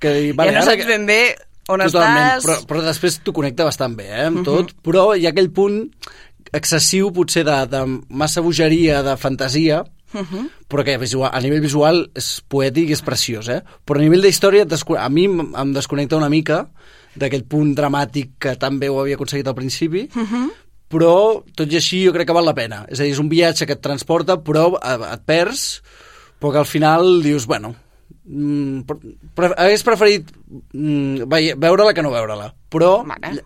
Que, 0.03 0.33
ja 0.35 0.51
no 0.51 0.61
saps 0.63 0.75
que- 0.77 0.85
ben 0.85 1.05
bé 1.05 1.35
on 1.69 1.79
Totalment, 1.79 2.37
estàs... 2.39 2.43
però, 2.43 2.65
però 2.67 2.81
després 2.83 3.21
t'ho 3.23 3.31
connecta 3.31 3.63
bastant 3.63 3.95
bé, 3.95 4.07
eh, 4.09 4.25
amb 4.25 4.37
Mhm. 4.39 4.43
tot, 4.43 4.73
però 4.83 5.15
hi 5.15 5.25
ha 5.25 5.29
aquell 5.29 5.49
punt 5.49 5.93
excessiu, 6.53 7.11
potser, 7.11 7.43
de, 7.47 7.57
de 7.67 7.81
massa 8.09 8.41
bogeria, 8.41 9.01
de 9.03 9.17
fantasia, 9.17 9.83
Mhm. 10.13 10.47
però 10.69 10.83
que 10.85 10.97
visual, 11.01 11.31
a 11.33 11.39
nivell 11.41 11.61
visual 11.61 12.03
és 12.15 12.43
poètic 12.47 12.89
i 12.89 12.93
és 12.93 13.01
preciós, 13.01 13.47
eh? 13.49 13.63
Però 13.83 13.97
a 13.97 14.03
nivell 14.03 14.21
d'història, 14.21 14.61
et 14.61 14.69
desco- 14.69 14.95
a 14.97 15.09
mi 15.09 15.25
em 15.25 15.73
desconnecta 15.73 16.15
una 16.17 16.29
mica 16.29 16.67
d'aquell 17.15 17.43
punt 17.45 17.73
dramàtic 17.75 18.31
que 18.39 18.55
tan 18.55 18.77
bé 18.79 18.89
ho 18.89 18.99
havia 19.01 19.15
aconseguit 19.15 19.47
al 19.47 19.55
principi, 19.55 20.07
Mhm. 20.13 20.51
però 20.89 21.43
tot 21.55 21.71
i 21.71 21.75
així 21.77 22.05
jo 22.05 22.13
crec 22.13 22.27
que 22.27 22.33
val 22.33 22.45
la 22.45 22.53
pena. 22.53 22.85
És 22.89 22.99
a 22.99 23.03
dir, 23.03 23.11
és 23.13 23.19
un 23.19 23.29
viatge 23.29 23.65
que 23.65 23.73
et 23.73 23.81
transporta, 23.81 24.37
però 24.43 24.77
eh, 24.77 25.13
et 25.13 25.21
perds, 25.25 25.81
però 26.39 26.51
que 26.51 26.59
al 26.59 26.65
final 26.67 27.23
dius, 27.23 27.47
bueno, 27.47 27.75
pre 28.87 28.97
pre 29.35 29.49
hagués 29.59 29.83
preferit 29.83 30.29
mm, 30.73 31.25
veure-la 31.59 31.93
que 31.93 32.03
no 32.05 32.11
veure-la. 32.13 32.51
Però 32.73 33.03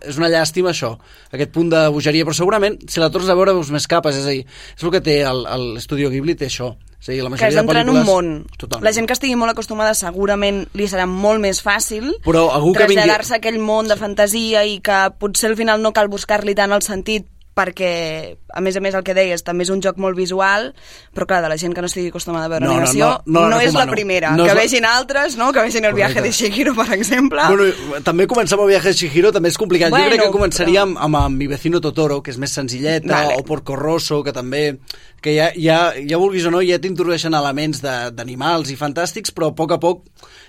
és 0.08 0.16
una 0.16 0.30
llàstima 0.32 0.70
això, 0.72 0.94
aquest 1.34 1.50
punt 1.52 1.68
de 1.72 1.82
bogeria. 1.92 2.24
Però 2.24 2.36
segurament, 2.36 2.78
si 2.88 3.00
la 3.02 3.10
tornes 3.12 3.28
a 3.28 3.36
veure, 3.36 3.52
veus 3.58 3.70
més 3.74 3.86
capes. 3.90 4.16
És 4.16 4.24
a 4.28 4.32
dir, 4.32 4.44
és 4.76 4.84
el 4.86 4.92
que 4.94 5.02
té 5.04 5.18
l'Estudio 5.26 6.08
Ghibli, 6.12 6.34
té 6.38 6.46
això. 6.48 6.70
És 6.98 7.10
a 7.10 7.12
dir, 7.12 7.20
la 7.22 7.28
Que 7.28 7.34
majoria 7.36 7.48
és 7.52 7.54
de 7.54 7.60
entrar 7.60 7.82
en 7.84 7.90
un 7.92 8.00
món. 8.06 8.30
Totalment. 8.56 8.84
La 8.88 8.92
gent 8.96 9.06
que 9.06 9.12
estigui 9.14 9.36
molt 9.38 9.52
acostumada 9.52 9.92
segurament 9.94 10.64
li 10.74 10.88
serà 10.90 11.04
molt 11.06 11.38
més 11.44 11.60
fàcil 11.62 12.08
Però 12.24 12.48
algú 12.50 12.72
que 12.74 12.86
vingui- 12.88 12.96
traslladar-se 13.04 13.34
a 13.34 13.38
aquell 13.42 13.58
món 13.62 13.86
de 13.86 13.96
fantasia 14.00 14.64
i 14.66 14.80
que 14.80 15.02
potser 15.18 15.50
al 15.52 15.56
final 15.60 15.82
no 15.82 15.92
cal 15.92 16.08
buscar-li 16.08 16.56
tant 16.58 16.72
el 16.74 16.82
sentit 16.82 17.28
perquè, 17.58 18.36
a 18.54 18.60
més 18.62 18.76
a 18.78 18.80
més, 18.84 18.94
el 18.94 19.02
que 19.02 19.14
deies, 19.16 19.42
també 19.42 19.64
és 19.66 19.70
un 19.74 19.80
joc 19.82 19.96
molt 19.98 20.14
visual, 20.16 20.68
però 21.14 21.26
clar, 21.26 21.40
de 21.42 21.48
la 21.50 21.56
gent 21.58 21.74
que 21.74 21.82
no 21.82 21.88
estigui 21.90 22.12
acostumada 22.12 22.46
a 22.46 22.52
veure 22.52 22.64
No, 22.66 22.70
no, 22.70 22.76
animació, 22.78 23.08
no, 23.26 23.40
no 23.48 23.56
la 23.56 23.64
és 23.66 23.74
la 23.74 23.86
primera. 23.90 24.30
No 24.38 24.46
que 24.46 24.54
la- 24.54 24.60
vegin 24.62 24.86
altres, 24.86 25.34
no? 25.36 25.50
Que 25.52 25.64
vegin 25.66 25.84
el 25.90 25.94
viaje 25.98 26.20
de 26.22 26.28
Correcte. 26.30 26.38
Shihiro, 26.46 26.74
per 26.78 26.92
exemple. 26.94 27.42
Bueno, 27.48 28.00
també 28.06 28.28
començar 28.30 28.54
amb 28.58 28.66
el 28.68 28.72
viatge 28.76 28.92
de 28.92 28.94
Chihiro 29.02 29.32
també 29.34 29.48
és 29.50 29.58
complicat. 29.58 29.90
Bueno, 29.90 30.06
jo 30.06 30.14
crec 30.14 30.22
que 30.28 30.30
començaria 30.38 30.84
però- 30.84 30.88
amb, 30.94 30.98
amb, 31.08 31.16
amb 31.24 31.36
Mi 31.38 31.46
vecino 31.50 31.80
Totoro, 31.80 32.22
que 32.22 32.30
és 32.30 32.38
més 32.38 32.52
senzilleta, 32.54 33.12
Vale. 33.24 33.34
o 33.38 33.44
Porco 33.44 33.74
Rosso, 33.76 34.22
que 34.22 34.32
també 34.32 34.78
que 35.20 35.34
ja, 35.34 35.50
ja, 35.58 35.92
ja 36.06 36.16
vulguis 36.16 36.44
o 36.46 36.50
no, 36.54 36.60
ja 36.62 36.78
t'introdueixen 36.78 37.34
elements 37.34 37.82
de- 37.82 38.12
d'animals 38.14 38.70
i 38.70 38.76
fantàstics, 38.76 39.32
però 39.34 39.48
a 39.50 39.54
poc 39.54 39.72
a 39.72 39.80
poc 39.82 40.04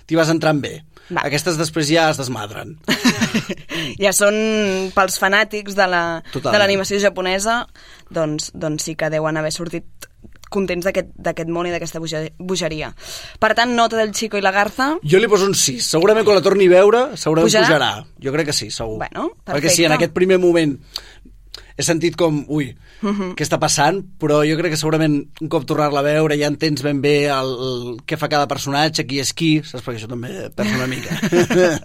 t'hi 0.06 0.14
vas 0.14 0.30
entrant 0.30 0.60
bé. 0.62 0.84
Va. 1.10 1.24
Aquestes 1.26 1.56
després 1.58 1.88
ja 1.90 2.08
es 2.12 2.16
desmadren. 2.20 2.76
ja 4.04 4.12
són 4.16 4.36
pels 4.94 5.18
fanàtics 5.20 5.74
de 5.78 5.86
la- 5.90 6.20
Totalment. 6.32 6.52
de 6.54 6.58
l'animació 6.62 7.00
japonesa, 7.02 7.64
doncs, 8.10 8.50
doncs 8.54 8.84
sí 8.90 8.94
que 8.96 9.10
deuen 9.10 9.36
haver 9.36 9.52
sortit 9.52 9.84
contents 10.50 10.82
d'aquest 10.82 11.46
món 11.54 11.68
i 11.68 11.70
d'aquesta 11.70 12.00
boge- 12.02 12.32
bogeria. 12.38 12.88
Per 13.38 13.52
tant, 13.54 13.70
nota 13.76 13.96
del 14.00 14.10
Chico 14.10 14.36
i 14.36 14.42
la 14.42 14.50
Garza. 14.50 14.96
Jo 15.06 15.20
li 15.22 15.28
poso 15.30 15.46
un 15.46 15.54
6. 15.54 15.84
Segurament 15.86 16.26
quan 16.26 16.34
la 16.40 16.42
torni 16.42 16.66
a 16.66 16.72
veure, 16.72 17.02
segurament 17.16 17.46
Pujarà? 17.52 17.68
pujarà. 17.68 17.90
Jo 18.18 18.32
crec 18.34 18.46
que 18.50 18.52
sí, 18.56 18.70
segur. 18.74 18.98
Bueno, 18.98 19.28
Perquè 19.46 19.68
si 19.70 19.84
en 19.84 19.90
perfecte. 19.90 19.94
aquest 19.94 20.12
primer 20.12 20.38
moment 20.42 20.74
he 21.80 21.86
sentit 21.86 22.16
com, 22.20 22.42
ui, 22.48 22.70
Mhm. 23.00 23.30
què 23.34 23.44
està 23.46 23.58
passant, 23.58 24.02
però 24.20 24.42
jo 24.44 24.56
crec 24.58 24.74
que 24.74 24.76
segurament 24.80 25.14
un 25.40 25.48
cop 25.48 25.64
tornar-la 25.64 26.00
a 26.02 26.04
veure 26.04 26.36
ja 26.36 26.50
entens 26.52 26.82
ben 26.84 27.00
bé 27.00 27.30
el, 27.32 27.50
el, 27.56 27.96
què 28.06 28.18
fa 28.20 28.28
cada 28.28 28.46
personatge, 28.48 29.06
qui 29.08 29.20
és 29.22 29.32
qui, 29.32 29.62
saps? 29.64 29.82
Perquè 29.86 30.02
això 30.02 30.10
també 30.10 30.50
perds 30.54 30.74
una 30.76 30.86
mica. 30.90 31.16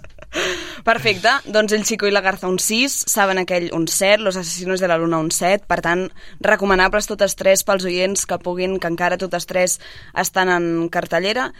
Perfecte, 0.86 1.32
doncs 1.50 1.72
el 1.74 1.82
Chico 1.84 2.06
i 2.06 2.12
la 2.14 2.20
Garza 2.22 2.46
un 2.46 2.60
6, 2.62 2.94
saben 3.10 3.40
aquell 3.42 3.72
un 3.74 3.88
7, 3.90 4.22
Los 4.22 4.36
asesinos 4.38 4.78
de 4.78 4.86
la 4.86 4.96
luna 4.96 5.18
un 5.18 5.32
7, 5.34 5.64
per 5.66 5.80
tant, 5.82 6.06
recomanables 6.38 7.08
totes 7.10 7.34
tres 7.34 7.64
pels 7.66 7.84
oients 7.90 8.22
que 8.26 8.38
puguin, 8.38 8.78
que 8.78 8.86
encara 8.86 9.18
totes 9.18 9.46
tres 9.50 9.80
estan 10.14 10.48
en 10.54 10.88
cartellera. 10.88 11.50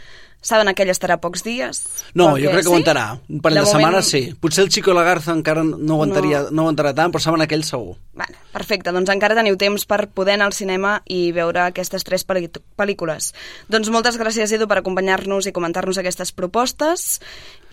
Saben 0.47 0.69
aquell 0.71 0.91
estarà 0.93 1.17
pocs 1.19 1.43
dies? 1.43 1.79
No, 2.15 2.29
Perquè- 2.37 2.45
jo 2.45 2.51
crec 2.53 2.61
que 2.61 2.63
sí? 2.63 2.69
aguantarà. 2.69 3.05
Un 3.27 3.41
parell 3.43 3.57
de, 3.59 3.63
moment- 3.65 3.73
setmanes 3.83 4.11
sí. 4.13 4.21
Potser 4.39 4.63
el 4.63 4.69
Chico 4.71 4.93
i 4.93 4.95
la 4.95 5.03
Garza 5.03 5.33
encara 5.33 5.65
no 5.65 5.95
aguantaria, 5.97 6.43
no. 6.45 6.51
no 6.53 6.63
aguantarà 6.67 6.93
tant, 6.95 7.11
però 7.11 7.23
saben 7.25 7.43
aquell 7.43 7.65
segur. 7.67 7.97
Vale, 8.15 8.37
perfecte, 8.53 8.93
doncs 8.95 9.11
encara 9.11 9.35
teniu 9.35 9.57
temps 9.59 9.83
per 9.91 10.05
poder 10.15 10.37
anar 10.37 10.47
al 10.53 10.55
cinema 10.55 11.01
i 11.11 11.33
veure 11.35 11.65
aquestes 11.65 12.05
tres 12.07 12.23
pel·lícules. 12.29 13.33
Doncs 13.73 13.91
moltes 13.91 14.21
gràcies, 14.21 14.53
Edu, 14.55 14.69
per 14.71 14.79
acompanyar-nos 14.85 15.49
i 15.51 15.55
comentar-nos 15.57 15.99
aquestes 15.99 16.31
propostes. 16.37 17.19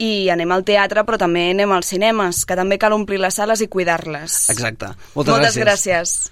I 0.01 0.29
anem 0.33 0.51
al 0.55 0.65
teatre, 0.65 1.03
però 1.05 1.19
també 1.21 1.42
anem 1.51 1.71
als 1.71 1.88
cinemes, 1.93 2.45
que 2.45 2.56
també 2.56 2.77
cal 2.79 2.93
omplir 2.93 3.19
les 3.19 3.36
sales 3.36 3.62
i 3.62 3.67
cuidar-les. 3.67 4.49
Exacte. 4.49 4.93
Moltes, 5.15 5.34
Moltes 5.34 5.58
gràcies. 5.58 6.32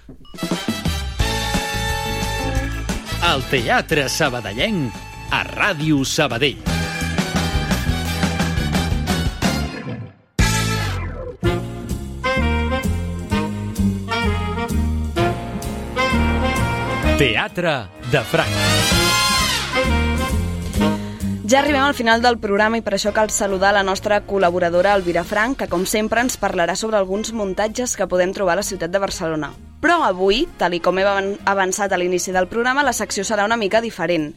Al 3.22 3.42
Teatre 3.50 4.08
Sabadellenc, 4.08 4.92
a 5.30 5.44
Ràdio 5.44 6.04
Sabadell. 6.04 6.58
Teatre 17.18 17.86
de 18.10 18.24
Franc. 18.24 19.11
Ja 21.52 21.58
arribem 21.60 21.82
al 21.84 21.92
final 21.92 22.22
del 22.24 22.38
programa 22.40 22.78
i 22.78 22.82
per 22.86 22.94
això 22.96 23.10
cal 23.12 23.28
saludar 23.28 23.74
la 23.76 23.82
nostra 23.84 24.22
col·laboradora 24.24 24.94
Elvira 24.96 25.20
Frank, 25.20 25.58
que 25.60 25.66
com 25.68 25.82
sempre 25.84 26.22
ens 26.24 26.38
parlarà 26.40 26.72
sobre 26.80 26.96
alguns 26.96 27.34
muntatges 27.36 27.92
que 27.98 28.06
podem 28.08 28.32
trobar 28.32 28.54
a 28.54 28.60
la 28.62 28.64
ciutat 28.64 28.88
de 28.94 29.00
Barcelona. 29.02 29.50
Però 29.82 29.98
avui, 30.06 30.46
tal 30.56 30.72
i 30.72 30.80
com 30.80 30.96
hem 30.96 31.10
avan- 31.10 31.36
avançat 31.44 31.92
a 31.92 31.98
l'inici 32.00 32.32
del 32.32 32.48
programa, 32.48 32.86
la 32.86 32.94
secció 32.96 33.20
serà 33.26 33.44
una 33.44 33.58
mica 33.60 33.82
diferent. 33.84 34.30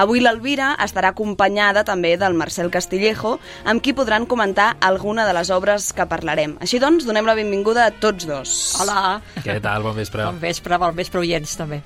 Avui 0.00 0.24
l'Elvira 0.24 0.70
estarà 0.80 1.10
acompanyada 1.12 1.84
també 1.84 2.16
del 2.16 2.32
Marcel 2.40 2.70
Castillejo, 2.70 3.34
amb 3.66 3.82
qui 3.82 3.92
podran 3.92 4.24
comentar 4.24 4.76
alguna 4.80 5.26
de 5.26 5.34
les 5.34 5.50
obres 5.50 5.92
que 5.92 6.06
parlarem. 6.06 6.56
Així 6.60 6.78
doncs, 6.78 7.04
donem 7.04 7.26
la 7.28 7.34
benvinguda 7.36 7.84
a 7.84 7.90
tots 7.90 8.24
dos. 8.24 8.76
Hola. 8.80 9.20
Què 9.44 9.60
tal? 9.60 9.82
Bon 9.82 9.94
vespre. 9.98 10.24
Bon 10.24 10.40
vespre, 10.40 10.78
bon 10.78 10.96
vespre, 10.96 11.20
oients, 11.20 11.56
també. 11.58 11.82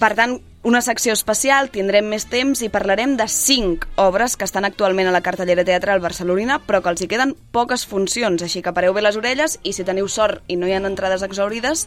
Per 0.00 0.14
tant, 0.16 0.40
una 0.62 0.82
secció 0.84 1.14
especial, 1.16 1.70
tindrem 1.72 2.04
més 2.12 2.26
temps 2.28 2.60
i 2.60 2.68
parlarem 2.68 3.14
de 3.16 3.24
cinc 3.32 3.86
obres 3.96 4.34
que 4.36 4.44
estan 4.44 4.66
actualment 4.68 5.08
a 5.08 5.14
la 5.14 5.22
cartellera 5.24 5.64
teatral 5.64 6.02
barcelonina, 6.04 6.58
però 6.66 6.82
que 6.84 6.90
els 6.92 7.00
hi 7.00 7.08
queden 7.08 7.32
poques 7.50 7.86
funcions, 7.88 8.42
així 8.44 8.60
que 8.60 8.74
pareu 8.76 8.92
bé 8.92 9.00
les 9.00 9.16
orelles 9.16 9.56
i 9.64 9.72
si 9.72 9.86
teniu 9.88 10.08
sort 10.12 10.42
i 10.52 10.58
no 10.60 10.68
hi 10.68 10.74
ha 10.76 10.82
entrades 10.84 11.24
exaurides, 11.24 11.86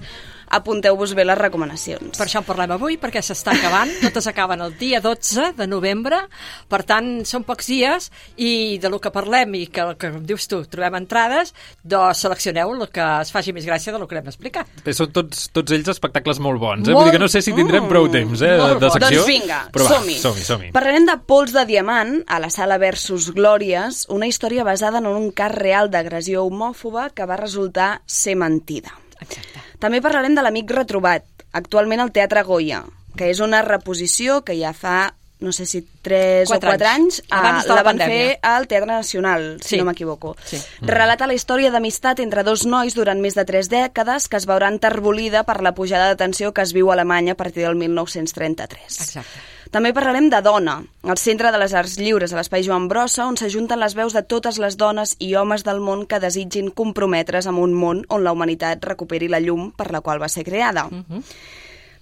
apunteu-vos 0.53 1.13
bé 1.17 1.25
les 1.25 1.37
recomanacions. 1.37 2.17
Per 2.17 2.25
això 2.25 2.41
en 2.41 2.47
parlem 2.47 2.73
avui, 2.75 2.97
perquè 3.01 3.21
s'està 3.25 3.53
acabant. 3.57 3.91
Totes 4.07 4.27
acaben 4.29 4.61
el 4.65 4.73
dia 4.79 4.99
12 5.01 5.51
de 5.57 5.67
novembre. 5.69 6.23
Per 6.69 6.81
tant, 6.89 7.23
són 7.29 7.45
pocs 7.47 7.69
dies 7.69 8.09
i 8.41 8.79
de 8.81 8.89
lo 8.91 8.99
que 9.01 9.11
parlem 9.13 9.53
i 9.59 9.63
que, 9.73 9.85
que 10.01 10.11
com 10.17 10.25
dius 10.25 10.47
tu, 10.49 10.63
trobem 10.69 10.97
entrades, 11.01 11.53
doncs 11.83 12.21
seleccioneu 12.25 12.73
el 12.73 12.87
que 12.93 13.05
es 13.21 13.31
faci 13.33 13.53
més 13.53 13.65
gràcia 13.69 13.93
de 13.93 14.01
lo 14.01 14.07
que 14.09 14.17
hem 14.19 14.29
explicat. 14.33 14.69
Bé, 14.85 14.93
són 14.97 15.13
tots, 15.13 15.47
tots 15.53 15.73
ells 15.77 15.93
espectacles 15.93 16.41
molt 16.43 16.61
bons, 16.61 16.87
eh? 16.87 16.91
Molt- 16.91 17.03
Vull 17.03 17.11
dir 17.11 17.17
que 17.19 17.23
no 17.23 17.29
sé 17.31 17.41
si 17.45 17.53
tindrem 17.53 17.87
prou 17.89 18.09
temps, 18.13 18.41
eh, 18.41 18.53
de, 18.67 18.79
de 18.81 18.89
secció. 18.93 19.19
Doncs 19.19 19.29
vinga, 19.29 19.59
som-hi. 19.73 20.17
som-hi, 20.21 20.45
som-hi. 20.47 20.71
Parlarem 20.75 21.07
de 21.09 21.17
Pols 21.27 21.53
de 21.55 21.65
Diamant, 21.69 22.15
a 22.27 22.39
la 22.43 22.49
sala 22.53 22.79
Versus 22.81 23.31
Glòries, 23.35 24.05
una 24.13 24.29
història 24.29 24.65
basada 24.67 25.01
en 25.03 25.07
un 25.11 25.29
cas 25.35 25.53
real 25.53 25.91
d'agressió 25.93 26.45
homòfoba 26.47 27.09
que 27.15 27.27
va 27.29 27.39
resultar 27.39 27.91
ser 28.05 28.35
mentida. 28.39 28.95
Exacte. 29.19 29.61
També 29.79 30.01
parlarem 30.01 30.35
de 30.35 30.43
l'amic 30.45 30.71
retrobat, 30.71 31.25
actualment 31.53 32.01
al 32.03 32.11
Teatre 32.15 32.43
Goya, 32.47 32.83
que 33.17 33.29
és 33.29 33.39
una 33.43 33.61
reposició 33.65 34.41
que 34.47 34.55
ja 34.59 34.73
fa, 34.73 35.13
no 35.43 35.51
sé 35.51 35.65
si 35.67 35.81
3 36.01 36.47
Quatre 36.49 36.69
o 36.69 36.71
4 36.73 36.87
anys, 36.87 37.19
anys. 37.19 37.23
Abans 37.29 37.67
la, 37.67 37.75
la 37.75 37.83
van 37.83 37.97
pandèmia. 37.99 38.17
fer 38.17 38.39
al 38.41 38.67
Teatre 38.71 38.89
Nacional, 38.93 39.57
si 39.61 39.75
Sí. 39.75 39.77
no 39.77 39.85
m'equivoco. 39.85 40.35
Sí. 40.45 40.57
Relata 40.81 41.27
la 41.27 41.35
història 41.35 41.69
d'amistat 41.71 42.19
entre 42.23 42.43
dos 42.47 42.65
nois 42.65 42.95
durant 42.95 43.19
més 43.19 43.35
de 43.35 43.45
3 43.45 43.69
dècades 43.69 44.29
que 44.29 44.37
es 44.39 44.47
veurà 44.47 44.69
enterbolida 44.71 45.43
per 45.43 45.61
la 45.61 45.75
pujada 45.75 46.07
de 46.09 46.15
tensió 46.15 46.53
que 46.53 46.61
es 46.63 46.73
viu 46.73 46.89
a 46.89 46.93
Alemanya 46.95 47.33
a 47.33 47.35
partir 47.37 47.63
del 47.67 47.75
1933. 47.75 49.01
Exacte. 49.01 49.51
També 49.73 49.89
parlarem 49.91 50.27
de 50.29 50.37
Dona, 50.45 50.83
al 51.01 51.17
centre 51.17 51.49
de 51.51 51.57
les 51.57 51.73
arts 51.73 51.95
lliures 51.97 52.31
a 52.31 52.37
l'Espai 52.37 52.61
Joan 52.61 52.87
Brossa, 52.87 53.25
on 53.25 53.37
s'ajunten 53.37 53.79
les 53.81 53.95
veus 53.97 54.13
de 54.13 54.21
totes 54.21 54.59
les 54.61 54.77
dones 54.77 55.15
i 55.17 55.31
homes 55.35 55.63
del 55.65 55.79
món 55.81 56.05
que 56.05 56.19
desitgin 56.21 56.69
comprometre's 56.69 57.47
amb 57.49 57.57
un 57.63 57.73
món 57.73 58.03
on 58.13 58.21
la 58.23 58.31
humanitat 58.35 58.85
recuperi 58.85 59.31
la 59.33 59.39
llum 59.41 59.71
per 59.73 59.89
la 59.91 60.01
qual 60.05 60.21
va 60.21 60.29
ser 60.29 60.43
creada. 60.45 60.85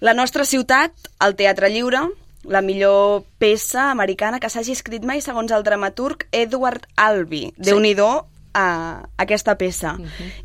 La 0.00 0.12
nostra 0.12 0.44
ciutat, 0.44 0.92
el 1.24 1.34
Teatre 1.38 1.70
Lliure, 1.70 2.02
la 2.44 2.62
millor 2.62 3.24
peça 3.38 3.90
americana 3.90 4.40
que 4.40 4.50
s'hagi 4.50 4.74
escrit 4.76 5.04
mai 5.06 5.22
segons 5.22 5.52
el 5.52 5.62
dramaturg 5.62 6.26
Edward 6.32 6.86
Albee. 6.96 7.52
Sí. 7.56 7.70
Déu-n'hi-do 7.70 8.10
a 8.52 9.08
aquesta 9.16 9.54
peça. 9.56 9.94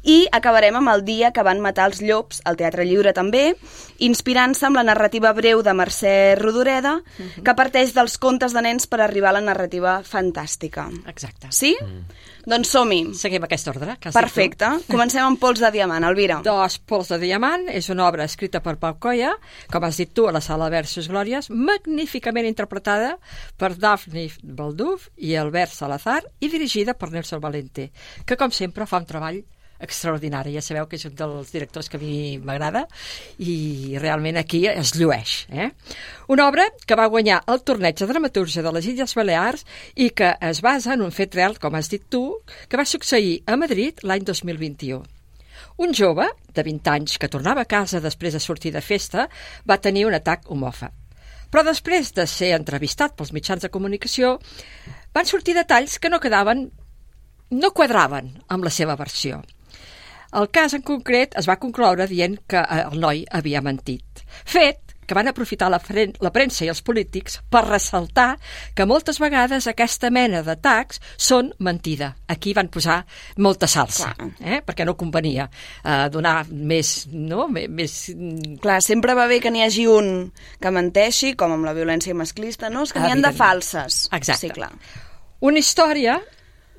I 0.08 0.28
acabarem 0.32 0.78
amb 0.80 0.92
el 0.94 1.04
dia 1.08 1.34
que 1.36 1.44
van 1.44 1.60
matar 1.64 1.90
els 1.92 2.00
llops, 2.02 2.40
al 2.48 2.56
Teatre 2.60 2.86
Lliure 2.88 3.14
també, 3.14 3.50
inspirant-se 4.00 4.68
amb 4.68 4.80
la 4.80 4.86
narrativa 4.88 5.34
breu 5.36 5.62
de 5.66 5.74
Mercè 5.76 6.14
Rodoreda, 6.40 7.02
que 7.44 7.58
parteix 7.58 7.94
dels 7.98 8.18
contes 8.18 8.56
de 8.56 8.64
nens 8.64 8.88
per 8.88 9.02
arribar 9.04 9.34
a 9.34 9.40
la 9.40 9.44
narrativa 9.44 10.00
fantàstica. 10.08 10.88
Exacte. 11.08 11.52
Sí? 11.52 11.76
Doncs 12.48 12.70
som-hi. 12.72 13.02
Seguim 13.20 13.44
aquest 13.44 13.68
ordre. 13.68 13.98
Que. 14.00 14.14
Perfecte. 14.16 14.70
Comencem 14.94 15.26
amb 15.26 15.40
Pols 15.42 15.60
de 15.60 15.72
Diamant, 15.76 16.06
Elvira. 16.08 16.40
Dos 16.46 16.78
Pols 16.88 17.12
de 17.12 17.20
Diamant 17.26 17.68
és 17.74 17.90
una 17.92 18.06
obra 18.08 18.24
escrita 18.24 18.62
per 18.64 18.78
Pau 18.80 18.96
Coia, 19.04 19.34
com 19.74 19.84
has 19.84 20.00
dit 20.00 20.14
tu, 20.16 20.30
a 20.30 20.32
la 20.32 20.40
sala 20.44 20.70
Versus 20.72 21.10
Glòries, 21.12 21.52
magníficament 21.52 22.48
interpretada 22.48 23.18
per 23.60 23.74
Daphne 23.76 24.30
Balduf 24.42 25.10
i 25.20 25.36
Albert 25.36 25.76
Salazar 25.76 26.22
i 26.40 26.48
dirigida 26.48 26.96
per 26.96 27.12
Nelson 27.12 27.44
Valente, 27.44 27.90
que 28.24 28.40
com 28.40 28.56
sempre 28.56 28.88
fa 28.88 29.04
un 29.04 29.12
treball 29.12 29.44
extraordinari. 29.80 30.56
Ja 30.56 30.64
sabeu 30.66 30.88
que 30.88 30.98
és 31.00 31.06
un 31.10 31.16
dels 31.18 31.52
directors 31.54 31.90
que 31.90 32.00
a 32.00 32.02
mi 32.02 32.38
m'agrada 32.38 32.86
i 33.40 33.98
realment 34.02 34.40
aquí 34.40 34.66
es 34.68 34.94
llueix. 34.98 35.48
Eh? 35.50 35.70
Una 36.34 36.48
obra 36.48 36.68
que 36.86 36.98
va 37.00 37.10
guanyar 37.12 37.42
el 37.48 37.64
torneig 37.64 37.98
de 38.00 38.10
dramaturgia 38.10 38.64
de 38.66 38.74
les 38.76 38.88
Illes 38.94 39.16
Balears 39.18 39.66
i 39.96 40.10
que 40.10 40.34
es 40.50 40.62
basa 40.62 40.96
en 40.96 41.06
un 41.06 41.12
fet 41.12 41.36
real, 41.36 41.60
com 41.60 41.76
has 41.76 41.92
dit 41.92 42.04
tu, 42.10 42.24
que 42.68 42.80
va 42.80 42.86
succeir 42.86 43.42
a 43.46 43.58
Madrid 43.60 44.04
l'any 44.04 44.26
2021. 44.28 45.04
Un 45.78 45.94
jove 45.94 46.26
de 46.54 46.64
20 46.66 46.90
anys 46.90 47.20
que 47.22 47.30
tornava 47.30 47.62
a 47.62 47.70
casa 47.70 48.02
després 48.02 48.34
de 48.34 48.42
sortir 48.42 48.72
de 48.74 48.82
festa 48.82 49.28
va 49.70 49.78
tenir 49.78 50.08
un 50.08 50.16
atac 50.18 50.50
homòfob. 50.50 50.94
Però 51.54 51.64
després 51.64 52.10
de 52.18 52.26
ser 52.28 52.52
entrevistat 52.56 53.14
pels 53.16 53.32
mitjans 53.36 53.64
de 53.64 53.72
comunicació, 53.72 54.36
van 55.16 55.30
sortir 55.30 55.56
detalls 55.56 56.00
que 56.02 56.10
no 56.10 56.20
quedaven, 56.20 56.66
no 57.52 57.72
quadraven 57.78 58.34
amb 58.50 58.68
la 58.68 58.74
seva 58.74 58.98
versió. 59.00 59.44
El 60.38 60.52
cas 60.54 60.76
en 60.78 60.84
concret 60.86 61.34
es 61.40 61.48
va 61.50 61.58
concloure 61.62 62.06
dient 62.10 62.38
que 62.50 62.62
eh, 62.62 62.84
el 62.92 63.00
noi 63.02 63.24
havia 63.34 63.64
mentit. 63.66 64.26
Fet 64.46 64.88
que 65.08 65.16
van 65.16 65.30
aprofitar 65.32 65.70
la, 65.72 65.80
la 66.20 66.32
premsa 66.36 66.66
i 66.66 66.70
els 66.70 66.84
polítics 66.84 67.40
per 67.50 67.64
ressaltar 67.66 68.34
que 68.76 68.86
moltes 68.86 69.22
vegades 69.24 69.70
aquesta 69.72 70.12
mena 70.12 70.44
d'atacs 70.44 71.00
són 71.16 71.54
mentida. 71.64 72.12
Aquí 72.28 72.54
van 72.54 72.68
posar 72.68 73.00
molta 73.40 73.70
salsa, 73.72 74.12
eh? 74.44 74.60
perquè 74.68 74.86
no 74.86 74.98
convenia 75.00 75.48
eh, 75.48 76.10
donar 76.12 76.42
més... 76.52 77.08
No? 77.08 77.48
més... 77.48 77.98
Clar, 78.62 78.82
sempre 78.84 79.16
va 79.18 79.30
bé 79.32 79.40
que 79.40 79.54
n'hi 79.54 79.64
hagi 79.64 79.88
un 79.88 80.12
que 80.60 80.76
menteixi, 80.76 81.34
com 81.40 81.56
amb 81.56 81.68
la 81.68 81.76
violència 81.78 82.18
masclista, 82.18 82.70
no? 82.70 82.84
És 82.84 82.92
que 82.92 83.00
n'hi 83.00 83.16
han 83.16 83.24
de 83.24 83.32
falses. 83.32 84.06
Exacte. 84.12 84.42
Sí, 84.44 84.52
clar. 84.52 84.74
Una 85.48 85.64
història 85.64 86.20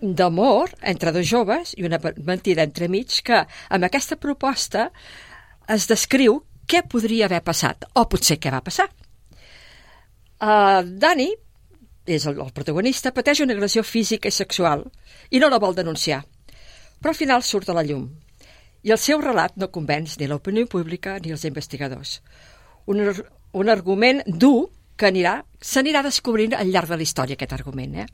d'amor 0.01 0.73
entre 0.83 1.13
dos 1.13 1.27
joves 1.27 1.75
i 1.77 1.85
una 1.87 1.99
mentida 2.25 2.65
entremig 2.67 3.21
que 3.25 3.43
amb 3.45 3.87
aquesta 3.89 4.17
proposta 4.17 4.89
es 5.69 5.89
descriu 5.91 6.43
què 6.69 6.85
podria 6.85 7.27
haver 7.27 7.41
passat, 7.45 7.87
o 7.97 8.05
potser 8.09 8.37
què 8.39 8.53
va 8.53 8.63
passar. 8.65 8.89
Uh, 10.39 10.85
Dani, 10.85 11.29
és 12.07 12.27
el, 12.29 12.39
el 12.41 12.53
protagonista, 12.55 13.13
pateix 13.13 13.43
una 13.45 13.57
agressió 13.57 13.83
física 13.83 14.29
i 14.29 14.35
sexual 14.35 14.85
i 15.31 15.41
no 15.41 15.51
la 15.51 15.61
vol 15.61 15.77
denunciar, 15.77 16.23
però 17.01 17.13
al 17.13 17.19
final 17.19 17.45
surt 17.45 17.69
a 17.69 17.77
la 17.77 17.85
llum. 17.89 18.07
I 18.87 18.95
el 18.95 19.01
seu 19.03 19.21
relat 19.21 19.57
no 19.59 19.73
convenç 19.75 20.19
ni 20.19 20.29
l'opinió 20.31 20.69
pública 20.71 21.17
ni 21.25 21.35
els 21.35 21.45
investigadors. 21.49 22.21
Un, 22.87 23.03
un 23.53 23.73
argument 23.73 24.23
dur 24.27 24.69
que 24.99 25.09
anirà 25.11 25.41
s'anirà 25.61 26.03
descobrint 26.07 26.55
al 26.55 26.71
llarg 26.73 26.91
de 26.91 26.99
la 26.99 27.05
història, 27.05 27.37
aquest 27.37 27.55
argument. 27.57 27.99
Eh? 28.05 28.07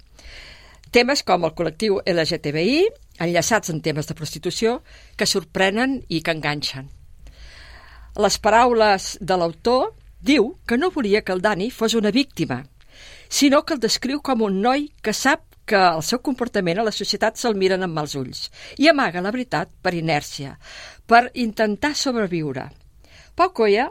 Temes 0.95 1.25
com 1.27 1.43
el 1.43 1.51
col·lectiu 1.59 1.97
LGTBI, 2.07 2.85
enllaçats 3.25 3.73
en 3.73 3.81
temes 3.83 4.07
de 4.07 4.15
prostitució, 4.15 4.77
que 5.19 5.27
sorprenen 5.27 5.97
i 6.07 6.21
que 6.23 6.35
enganxen. 6.37 6.87
Les 8.23 8.37
paraules 8.39 9.09
de 9.19 9.39
l'autor 9.41 9.89
diu 10.23 10.53
que 10.63 10.79
no 10.79 10.93
volia 10.95 11.25
que 11.27 11.35
el 11.35 11.43
Dani 11.43 11.67
fos 11.75 11.97
una 11.99 12.13
víctima, 12.15 12.61
sinó 13.29 13.65
que 13.65 13.75
el 13.75 13.83
descriu 13.83 14.23
com 14.23 14.47
un 14.47 14.61
noi 14.63 14.87
que 15.03 15.13
sap 15.13 15.43
que 15.67 15.81
el 15.81 16.05
seu 16.07 16.21
comportament 16.23 16.79
a 16.79 16.87
la 16.87 16.95
societat 16.95 17.43
se'l 17.43 17.59
miren 17.59 17.83
amb 17.83 17.99
mals 17.99 18.15
ulls 18.21 18.47
i 18.79 18.87
amaga 18.87 19.25
la 19.25 19.33
veritat 19.35 19.73
per 19.83 19.97
inèrcia, 19.99 20.55
per 21.11 21.25
intentar 21.35 21.97
sobreviure. 21.99 22.69
Pau 23.35 23.51
Coia 23.51 23.89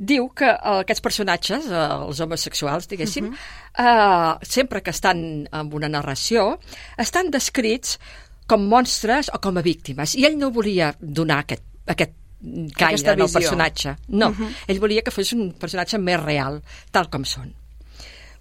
diu 0.00 0.30
que 0.32 0.48
eh, 0.48 0.78
aquests 0.80 1.04
personatges, 1.04 1.68
eh, 1.68 1.82
els 2.06 2.20
homosexuals, 2.24 2.88
diguéssim, 2.88 3.28
uh 3.28 3.34
-huh. 3.34 3.84
eh, 3.84 4.46
sempre 4.46 4.82
que 4.82 4.90
estan 4.90 5.46
en 5.52 5.72
una 5.72 5.88
narració, 5.88 6.58
estan 6.96 7.30
descrits 7.30 7.98
com 8.46 8.66
monstres 8.66 9.30
o 9.32 9.38
com 9.38 9.58
a 9.58 9.62
víctimes. 9.62 10.14
I 10.14 10.26
ell 10.26 10.38
no 10.38 10.50
volia 10.50 10.94
donar 10.98 11.40
aquest, 11.40 11.62
aquest 11.86 12.12
gaire 12.40 13.10
al 13.10 13.30
personatge. 13.30 13.96
No, 14.08 14.28
uh 14.28 14.34
-huh. 14.34 14.50
ell 14.66 14.80
volia 14.80 15.02
que 15.02 15.10
fos 15.10 15.32
un 15.32 15.52
personatge 15.52 15.98
més 15.98 16.20
real, 16.20 16.62
tal 16.90 17.08
com 17.08 17.24
són. 17.24 17.54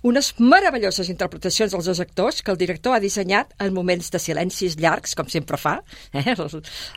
Unes 0.02 0.34
meravelloses 0.40 1.10
interpretacions 1.10 1.72
dels 1.72 1.86
dos 1.86 2.00
actors 2.00 2.42
que 2.42 2.52
el 2.52 2.58
director 2.58 2.96
ha 2.96 3.02
dissenyat 3.02 3.54
en 3.60 3.74
moments 3.74 4.10
de 4.10 4.20
silencis 4.20 4.78
llargs, 4.78 5.14
com 5.14 5.28
sempre 5.28 5.58
fa. 5.58 5.84
Eh? 6.14 6.24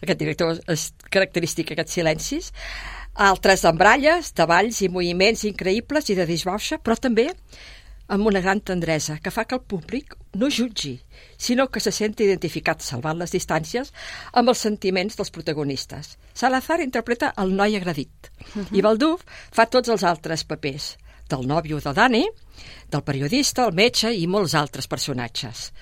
Aquest 0.03 0.19
director 0.19 0.61
és 0.69 0.93
característic, 1.11 1.73
aquests 1.73 1.93
silencis 1.93 2.53
altres 3.15 3.63
d'embralles, 3.63 4.33
de 4.35 4.47
balls 4.47 4.81
i 4.83 4.89
moviments 4.89 5.45
increïbles 5.45 6.09
i 6.11 6.17
de 6.17 6.27
disbauxa, 6.27 6.79
però 6.79 6.97
també 6.97 7.29
amb 8.13 8.27
una 8.27 8.41
gran 8.41 8.61
tendresa 8.61 9.19
que 9.23 9.31
fa 9.31 9.45
que 9.49 9.57
el 9.57 9.63
públic 9.63 10.17
no 10.37 10.51
jutgi, 10.51 10.99
sinó 11.39 11.69
que 11.71 11.81
se 11.81 11.93
senti 11.93 12.25
identificat, 12.25 12.83
salvant 12.83 13.19
les 13.19 13.33
distàncies, 13.33 13.93
amb 14.33 14.49
els 14.49 14.65
sentiments 14.65 15.17
dels 15.17 15.31
protagonistes. 15.31 16.17
Salazar 16.35 16.81
interpreta 16.81 17.33
el 17.39 17.55
noi 17.57 17.77
agredit 17.77 18.31
uh 18.55 18.63
-huh. 18.63 18.67
i 18.73 18.83
Balduf 18.83 19.25
fa 19.51 19.67
tots 19.67 19.89
els 19.89 20.03
altres 20.03 20.45
papers, 20.45 20.97
del 21.29 21.47
nòvio 21.47 21.81
de 21.81 21.93
Dani, 21.93 22.29
del 22.91 23.03
periodista, 23.03 23.65
el 23.65 23.73
metge 23.73 24.13
i 24.13 24.27
molts 24.27 24.55
altres 24.55 24.87
personatges. 24.87 25.73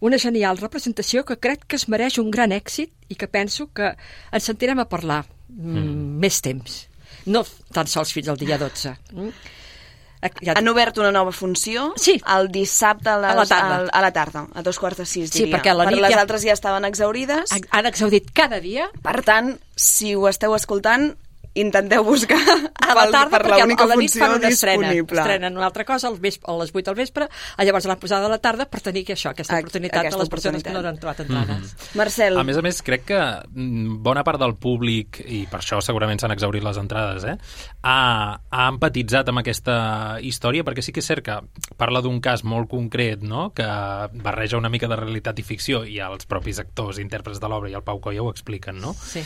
Una 0.00 0.18
genial 0.18 0.58
representació 0.58 1.24
que 1.24 1.38
crec 1.38 1.66
que 1.66 1.76
es 1.76 1.88
mereix 1.88 2.18
un 2.18 2.30
gran 2.30 2.50
èxit 2.50 2.90
i 3.08 3.14
que 3.14 3.28
penso 3.28 3.72
que 3.72 3.96
ens 4.32 4.44
sentirem 4.44 4.78
a 4.78 4.88
parlar 4.88 5.26
mm. 5.56 6.20
més 6.22 6.40
temps. 6.44 6.78
No 7.32 7.44
tan 7.72 7.90
sols 7.90 8.12
fins 8.14 8.30
al 8.32 8.40
dia 8.40 8.58
12. 8.58 8.94
Mm? 9.12 9.34
Ja... 10.22 10.54
Han 10.54 10.70
obert 10.70 11.00
una 11.02 11.10
nova 11.10 11.32
funció 11.34 11.88
sí. 11.98 12.14
el 12.30 12.46
dissabte 12.54 13.10
a, 13.10 13.16
les, 13.18 13.32
a, 13.32 13.34
la 13.40 13.46
tarda. 13.50 13.78
a, 13.80 13.98
a 13.98 14.02
la 14.04 14.10
tarda, 14.14 14.44
a 14.54 14.62
dos 14.62 14.78
quarts 14.78 15.02
de 15.02 15.06
sis, 15.06 15.32
sí, 15.32 15.40
diria. 15.40 15.56
perquè 15.56 15.72
a 15.72 15.74
la 15.74 15.88
nit 15.88 15.98
per 15.98 16.04
les 16.04 16.14
ja... 16.14 16.20
altres 16.22 16.44
ja 16.46 16.54
estaven 16.54 16.86
exaurides. 16.86 17.54
Han 17.74 17.88
exaudit 17.90 18.30
cada 18.36 18.60
dia. 18.62 18.86
Per 19.02 19.16
tant, 19.26 19.56
si 19.74 20.14
ho 20.14 20.28
esteu 20.30 20.54
escoltant, 20.54 21.10
intenteu 21.54 22.04
buscar 22.04 22.38
a 22.38 22.94
la 22.94 23.06
tarda, 23.10 23.28
per 23.30 23.42
perquè 23.44 23.60
l'única 23.62 23.84
a 23.84 23.90
la 23.90 23.96
nit 24.00 24.14
fan 24.14 24.36
una 24.38 24.48
estrena. 24.48 24.88
disponible. 24.88 25.20
Estrenen 25.20 25.56
una 25.56 25.66
altra 25.66 25.84
cosa 25.84 26.08
al 26.08 26.18
vespre, 26.20 26.48
a 26.48 26.56
les 26.60 26.72
8 26.72 26.84
del 26.88 26.98
vespre, 26.98 27.28
i 27.58 27.66
llavors 27.68 27.88
l'han 27.90 28.00
posada 28.00 28.28
a 28.28 28.32
la 28.32 28.38
tarda 28.42 28.66
per 28.70 28.80
tenir 28.80 29.04
que 29.04 29.16
això, 29.16 29.32
aquesta 29.32 29.58
oportunitat 29.60 30.00
aquesta 30.00 30.16
de 30.16 30.22
les 30.22 30.32
persones 30.32 30.64
que 30.64 30.72
no 30.72 30.84
han 30.88 30.98
trobat 30.98 31.20
entrades. 31.20 31.58
Mm 31.58 31.62
-hmm. 31.62 31.96
Marcel. 31.96 32.38
A 32.38 32.44
més 32.44 32.56
a 32.56 32.62
més, 32.62 32.82
crec 32.82 33.04
que 33.04 33.20
mm, 33.20 34.02
bona 34.02 34.24
part 34.24 34.40
del 34.40 34.56
públic, 34.56 35.20
i 35.26 35.46
per 35.50 35.60
això 35.60 35.80
segurament 35.80 36.18
s'han 36.18 36.32
exaurit 36.32 36.62
les 36.62 36.76
entrades, 36.76 37.24
eh, 37.24 37.36
ha, 37.82 38.40
ha 38.50 38.68
empatitzat 38.68 39.28
amb 39.28 39.38
aquesta 39.38 40.18
història, 40.20 40.64
perquè 40.64 40.82
sí 40.82 40.92
que 40.92 41.00
és 41.00 41.06
cert 41.06 41.24
que 41.24 41.40
parla 41.76 42.00
d'un 42.00 42.20
cas 42.20 42.44
molt 42.44 42.68
concret, 42.68 43.22
no?, 43.22 43.52
que 43.52 43.66
barreja 44.12 44.56
una 44.56 44.68
mica 44.68 44.88
de 44.88 44.96
realitat 44.96 45.38
i 45.38 45.42
ficció, 45.42 45.84
i 45.84 45.98
els 45.98 46.26
propis 46.26 46.58
actors, 46.58 46.98
intèrprets 46.98 47.40
de 47.40 47.48
l'obra 47.48 47.70
i 47.70 47.74
el 47.74 47.82
Pau 47.82 48.00
Coia 48.00 48.22
ho 48.22 48.30
expliquen, 48.30 48.80
no? 48.80 48.94
Sí 48.94 49.22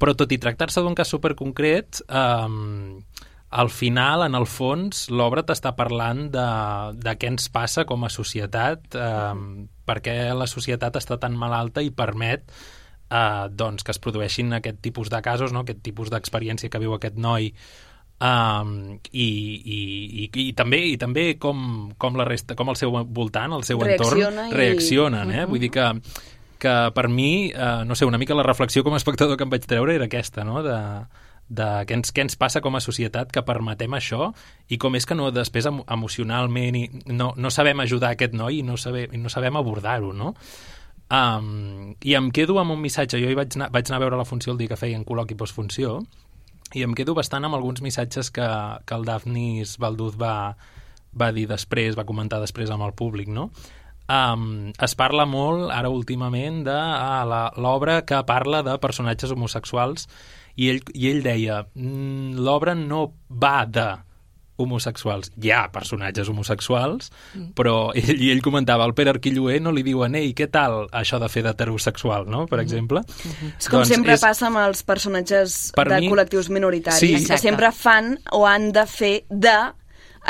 però 0.00 0.16
tot 0.16 0.32
i 0.32 0.40
tractar-se 0.40 0.82
d'un 0.82 0.96
cas 0.96 1.12
superconcret, 1.12 2.00
eh, 2.08 3.28
al 3.50 3.70
final, 3.74 4.22
en 4.22 4.38
el 4.38 4.46
fons, 4.46 5.08
l'obra 5.10 5.42
t'està 5.42 5.74
parlant 5.76 6.28
de, 6.30 6.48
de 7.02 7.14
què 7.18 7.32
ens 7.32 7.50
passa 7.52 7.84
com 7.84 8.06
a 8.06 8.12
societat, 8.12 8.94
eh, 8.94 9.66
perquè 9.90 10.16
la 10.38 10.46
societat 10.50 11.00
està 11.00 11.18
tan 11.20 11.36
malalta 11.38 11.82
i 11.82 11.90
permet 11.90 12.46
eh, 13.10 13.46
doncs, 13.50 13.84
que 13.84 13.90
es 13.94 14.02
produeixin 14.02 14.54
aquest 14.54 14.80
tipus 14.86 15.10
de 15.10 15.20
casos, 15.22 15.52
no? 15.52 15.66
aquest 15.66 15.82
tipus 15.82 16.12
d'experiència 16.14 16.70
que 16.70 16.82
viu 16.82 16.96
aquest 16.96 17.18
noi, 17.18 17.52
Um, 18.20 18.98
i, 19.16 19.24
i, 19.64 19.76
i, 20.20 20.24
i 20.28 20.50
també 20.52 20.82
i 20.90 20.96
també 21.00 21.22
com, 21.40 21.62
com 21.96 22.18
la 22.20 22.26
resta 22.28 22.52
com 22.52 22.68
el 22.68 22.76
seu 22.76 22.92
voltant, 22.92 23.54
el 23.56 23.64
seu 23.64 23.80
Reacciona 23.80 24.26
entorn 24.28 24.50
i... 24.52 24.56
reaccionen, 24.58 25.30
eh? 25.30 25.38
Uh 25.38 25.40
-huh. 25.40 25.48
Vull 25.48 25.62
dir 25.64 25.70
que 25.72 25.86
que 26.60 26.74
per 26.94 27.08
mi, 27.08 27.50
eh, 27.50 27.82
no 27.86 27.96
sé, 27.96 28.06
una 28.06 28.20
mica 28.20 28.36
la 28.38 28.46
reflexió 28.46 28.84
com 28.84 28.94
a 28.94 29.00
espectador 29.00 29.36
que 29.36 29.46
em 29.48 29.52
vaig 29.52 29.66
treure 29.66 29.96
era 29.96 30.06
aquesta, 30.10 30.44
no?, 30.44 30.62
de, 30.66 30.78
de 31.50 31.68
què 31.88 31.96
ens, 31.98 32.12
què 32.14 32.22
ens 32.22 32.38
passa 32.38 32.62
com 32.62 32.76
a 32.78 32.82
societat 32.84 33.32
que 33.34 33.42
permetem 33.42 33.96
això 33.98 34.30
i 34.70 34.78
com 34.78 34.94
és 34.94 35.06
que 35.06 35.16
no 35.18 35.32
després 35.34 35.66
emocionalment 35.66 36.78
i 36.78 36.84
no, 37.10 37.32
no 37.36 37.50
sabem 37.50 37.82
ajudar 37.82 38.12
aquest 38.14 38.36
noi 38.38 38.60
i 38.60 38.66
no, 38.66 38.78
saber, 38.78 39.08
i 39.10 39.18
no 39.18 39.32
sabem 39.32 39.58
abordar-ho, 39.58 40.12
no? 40.14 40.34
Um, 41.10 41.96
I 42.06 42.14
em 42.14 42.28
quedo 42.30 42.60
amb 42.62 42.70
un 42.70 42.78
missatge, 42.78 43.18
jo 43.18 43.32
hi 43.32 43.34
vaig 43.34 43.56
anar, 43.58 43.66
vaig 43.74 43.88
anar 43.90 43.98
a 43.98 44.04
veure 44.04 44.20
la 44.20 44.28
funció 44.28 44.54
el 44.54 44.60
dia 44.60 44.70
que 44.70 44.78
feien 44.78 45.02
col·loqui 45.02 45.34
postfunció 45.34 45.96
i 46.78 46.84
em 46.86 46.94
quedo 46.94 47.16
bastant 47.18 47.48
amb 47.48 47.58
alguns 47.58 47.82
missatges 47.82 48.30
que, 48.30 48.46
que 48.86 48.94
el 48.94 49.08
Daphnis 49.08 49.74
Valduz 49.82 50.14
va, 50.20 50.54
va 51.10 51.32
dir 51.34 51.48
després, 51.50 51.98
va 51.98 52.06
comentar 52.06 52.38
després 52.38 52.70
amb 52.70 52.86
el 52.86 52.94
públic, 52.94 53.26
no? 53.26 53.48
Um, 54.10 54.72
es 54.82 54.96
parla 54.98 55.22
molt, 55.28 55.68
ara 55.70 55.90
últimament, 55.92 56.64
de 56.66 56.74
ah, 56.74 57.22
l'obra 57.62 58.00
que 58.02 58.18
parla 58.26 58.64
de 58.66 58.74
personatges 58.82 59.30
homosexuals 59.30 60.08
i 60.58 60.72
ell, 60.72 60.80
i 60.98 61.10
ell 61.12 61.20
deia 61.22 61.62
mm, 61.62 62.40
l'obra 62.42 62.74
no 62.74 63.04
va 63.30 63.60
de 63.70 63.90
homosexuals. 64.60 65.30
Hi 65.40 65.52
ha 65.54 65.60
personatges 65.72 66.28
homosexuals, 66.28 67.10
mm. 67.34 67.52
però 67.56 67.92
ell, 68.00 68.18
i 68.18 68.30
ell 68.34 68.42
comentava, 68.44 68.84
el 68.88 68.94
Pere 68.98 69.14
Arquilloé 69.14 69.60
no 69.62 69.72
li 69.74 69.84
diuen 69.86 70.18
ei, 70.18 70.34
què 70.36 70.50
tal 70.52 70.82
això 70.90 71.20
de 71.22 71.30
fer 71.32 71.44
d'heterosexual, 71.46 72.28
no?, 72.30 72.46
per 72.50 72.58
mm. 72.58 72.64
exemple. 72.66 73.04
Mm 73.06 73.32
-hmm. 73.32 73.52
És 73.58 73.68
com 73.68 73.80
doncs 73.80 73.94
sempre 73.94 74.14
és... 74.18 74.20
passa 74.26 74.48
amb 74.50 74.60
els 74.66 74.82
personatges 74.82 75.58
de 75.76 76.00
mi... 76.00 76.10
col·lectius 76.10 76.50
minoritaris, 76.50 77.22
sí. 77.22 77.26
que 77.30 77.38
sempre 77.38 77.72
fan 77.72 78.18
o 78.32 78.46
han 78.46 78.72
de 78.72 78.86
fer 78.86 79.24
de 79.30 79.58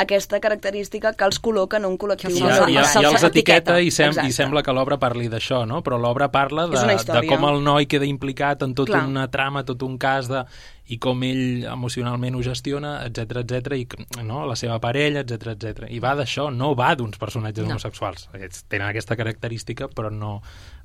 aquesta 0.01 0.39
característica 0.43 1.13
que 1.17 1.27
els 1.27 1.39
col·loca 1.43 1.79
en 1.79 1.87
un 1.89 1.97
col·lectiu. 2.01 2.33
I, 2.33 2.41
ja, 2.41 2.67
ja, 2.69 2.83
ja 2.89 3.09
els 3.11 3.25
etiqueta 3.27 3.77
i, 3.79 3.91
sem 3.93 4.15
i 4.25 4.33
sembla 4.35 4.63
que 4.65 4.75
l'obra 4.75 4.97
parli 5.01 5.29
d'això, 5.31 5.63
no? 5.69 5.81
Però 5.85 5.99
l'obra 6.01 6.31
parla 6.33 6.67
de, 6.71 6.83
de 6.97 7.23
com 7.29 7.47
el 7.49 7.61
noi 7.65 7.87
queda 7.91 8.07
implicat 8.09 8.65
en 8.67 8.75
tota 8.77 9.03
una 9.07 9.27
trama, 9.31 9.65
tot 9.67 9.83
un 9.87 9.97
cas 10.01 10.29
de 10.31 10.45
i 10.91 10.97
com 10.99 11.21
ell 11.23 11.63
emocionalment 11.71 12.35
ho 12.35 12.41
gestiona, 12.43 12.97
etc 13.07 13.43
etc 13.45 13.77
i 13.79 13.85
no, 14.27 14.43
la 14.49 14.57
seva 14.59 14.79
parella, 14.83 15.23
etc 15.23 15.53
etc. 15.53 15.87
I 15.87 16.01
va 16.03 16.15
d'això, 16.19 16.49
no 16.51 16.73
va 16.75 16.91
d'uns 16.99 17.21
personatges 17.21 17.63
no. 17.63 17.77
homosexuals. 17.77 18.27
Aquests 18.35 18.65
tenen 18.67 18.89
aquesta 18.89 19.15
característica, 19.19 19.87
però 19.87 20.11
no 20.11 20.39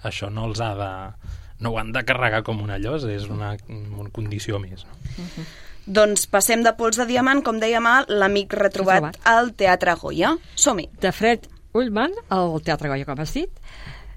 això 0.07 0.31
no 0.31 0.47
els 0.51 0.62
ha 0.62 0.73
de 0.79 0.93
no 1.59 1.73
ho 1.73 1.79
han 1.81 1.93
de 1.93 2.03
carregar 2.05 2.43
com 2.45 2.61
una 2.61 2.77
llosa, 2.79 3.09
és 3.12 3.31
una, 3.33 3.55
una 3.69 4.11
condició 4.12 4.61
més. 4.61 4.85
No? 4.85 4.99
Uh 5.17 5.25
-huh. 5.25 5.47
Doncs 5.87 6.26
passem 6.26 6.62
de 6.66 6.72
pols 6.74 6.99
de 6.99 7.07
diamant, 7.07 7.43
com 7.47 7.61
dèiem, 7.62 7.84
a 7.87 8.05
l'amic 8.09 8.53
retrobat 8.59 9.05
Retrobat. 9.05 9.20
al 9.30 9.53
Teatre 9.55 9.95
Goya. 10.01 10.32
Som-hi. 10.59 10.89
de 11.01 11.12
Fred 11.12 11.47
Ullman 11.74 12.12
al 12.34 12.61
Teatre 12.64 12.89
Goya, 12.91 13.05
com 13.07 13.20
has 13.22 13.32
dit. 13.37 13.51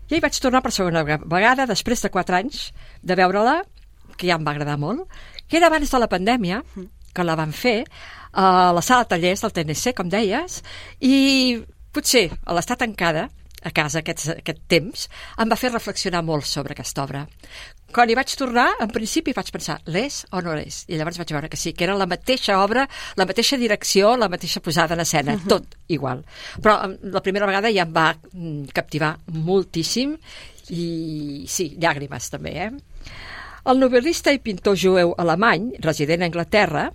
I 0.09 0.15
hi 0.17 0.22
vaig 0.24 0.39
tornar 0.41 0.63
per 0.65 0.72
segona 0.74 1.03
vegada, 1.05 1.67
després 1.70 2.01
de 2.01 2.09
4 2.09 2.36
anys 2.39 2.72
de 3.03 3.15
veure-la, 3.15 3.59
que 4.17 4.28
ja 4.28 4.36
em 4.39 4.45
va 4.45 4.51
agradar 4.55 4.80
molt, 4.82 5.05
que 5.47 5.57
era 5.57 5.67
abans 5.70 5.91
de 5.91 5.99
la 6.01 6.09
pandèmia, 6.09 6.63
que 7.13 7.24
la 7.24 7.36
van 7.38 7.53
fer 7.53 7.84
a 8.34 8.72
la 8.74 8.82
sala 8.82 9.03
de 9.05 9.09
tallers 9.13 9.41
del 9.41 9.53
TNC, 9.53 9.93
com 9.97 10.09
deies, 10.09 10.63
i 10.99 11.61
potser 11.93 12.32
a 12.45 12.53
l'estar 12.57 12.78
tancada 12.78 13.30
a 13.61 13.72
casa 13.76 13.99
aquest, 13.99 14.30
aquest 14.39 14.59
temps, 14.72 15.07
em 15.38 15.49
va 15.51 15.57
fer 15.59 15.72
reflexionar 15.74 16.24
molt 16.24 16.45
sobre 16.47 16.74
aquesta 16.74 17.03
obra. 17.03 17.28
Quan 17.89 18.11
hi 18.11 18.15
vaig 18.17 18.33
tornar, 18.37 18.67
en 18.83 18.91
principi 18.93 19.33
vaig 19.33 19.47
pensar, 19.49 19.79
l'és 19.89 20.21
o 20.29 20.41
no 20.45 20.53
l'és? 20.53 20.83
I 20.91 20.99
llavors 20.99 21.17
vaig 21.17 21.31
veure 21.33 21.49
que 21.49 21.57
sí, 21.57 21.73
que 21.73 21.87
era 21.87 21.95
la 21.97 22.05
mateixa 22.09 22.59
obra, 22.61 22.83
la 23.17 23.25
mateixa 23.25 23.57
direcció, 23.57 24.11
la 24.17 24.29
mateixa 24.29 24.61
posada 24.61 24.93
en 24.93 25.01
escena, 25.01 25.33
uh 25.33 25.39
-huh. 25.39 25.49
tot 25.49 25.75
igual. 25.87 26.23
Però 26.61 26.77
la 27.01 27.21
primera 27.21 27.47
vegada 27.47 27.71
ja 27.73 27.83
em 27.83 27.93
va 27.93 28.13
mm, 28.13 28.69
captivar 28.73 29.17
moltíssim 29.33 30.17
i 30.69 31.45
sí, 31.47 31.75
llàgrimes 31.79 32.29
també, 32.29 32.51
eh? 32.67 32.71
El 33.65 33.79
novel·lista 33.79 34.31
i 34.31 34.39
pintor 34.39 34.75
jueu 34.77 35.15
alemany, 35.17 35.73
resident 35.79 36.21
a 36.21 36.25
Anglaterra, 36.25 36.91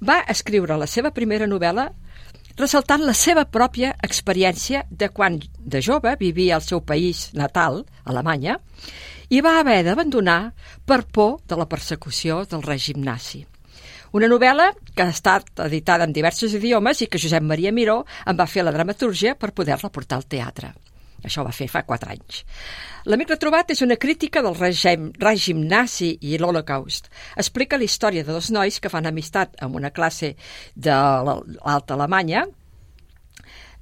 va 0.00 0.24
escriure 0.28 0.76
la 0.76 0.86
seva 0.86 1.10
primera 1.10 1.46
novel·la 1.46 1.90
ressaltant 2.56 3.02
la 3.06 3.14
seva 3.14 3.44
pròpia 3.44 3.94
experiència 4.02 4.84
de 4.90 5.08
quan 5.08 5.38
de 5.58 5.80
jove 5.80 6.16
vivia 6.20 6.56
al 6.56 6.62
seu 6.62 6.80
país 6.80 7.30
natal, 7.32 7.84
Alemanya, 8.04 8.58
i 9.30 9.40
va 9.40 9.58
haver 9.60 9.80
d'abandonar 9.86 10.52
per 10.86 11.04
por 11.06 11.38
de 11.46 11.58
la 11.58 11.68
persecució 11.70 12.42
del 12.50 12.66
règim 12.66 13.00
nazi. 13.06 13.44
Una 14.12 14.26
novel·la 14.26 14.72
que 14.90 15.04
ha 15.04 15.14
estat 15.14 15.62
editada 15.66 16.04
en 16.04 16.12
diversos 16.12 16.54
idiomes 16.58 17.00
i 17.00 17.06
que 17.06 17.18
Josep 17.22 17.44
Maria 17.46 17.70
Miró 17.70 18.00
en 18.26 18.38
va 18.38 18.48
fer 18.50 18.64
la 18.66 18.74
dramatúrgia 18.74 19.36
per 19.38 19.52
poder-la 19.54 19.92
portar 19.94 20.18
al 20.18 20.26
teatre. 20.26 20.72
Això 21.22 21.44
va 21.44 21.52
fer 21.54 21.68
fa 21.68 21.84
quatre 21.86 22.10
anys. 22.14 22.42
L'Amic 23.06 23.30
retrobat 23.34 23.70
és 23.70 23.82
una 23.84 23.98
crítica 24.00 24.42
del 24.42 24.56
règim, 24.56 25.10
règim 25.20 25.60
nazi 25.68 26.14
i 26.26 26.38
l'Holocaust. 26.40 27.10
Explica 27.36 27.78
la 27.78 27.86
història 27.86 28.24
de 28.24 28.32
dos 28.32 28.50
nois 28.50 28.80
que 28.80 28.90
fan 28.92 29.06
amistat 29.06 29.60
amb 29.62 29.76
una 29.76 29.92
classe 29.94 30.34
de 30.74 30.96
l'alta 30.96 31.94
Alemanya 31.94 32.46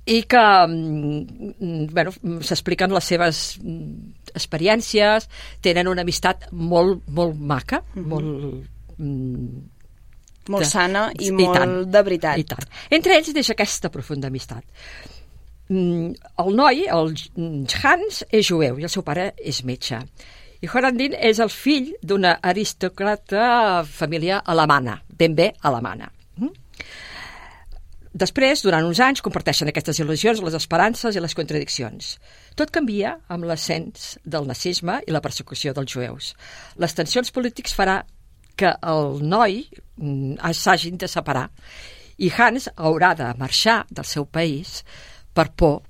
i 0.09 0.23
que 0.25 0.45
mm, 0.67 1.89
bueno, 1.93 2.13
s'expliquen 2.43 2.95
les 2.97 3.11
seves 3.13 3.43
mm, 3.63 4.18
experiències, 4.35 5.29
tenen 5.65 5.89
una 5.89 6.03
amistat 6.03 6.49
molt, 6.53 7.03
molt 7.09 7.37
maca, 7.39 7.83
mm 7.95 8.03
-hmm. 8.03 8.07
molt... 8.07 8.69
Mm, 8.99 9.67
Molt 10.49 10.65
de- 10.65 10.71
sana 10.71 11.13
i 11.19 11.27
i 11.27 11.31
molt 11.31 11.59
tant. 11.59 11.91
de 11.93 12.03
veritat. 12.03 12.39
I 12.39 12.45
tant. 12.45 12.65
Entre 12.91 13.15
ells 13.15 13.35
deixa 13.35 13.53
aquesta 13.53 13.91
profunda 13.91 14.29
amistat. 14.29 14.65
Mm, 15.69 16.15
el 16.39 16.55
noi, 16.57 16.87
el 16.89 17.15
Hans, 17.83 18.25
és 18.31 18.47
jueu 18.47 18.79
i 18.79 18.83
el 18.83 18.89
seu 18.89 19.03
pare 19.03 19.35
és 19.37 19.63
metge. 19.65 19.99
I 20.61 20.67
Horandin 20.67 21.13
és 21.15 21.39
el 21.39 21.51
fill 21.51 21.93
d'una 22.03 22.39
aristòcrata 22.43 23.85
família 23.85 24.41
alemana, 24.45 25.03
ben 25.19 25.35
bé 25.35 25.53
alemana. 25.61 26.11
Després, 28.13 28.63
durant 28.65 28.87
uns 28.87 29.01
anys, 29.05 29.21
comparteixen 29.25 29.69
aquestes 29.69 30.01
il·lusions, 30.01 30.41
les 30.45 30.57
esperances 30.57 31.17
i 31.17 31.21
les 31.21 31.35
contradiccions. 31.37 32.15
Tot 32.57 32.73
canvia 32.73 33.19
amb 33.29 33.45
l'ascens 33.49 34.17
del 34.25 34.49
nazisme 34.49 35.01
i 35.07 35.13
la 35.13 35.23
persecució 35.25 35.75
dels 35.77 35.93
jueus. 35.93 36.33
Les 36.77 36.97
tensions 36.97 37.31
polítics 37.35 37.77
farà 37.77 38.01
que 38.59 38.73
el 38.83 39.21
noi 39.23 39.61
mm, 39.97 40.41
s'hagin 40.57 40.99
de 40.99 41.09
separar 41.11 41.47
i 42.19 42.31
Hans 42.35 42.67
haurà 42.75 43.13
de 43.15 43.29
marxar 43.39 43.85
del 43.91 44.07
seu 44.09 44.27
país 44.27 44.83
per 45.35 45.51
por 45.55 45.83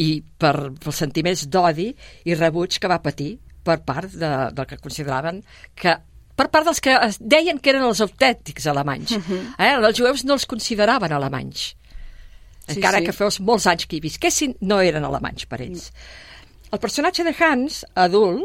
i 0.00 0.18
per 0.40 0.54
els 0.72 0.96
sentiments 0.96 1.46
d'odi 1.46 1.90
i 2.26 2.34
rebuig 2.34 2.80
que 2.80 2.90
va 2.90 3.02
patir 3.04 3.36
per 3.62 3.78
part 3.86 4.10
de, 4.10 4.30
del 4.56 4.66
que 4.66 4.80
consideraven 4.80 5.42
que 5.76 5.94
per 6.40 6.48
part 6.48 6.70
dels 6.70 6.80
que 6.80 6.96
es 6.96 7.20
deien 7.20 7.60
que 7.60 7.74
eren 7.74 7.84
els 7.84 8.00
autèntics 8.00 8.66
alemanys. 8.72 9.12
Uh 9.18 9.20
-huh. 9.20 9.42
eh? 9.58 9.74
Els 9.76 9.98
jueus 9.98 10.24
no 10.24 10.34
els 10.38 10.46
consideraven 10.46 11.12
alemanys. 11.12 11.76
Sí, 12.66 12.76
Encara 12.76 12.98
sí. 12.98 13.04
que 13.04 13.12
fos 13.12 13.40
molts 13.40 13.66
anys 13.66 13.86
que 13.86 13.96
hi 13.96 14.00
visquessin, 14.00 14.56
no 14.60 14.80
eren 14.80 15.04
alemanys 15.04 15.46
per 15.46 15.60
ells. 15.60 15.92
El 16.72 16.78
personatge 16.78 17.24
de 17.24 17.34
Hans, 17.38 17.84
adult, 17.94 18.44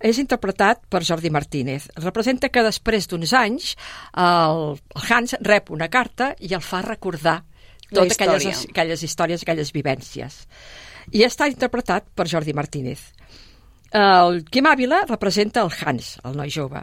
és 0.00 0.18
interpretat 0.18 0.84
per 0.88 1.02
Jordi 1.02 1.30
Martínez. 1.30 1.88
Representa 1.96 2.48
que 2.48 2.62
després 2.62 3.08
d'uns 3.08 3.32
anys 3.32 3.74
el, 4.16 4.78
Hans 5.08 5.36
rep 5.40 5.70
una 5.70 5.88
carta 5.88 6.34
i 6.38 6.54
el 6.54 6.62
fa 6.62 6.82
recordar 6.82 7.42
totes 7.92 8.18
aquelles, 8.18 8.66
aquelles 8.70 9.02
històries, 9.02 9.42
aquelles 9.42 9.72
vivències. 9.72 10.46
I 11.12 11.24
està 11.24 11.48
interpretat 11.50 12.06
per 12.14 12.26
Jordi 12.26 12.52
Martínez. 12.52 13.12
El 13.94 14.44
Quim 14.50 14.66
Ávila 14.66 15.04
representa 15.06 15.62
el 15.62 15.70
Hans, 15.70 16.18
el 16.24 16.36
noi 16.36 16.50
jove. 16.50 16.82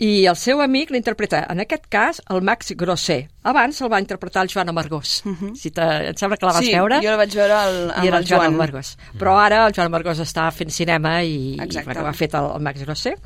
I 0.00 0.24
el 0.30 0.36
seu 0.40 0.62
amic 0.64 0.90
l'interpreta, 0.94 1.42
en 1.52 1.60
aquest 1.60 1.84
cas, 1.92 2.22
el 2.32 2.40
Max 2.40 2.72
Grosser. 2.78 3.26
Abans 3.44 3.80
el 3.84 3.90
va 3.92 3.98
interpretar 4.00 4.42
el 4.46 4.48
Joan 4.52 4.70
Amargós. 4.72 5.22
Uh 5.26 5.34
-huh. 5.36 5.54
si 5.54 5.70
te, 5.70 5.82
em 6.08 6.14
sembla 6.16 6.38
que 6.38 6.46
la 6.46 6.52
vas 6.52 6.62
Mhm. 6.62 6.66
sí, 6.66 6.72
veure. 6.74 6.96
jo 7.02 7.10
la 7.10 7.16
vaig 7.16 7.34
veure 7.34 7.52
el, 7.68 7.90
amb 7.90 8.04
I 8.04 8.08
era 8.08 8.16
el 8.16 8.22
el 8.24 8.28
Joan 8.28 8.40
Joan. 8.40 8.54
Amargós. 8.54 8.96
Però 9.18 9.36
ara 9.38 9.66
el 9.66 9.72
Joan 9.74 9.86
Amargós 9.88 10.18
està 10.18 10.50
fent 10.52 10.70
cinema 10.70 11.22
i, 11.22 11.54
i 11.56 11.60
Exacte. 11.60 11.84
bueno, 11.84 12.00
ho 12.02 12.06
ha 12.06 12.12
fet 12.14 12.32
el, 12.34 12.44
el 12.54 12.60
Max 12.62 12.80
Grosser 12.82 13.16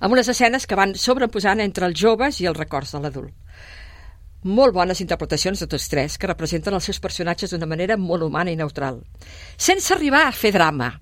amb 0.00 0.12
unes 0.12 0.28
escenes 0.28 0.66
que 0.66 0.74
van 0.74 0.94
sobreposant 0.94 1.60
entre 1.60 1.86
els 1.86 1.98
joves 1.98 2.40
i 2.40 2.46
els 2.46 2.56
records 2.58 2.92
de 2.92 3.00
l'adult. 3.00 3.32
Molt 4.42 4.74
bones 4.74 5.00
interpretacions 5.00 5.58
de 5.58 5.66
tots 5.66 5.88
tres, 5.88 6.18
que 6.18 6.26
representen 6.26 6.74
els 6.74 6.84
seus 6.84 7.00
personatges 7.00 7.50
d'una 7.50 7.66
manera 7.66 7.96
molt 7.96 8.22
humana 8.22 8.50
i 8.50 8.56
neutral, 8.56 9.00
sense 9.56 9.92
arribar 9.94 10.26
a 10.28 10.32
fer 10.32 10.52
drama. 10.52 11.00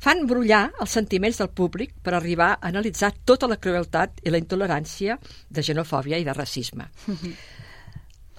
Fan 0.00 0.24
brollar 0.26 0.70
els 0.80 0.94
sentiments 0.96 1.38
del 1.42 1.50
públic 1.52 1.92
per 2.02 2.14
arribar 2.16 2.54
a 2.54 2.68
analitzar 2.70 3.12
tota 3.28 3.48
la 3.50 3.58
crueltat 3.60 4.22
i 4.24 4.32
la 4.32 4.40
intolerància 4.40 5.18
de 5.50 5.64
xenofòbia 5.64 6.20
i 6.20 6.24
de 6.24 6.34
racisme. 6.36 6.86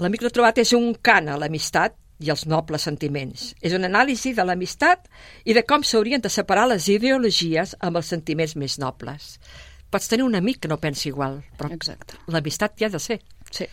L'amic 0.02 0.24
retrobat 0.26 0.58
és 0.64 0.74
un 0.74 0.96
cant 1.06 1.30
a 1.30 1.38
l'amistat 1.38 1.98
i 2.22 2.30
els 2.34 2.48
nobles 2.50 2.82
sentiments. 2.86 3.52
És 3.62 3.74
una 3.78 3.90
anàlisi 3.90 4.34
de 4.38 4.46
l'amistat 4.46 5.06
i 5.46 5.54
de 5.58 5.64
com 5.66 5.86
s'haurien 5.86 6.22
de 6.22 6.30
separar 6.34 6.68
les 6.70 6.88
ideologies 6.90 7.76
amb 7.80 8.02
els 8.02 8.10
sentiments 8.14 8.56
més 8.58 8.80
nobles. 8.82 9.36
Pots 9.92 10.08
tenir 10.10 10.26
un 10.26 10.38
amic 10.38 10.62
que 10.64 10.72
no 10.72 10.80
pensi 10.82 11.10
igual, 11.10 11.42
però 11.60 11.70
Exacte. 11.74 12.18
l'amistat 12.28 12.80
hi 12.80 12.86
ha 12.86 12.90
de 12.90 13.02
ser. 13.02 13.20
Sí. 13.52 13.68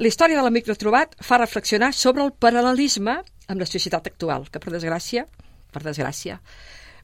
La 0.00 0.08
història 0.08 0.38
de 0.38 0.44
l'amic 0.46 0.68
retrobat 0.68 1.16
fa 1.20 1.40
reflexionar 1.40 1.92
sobre 1.92 2.24
el 2.24 2.32
paral·lelisme 2.32 3.18
amb 3.20 3.60
la 3.60 3.66
societat 3.68 4.06
actual, 4.06 4.46
que 4.48 4.60
per 4.62 4.72
desgràcia, 4.72 5.26
per 5.72 5.82
desgràcia, 5.86 6.40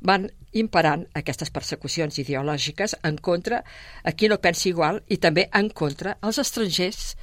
van 0.01 0.27
imperant 0.57 1.07
aquestes 1.17 1.51
persecucions 1.53 2.19
ideològiques 2.21 2.97
en 3.07 3.19
contra 3.19 3.63
a 4.05 4.13
qui 4.13 4.29
no 4.29 4.41
pensi 4.43 4.71
igual 4.71 5.03
i 5.09 5.19
també 5.23 5.49
en 5.53 5.71
contra 5.71 6.17
als 6.21 6.39
estrangers 6.43 7.15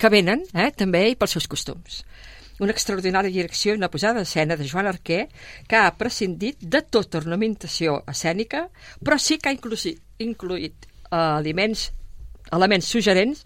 que 0.00 0.08
venen, 0.08 0.46
eh, 0.54 0.70
també, 0.72 1.10
i 1.10 1.16
pels 1.16 1.36
seus 1.36 1.48
costums. 1.50 2.04
Una 2.60 2.72
extraordinària 2.72 3.32
direcció 3.32 3.72
i 3.72 3.78
una 3.78 3.90
posada 3.92 4.20
d'escena 4.20 4.56
de 4.56 4.66
Joan 4.68 4.88
Arquer 4.88 5.28
que 5.68 5.76
ha 5.76 5.96
prescindit 5.96 6.60
de 6.60 6.82
tota 6.82 7.20
ornamentació 7.20 8.02
escènica, 8.08 8.68
però 9.04 9.18
sí 9.18 9.38
que 9.38 9.48
ha 9.50 9.56
inclusi, 9.56 9.94
incluït 10.18 10.86
eh, 10.86 11.16
aliments, 11.16 11.90
elements 12.52 12.88
suggerents 12.88 13.44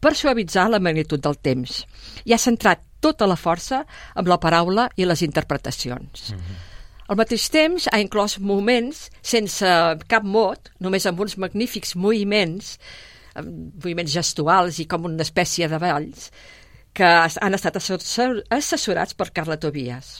per 0.00 0.14
suavitzar 0.14 0.68
la 0.70 0.80
magnitud 0.80 1.20
del 1.20 1.40
temps. 1.40 1.82
I 2.24 2.36
ha 2.36 2.40
centrat 2.40 2.84
tota 3.00 3.26
la 3.26 3.36
força 3.36 3.84
amb 4.14 4.28
la 4.28 4.38
paraula 4.42 4.88
i 4.96 5.06
les 5.06 5.22
interpretacions. 5.22 6.32
Al 7.08 7.16
mateix 7.16 7.48
temps 7.48 7.88
ha 7.88 8.00
inclòs 8.02 8.38
moments 8.38 9.08
sense 9.22 9.64
cap 10.08 10.24
mot, 10.24 10.68
només 10.80 11.06
amb 11.08 11.20
uns 11.24 11.38
magnífics 11.40 11.94
moviments, 11.96 12.78
moviments 13.40 14.12
gestuals 14.12 14.78
i 14.78 14.86
com 14.86 15.06
una 15.08 15.24
espècie 15.24 15.68
de 15.68 15.78
balls, 15.80 16.30
que 16.92 17.08
han 17.08 17.54
estat 17.54 17.76
assessor- 17.76 18.42
assessorats 18.50 19.14
per 19.14 19.30
Carla 19.32 19.56
Tobias. 19.56 20.18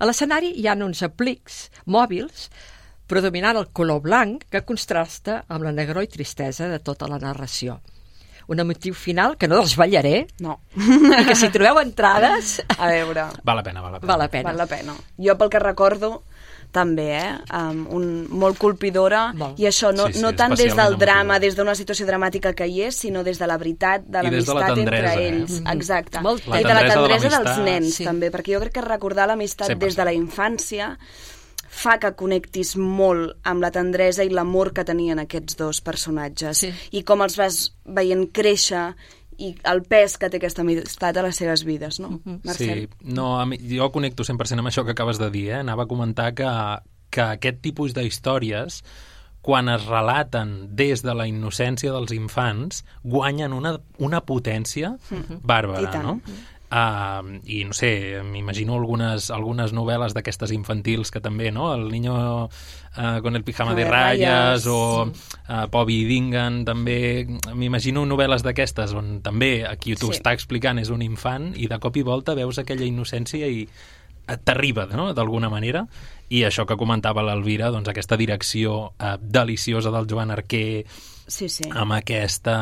A 0.00 0.06
l'escenari 0.06 0.54
hi 0.56 0.66
ha 0.66 0.76
uns 0.78 1.02
aplics 1.02 1.68
mòbils 1.84 2.48
predominant 3.06 3.58
el 3.58 3.68
color 3.76 4.00
blanc 4.00 4.46
que 4.48 4.64
contrasta 4.64 5.42
amb 5.48 5.66
la 5.66 5.72
negror 5.72 6.06
i 6.06 6.08
tristesa 6.08 6.68
de 6.70 6.78
tota 6.80 7.08
la 7.10 7.18
narració. 7.20 7.80
Un 8.52 8.66
motiu 8.68 8.92
final 8.94 9.36
que 9.40 9.48
no 9.48 9.60
desvetllaré 9.62 10.26
No. 10.44 10.58
i 10.76 11.24
que 11.24 11.34
si 11.38 11.48
trobeu 11.54 11.78
entrades 11.80 12.58
A 12.78 12.88
veure, 12.90 13.24
Val 13.44 13.56
la 13.56 13.62
pena, 13.62 13.80
val 13.80 13.92
la 13.92 14.00
pena. 14.00 14.12
val 14.12 14.18
la 14.20 14.28
pena. 14.28 14.48
val 14.50 14.56
la 14.58 14.66
pena. 14.66 14.94
Jo 15.18 15.38
pel 15.40 15.48
que 15.50 15.58
recordo 15.62 16.22
també, 16.72 17.18
eh? 17.18 17.32
Um, 17.52 17.82
un, 17.92 18.04
molt 18.32 18.56
colpidora 18.56 19.26
Molt. 19.36 19.58
i 19.60 19.66
això 19.68 19.90
no, 19.92 20.06
Sí, 20.06 20.14
sí, 20.14 20.22
no 20.24 20.30
tant 20.34 20.54
des 20.56 20.72
del 20.74 20.96
drama, 20.96 21.34
emotiva. 21.36 21.38
des 21.40 21.56
d'una 21.58 21.74
situació 21.76 22.06
dramàtica 22.08 22.54
que 22.56 22.64
hi 22.66 22.80
és, 22.86 22.96
sinó 22.96 23.22
des 23.22 23.38
de 23.38 23.46
la 23.46 23.58
veritat, 23.60 24.06
de 24.06 24.22
l'amistat 24.22 24.78
entre 24.78 25.02
eh? 25.02 25.28
ells. 25.28 25.60
Mhm. 25.60 25.66
Exacte. 25.74 26.20
Molt 26.24 26.46
La 26.48 26.60
I 26.60 26.64
de 26.64 26.72
la 26.72 26.86
tendresa 26.88 27.28
de 27.28 27.44
dels 27.44 27.58
nens, 27.58 27.94
Sí. 27.94 28.04
també, 28.04 28.30
perquè 28.32 28.54
jo 28.54 28.60
crec 28.60 28.72
que 28.72 28.80
recordar 28.80 29.26
l'amistat 29.28 29.76
des 29.76 29.94
de 29.96 30.04
la 30.04 30.14
infància 30.14 30.96
fa 31.72 31.94
que 32.02 32.10
connectis 32.18 32.74
molt 32.76 33.38
amb 33.48 33.64
la 33.64 33.70
tendresa 33.72 34.24
i 34.26 34.28
l'amor 34.28 34.74
que 34.76 34.84
tenien 34.84 35.22
aquests 35.22 35.56
dos 35.56 35.80
personatges 35.80 36.58
Sí. 36.66 36.70
i 36.92 37.00
com 37.08 37.22
els 37.24 37.38
vas 37.40 37.62
veient 37.86 38.26
créixer 38.32 38.90
i 39.40 39.54
el 39.64 39.80
pes 39.88 40.18
que 40.20 40.28
té 40.30 40.36
aquesta 40.36 40.60
amistat 40.62 41.16
a 41.16 41.22
les 41.24 41.38
seves 41.40 41.64
vides, 41.64 41.96
no? 41.98 42.20
Marcel? 42.44 42.82
Sí, 42.84 42.88
no, 43.16 43.40
a 43.40 43.46
mi, 43.48 43.56
jo 43.58 43.88
connecto 43.90 44.22
100% 44.28 44.60
amb 44.60 44.68
això 44.68 44.84
que 44.84 44.92
acabes 44.92 45.18
de 45.18 45.30
dir, 45.32 45.46
eh? 45.48 45.60
Anava 45.64 45.86
a 45.86 45.90
comentar 45.90 46.34
que, 46.36 46.44
que 47.10 47.22
aquest 47.24 47.62
tipus 47.64 47.94
d'històries 47.96 48.82
quan 49.42 49.66
es 49.72 49.82
relaten 49.88 50.68
des 50.76 51.00
de 51.02 51.14
la 51.18 51.24
innocència 51.26 51.90
dels 51.90 52.12
infants, 52.14 52.84
guanyen 53.02 53.52
una, 53.56 53.72
una 53.98 54.20
potència 54.22 54.92
Mhm. 55.10 55.40
I 55.40 55.42
bàrbara, 55.42 56.02
no? 56.04 56.20
Uh, 56.72 57.36
I 57.44 57.66
no 57.68 57.74
sé, 57.76 58.22
m'imagino 58.24 58.78
algunes, 58.78 59.26
algunes 59.28 59.74
novel·les 59.76 60.14
d'aquestes 60.16 60.54
infantils 60.56 61.10
que 61.12 61.20
també, 61.20 61.50
no? 61.52 61.66
El 61.74 61.90
niño 61.92 62.14
uh, 62.48 63.20
con 63.20 63.36
el 63.36 63.44
pijama 63.44 63.74
de 63.76 63.84
ratlles 63.84 64.64
ratlles, 64.64 64.66
o 64.72 65.04
uh, 65.04 65.66
Bobby 65.70 66.06
Dingan 66.08 66.62
també, 66.64 67.26
m'imagino 67.52 68.06
novel·les 68.08 68.40
d'aquestes 68.46 68.96
on 68.96 69.18
també 69.20 69.66
a 69.68 69.76
qui 69.76 69.98
t'ho 70.00 70.08
Sí. 70.08 70.16
està 70.22 70.32
explicant 70.32 70.80
és 70.80 70.88
un 70.88 71.02
infant 71.04 71.52
i 71.60 71.68
de 71.68 71.78
cop 71.78 72.00
i 72.00 72.06
volta 72.08 72.32
veus 72.34 72.56
aquella 72.58 72.88
innocència 72.88 73.52
i 73.52 73.66
t'arriba, 74.44 74.86
no?, 74.96 75.12
d'alguna 75.12 75.50
manera 75.52 75.84
i 76.32 76.44
això 76.48 76.64
que 76.64 76.78
comentava 76.80 77.24
l'Elvira, 77.26 77.68
doncs 77.74 77.90
aquesta 77.90 78.16
direcció 78.16 78.94
eh, 78.96 79.18
deliciosa 79.20 79.90
del 79.92 80.06
Joan 80.08 80.30
Arquer 80.30 80.86
Sí, 81.32 81.46
sí. 81.48 81.64
amb 81.72 81.94
aquesta, 81.96 82.54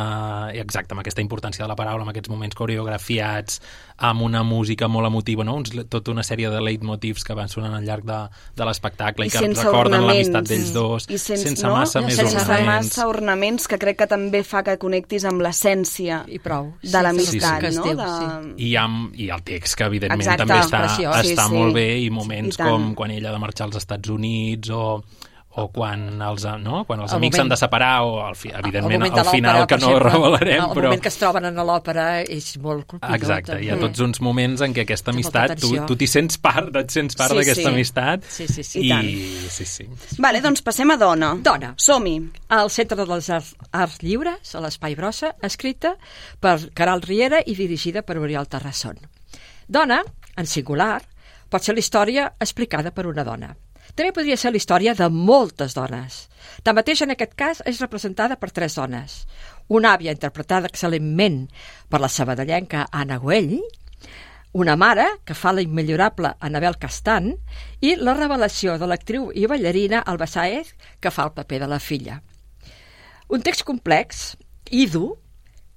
exacte, 0.54 0.94
amb 0.94 1.02
aquesta 1.02 1.22
importància 1.24 1.64
de 1.64 1.68
la 1.68 1.74
paraula, 1.74 2.04
amb 2.06 2.12
aquests 2.12 2.30
moments 2.30 2.54
coreografiats, 2.54 3.58
amb 4.06 4.22
una 4.22 4.44
música 4.46 4.86
molt 4.88 5.08
emotiva, 5.08 5.42
no? 5.44 5.56
Uns, 5.58 5.72
tota 5.90 6.12
una 6.14 6.22
sèrie 6.22 6.48
de 6.52 6.60
leitmotivs 6.62 7.24
que 7.26 7.34
van 7.34 7.50
sonant 7.50 7.74
al 7.74 7.84
llarg 7.84 8.06
de, 8.06 8.20
de 8.56 8.68
l'espectacle 8.68 9.26
i, 9.26 9.28
I 9.28 9.34
que 9.34 9.42
sense 9.42 9.64
recorden 9.66 10.06
l'amistat 10.06 10.46
d'ells 10.48 10.70
dos, 10.76 11.08
I 11.10 11.18
sense, 11.18 11.42
sense 11.48 11.66
no? 11.66 11.74
massa 11.80 12.00
més 12.04 12.14
sense 12.20 12.36
ornaments. 12.38 12.68
massa 12.92 13.08
ornaments, 13.10 13.66
que 13.68 13.78
crec 13.82 13.98
que 14.04 14.08
també 14.10 14.44
fa 14.46 14.62
que 14.66 14.76
connectis 14.80 15.26
amb 15.28 15.42
l'essència 15.44 16.22
I 16.30 16.38
prou. 16.38 16.70
de 16.82 17.02
l'amistat, 17.02 17.60
que 17.64 17.72
es 17.74 17.80
no? 17.80 17.90
de... 17.98 18.06
sí. 18.06 18.54
I, 18.70 18.76
amb, 18.80 19.10
I 19.18 19.30
el 19.34 19.42
text, 19.50 19.74
que 19.80 19.90
evidentment 19.90 20.22
Exacte. 20.28 20.46
també 20.46 20.60
està, 20.62 20.84
Preciós. 20.86 21.16
està 21.16 21.48
Sí, 21.48 21.50
sí. 21.50 21.58
molt 21.58 21.74
bé, 21.74 21.88
i 21.98 22.06
I 22.06 22.14
moments 22.14 22.56
tant. 22.56 22.70
com 22.70 22.94
quan 22.94 23.10
ella 23.10 23.30
ha 23.30 23.36
de 23.36 23.42
marxar 23.42 23.66
als 23.66 23.76
Estats 23.82 24.08
Units 24.14 24.70
o 24.70 25.02
o 25.58 25.64
quan 25.74 26.04
els, 26.22 26.44
no? 26.62 26.84
quan 26.86 27.00
els 27.02 27.10
El 27.10 27.18
amics 27.18 27.36
s'han 27.40 27.48
de 27.50 27.56
separar 27.58 28.04
o 28.06 28.20
al 28.22 28.36
fi, 28.38 28.52
evidentment 28.54 29.02
al 29.18 29.26
final 29.26 29.64
que 29.66 29.78
no 29.82 29.88
exemple, 29.96 30.10
revelarem 30.12 30.60
el 30.62 30.70
però 30.76 30.84
moment 30.86 31.02
que 31.02 31.10
es 31.10 31.16
troben 31.18 31.48
a 31.50 31.64
l'òpera 31.66 32.04
és 32.22 32.52
molt 32.62 32.86
colpidor. 32.86 33.16
Exacte, 33.16 33.56
hi 33.58 33.66
ha 33.66 33.74
també. 33.74 33.88
tots 33.88 34.04
uns 34.06 34.20
moments 34.22 34.62
en 34.62 34.74
què 34.76 34.84
aquesta 34.84 35.10
amistat, 35.10 35.56
tu 35.58 35.72
tu 35.88 35.96
t'hi 35.98 36.06
sents 36.06 36.38
part, 36.38 36.70
et 36.78 36.90
sents 36.94 37.18
part 37.18 37.34
Sí, 37.34 37.40
d'aquesta 37.40 37.62
sí. 37.66 37.68
amistat 37.68 38.28
Sí, 38.30 38.46
sí, 38.46 38.62
sí. 38.62 38.80
i, 38.80 38.86
I 38.86 38.90
tant. 38.92 39.50
sí, 39.50 39.64
sí. 39.66 39.88
Vale, 40.22 40.40
doncs 40.40 40.62
passem 40.62 40.90
a 40.90 40.96
Dona. 40.96 41.32
Dona. 41.42 41.74
Som-hi. 41.76 42.16
al 42.48 42.70
Centre 42.70 42.96
de 42.96 43.06
les 43.10 43.30
Arts, 43.30 43.54
Arts 43.72 43.98
Lliures, 44.02 44.54
a 44.54 44.60
l'Espai 44.60 44.94
Brossa, 44.94 45.34
escrita 45.42 45.96
per 46.38 46.58
Caral 46.74 47.02
Riera 47.02 47.40
i 47.44 47.56
dirigida 47.58 48.02
per 48.02 48.18
Oriol 48.18 48.46
Terrasson. 48.46 48.94
Dona, 49.66 50.00
en 50.36 50.46
singular, 50.46 51.00
pot 51.50 51.62
ser 51.62 51.74
la 51.74 51.80
història 51.82 52.28
explicada 52.38 52.92
per 52.94 53.06
una 53.10 53.24
dona. 53.26 53.50
També 53.94 54.12
podria 54.14 54.38
ser 54.40 54.52
la 54.52 54.60
història 54.60 54.94
de 54.94 55.08
moltes 55.10 55.74
dones. 55.76 56.26
Tanmateix, 56.64 57.02
en 57.04 57.14
aquest 57.14 57.34
cas, 57.38 57.62
és 57.66 57.80
representada 57.82 58.36
per 58.40 58.50
tres 58.54 58.76
dones. 58.78 59.24
Una 59.68 59.94
àvia 59.96 60.14
interpretada 60.14 60.70
excel·lentment 60.70 61.44
per 61.90 62.00
la 62.02 62.10
sabadellenca 62.10 62.86
Anna 62.90 63.18
Güell, 63.22 63.58
una 64.52 64.74
mare, 64.74 65.06
que 65.24 65.34
fa 65.38 65.52
la 65.54 65.62
immillorable 65.62 66.32
Anabel 66.40 66.74
Castan, 66.82 67.30
i 67.80 67.94
la 67.94 68.16
revelació 68.18 68.74
de 68.78 68.88
l'actriu 68.90 69.28
i 69.30 69.46
ballarina 69.46 70.02
Alba 70.02 70.26
Saez, 70.26 70.72
que 70.98 71.12
fa 71.14 71.28
el 71.28 71.36
paper 71.36 71.60
de 71.62 71.68
la 71.70 71.78
filla. 71.78 72.18
Un 73.30 73.46
text 73.46 73.62
complex 73.62 74.34
i 74.74 74.88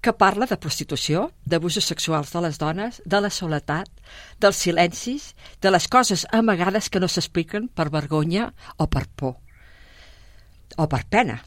que 0.03 0.11
parla 0.13 0.45
de 0.49 0.57
prostitució, 0.59 1.29
d'abusos 1.47 1.85
sexuals 1.87 2.33
de 2.35 2.41
les 2.43 2.57
dones, 2.59 2.99
de 3.07 3.21
la 3.23 3.29
soledat, 3.31 3.87
dels 4.43 4.59
silencis, 4.59 5.29
de 5.63 5.71
les 5.71 5.87
coses 5.87 6.25
amagades 6.35 6.89
que 6.91 6.99
no 6.99 7.07
s'expliquen 7.07 7.69
per 7.71 7.87
vergonya 7.93 8.49
o 8.77 8.89
per 8.91 9.07
por 9.15 9.37
o 10.77 10.87
per 10.89 11.03
pena. 11.07 11.37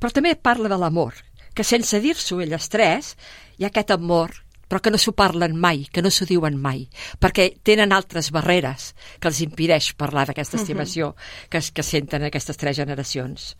Però 0.00 0.10
també 0.12 0.34
parla 0.36 0.68
de 0.68 0.76
l'amor, 0.78 1.14
que 1.54 1.64
sense 1.64 2.00
dir-s'ho 2.04 2.40
elles 2.44 2.68
tres, 2.68 3.14
hi 3.56 3.64
ha 3.64 3.70
aquest 3.70 3.92
amor, 3.94 4.34
però 4.68 4.80
que 4.82 4.90
no 4.90 4.98
s'ho 4.98 5.14
parlen 5.14 5.54
mai, 5.56 5.86
que 5.92 6.02
no 6.02 6.10
s'ho 6.10 6.26
diuen 6.26 6.56
mai, 6.60 6.88
perquè 7.22 7.52
tenen 7.62 7.94
altres 7.94 8.32
barreres 8.34 8.90
que 9.22 9.30
els 9.30 9.40
impideix 9.40 9.92
parlar 9.94 10.26
d'aquesta 10.26 10.58
estimació 10.58 11.14
que, 11.48 11.58
es- 11.62 11.70
que 11.72 11.82
senten 11.86 12.26
aquestes 12.26 12.58
tres 12.58 12.76
generacions. 12.76 13.54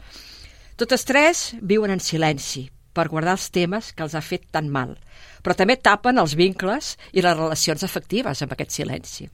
Totes 0.77 1.07
tres 1.09 1.55
viuen 1.63 1.95
en 1.95 2.01
silenci 2.05 2.67
per 2.97 3.09
guardar 3.13 3.37
els 3.37 3.51
temes 3.53 3.93
que 3.93 4.07
els 4.07 4.17
ha 4.17 4.25
fet 4.25 4.49
tan 4.55 4.71
mal, 4.73 4.97
però 5.45 5.57
també 5.59 5.77
tapen 5.77 6.19
els 6.23 6.37
vincles 6.39 6.95
i 7.13 7.25
les 7.25 7.37
relacions 7.37 7.85
afectives 7.85 8.43
amb 8.43 8.57
aquest 8.57 8.79
silenci. 8.79 9.29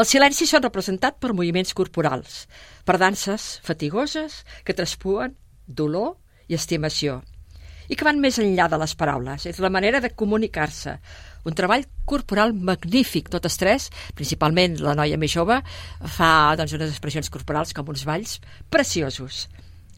Els 0.00 0.10
silencis 0.10 0.50
són 0.50 0.64
representats 0.64 1.20
per 1.20 1.32
moviments 1.36 1.76
corporals, 1.76 2.44
per 2.84 2.98
danses 3.00 3.58
fatigoses 3.64 4.42
que 4.64 4.76
traspuen 4.76 5.36
dolor 5.66 6.16
i 6.48 6.56
estimació, 6.58 7.20
i 7.88 7.96
que 7.96 8.06
van 8.06 8.20
més 8.20 8.38
enllà 8.40 8.68
de 8.70 8.80
les 8.80 8.94
paraules. 8.98 9.46
És 9.46 9.60
la 9.62 9.72
manera 9.72 10.00
de 10.00 10.12
comunicar-se. 10.16 10.96
Un 11.44 11.56
treball 11.56 11.84
corporal 12.08 12.54
magnífic, 12.56 13.28
totes 13.32 13.58
tres, 13.60 13.90
principalment 14.16 14.78
la 14.80 14.96
noia 14.96 15.20
més 15.20 15.34
jove, 15.34 15.60
fa 16.16 16.30
doncs, 16.58 16.76
unes 16.78 16.92
expressions 16.92 17.30
corporals 17.32 17.76
com 17.76 17.92
uns 17.92 18.06
balls 18.08 18.38
preciosos. 18.72 19.44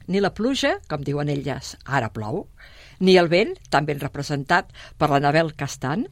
Ni 0.06 0.22
la 0.22 0.32
pluja, 0.34 0.76
com 0.90 1.02
diuen 1.02 1.30
elles, 1.32 1.74
ara 1.84 2.12
plou, 2.14 2.46
ni 3.00 3.16
el 3.20 3.28
vent, 3.28 3.54
tan 3.70 3.86
ben 3.88 4.00
representat 4.00 4.70
per 4.98 5.10
l'Anabel 5.10 5.52
Castan, 5.58 6.06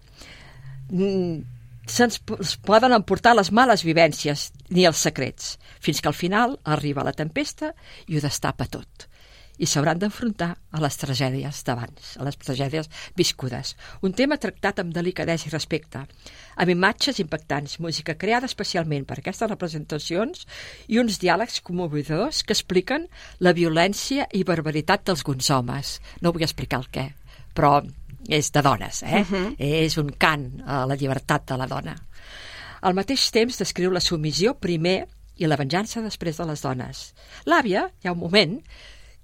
mm, 0.90 1.40
se'ns 1.86 2.20
poden 2.64 2.92
emportar 2.96 3.34
les 3.36 3.52
males 3.52 3.84
vivències 3.84 4.50
ni 4.70 4.86
els 4.88 4.98
secrets, 4.98 5.58
fins 5.80 6.00
que 6.00 6.08
al 6.08 6.16
final 6.18 6.58
arriba 6.64 7.04
la 7.04 7.12
tempesta 7.12 7.74
i 8.06 8.16
ho 8.16 8.24
destapa 8.24 8.66
tot. 8.66 9.08
I 9.58 9.68
s'hauran 9.70 10.00
d'enfrontar 10.02 10.50
a 10.74 10.80
les 10.82 10.96
tragèdies 10.98 11.60
d'abans, 11.66 12.14
a 12.18 12.24
les 12.26 12.38
tragèdies 12.40 12.88
viscudes. 13.14 13.74
Un 14.02 14.12
tema 14.12 14.38
tractat 14.42 14.80
amb 14.82 14.94
delicadesa 14.94 15.46
i 15.46 15.52
respecte, 15.52 16.02
amb 16.56 16.72
imatges 16.74 17.20
impactants, 17.22 17.78
música 17.78 18.16
creada 18.18 18.50
especialment 18.50 19.06
per 19.06 19.20
aquestes 19.20 19.50
representacions 19.50 20.46
i 20.88 20.98
uns 20.98 21.20
diàlegs 21.22 21.60
commovedors 21.62 22.42
que 22.42 22.56
expliquen 22.56 23.06
la 23.38 23.54
violència 23.54 24.26
i 24.32 24.42
barbaritat 24.42 25.06
d'alguns 25.06 25.50
homes. 25.54 25.98
No 26.20 26.34
vull 26.34 26.46
explicar 26.46 26.82
el 26.82 26.90
què, 26.90 27.06
però 27.54 27.78
és 28.28 28.50
de 28.50 28.62
dones, 28.62 29.02
eh? 29.02 29.22
Mhm. 29.22 29.54
És 29.58 29.98
un 29.98 30.10
cant 30.18 30.62
a 30.66 30.84
la 30.86 30.96
llibertat 30.96 31.46
de 31.46 31.56
la 31.56 31.66
dona. 31.66 31.94
Al 32.82 32.94
mateix 32.94 33.30
temps 33.30 33.58
descriu 33.58 33.90
la 33.90 34.00
submissió 34.00 34.54
primer 34.58 35.06
i 35.36 35.46
la 35.46 35.56
venjança 35.56 36.02
després 36.04 36.36
de 36.36 36.46
les 36.46 36.62
dones. 36.62 37.14
L'àvia, 37.46 37.90
hi 38.02 38.08
ha 38.08 38.12
un 38.12 38.18
moment, 38.18 38.60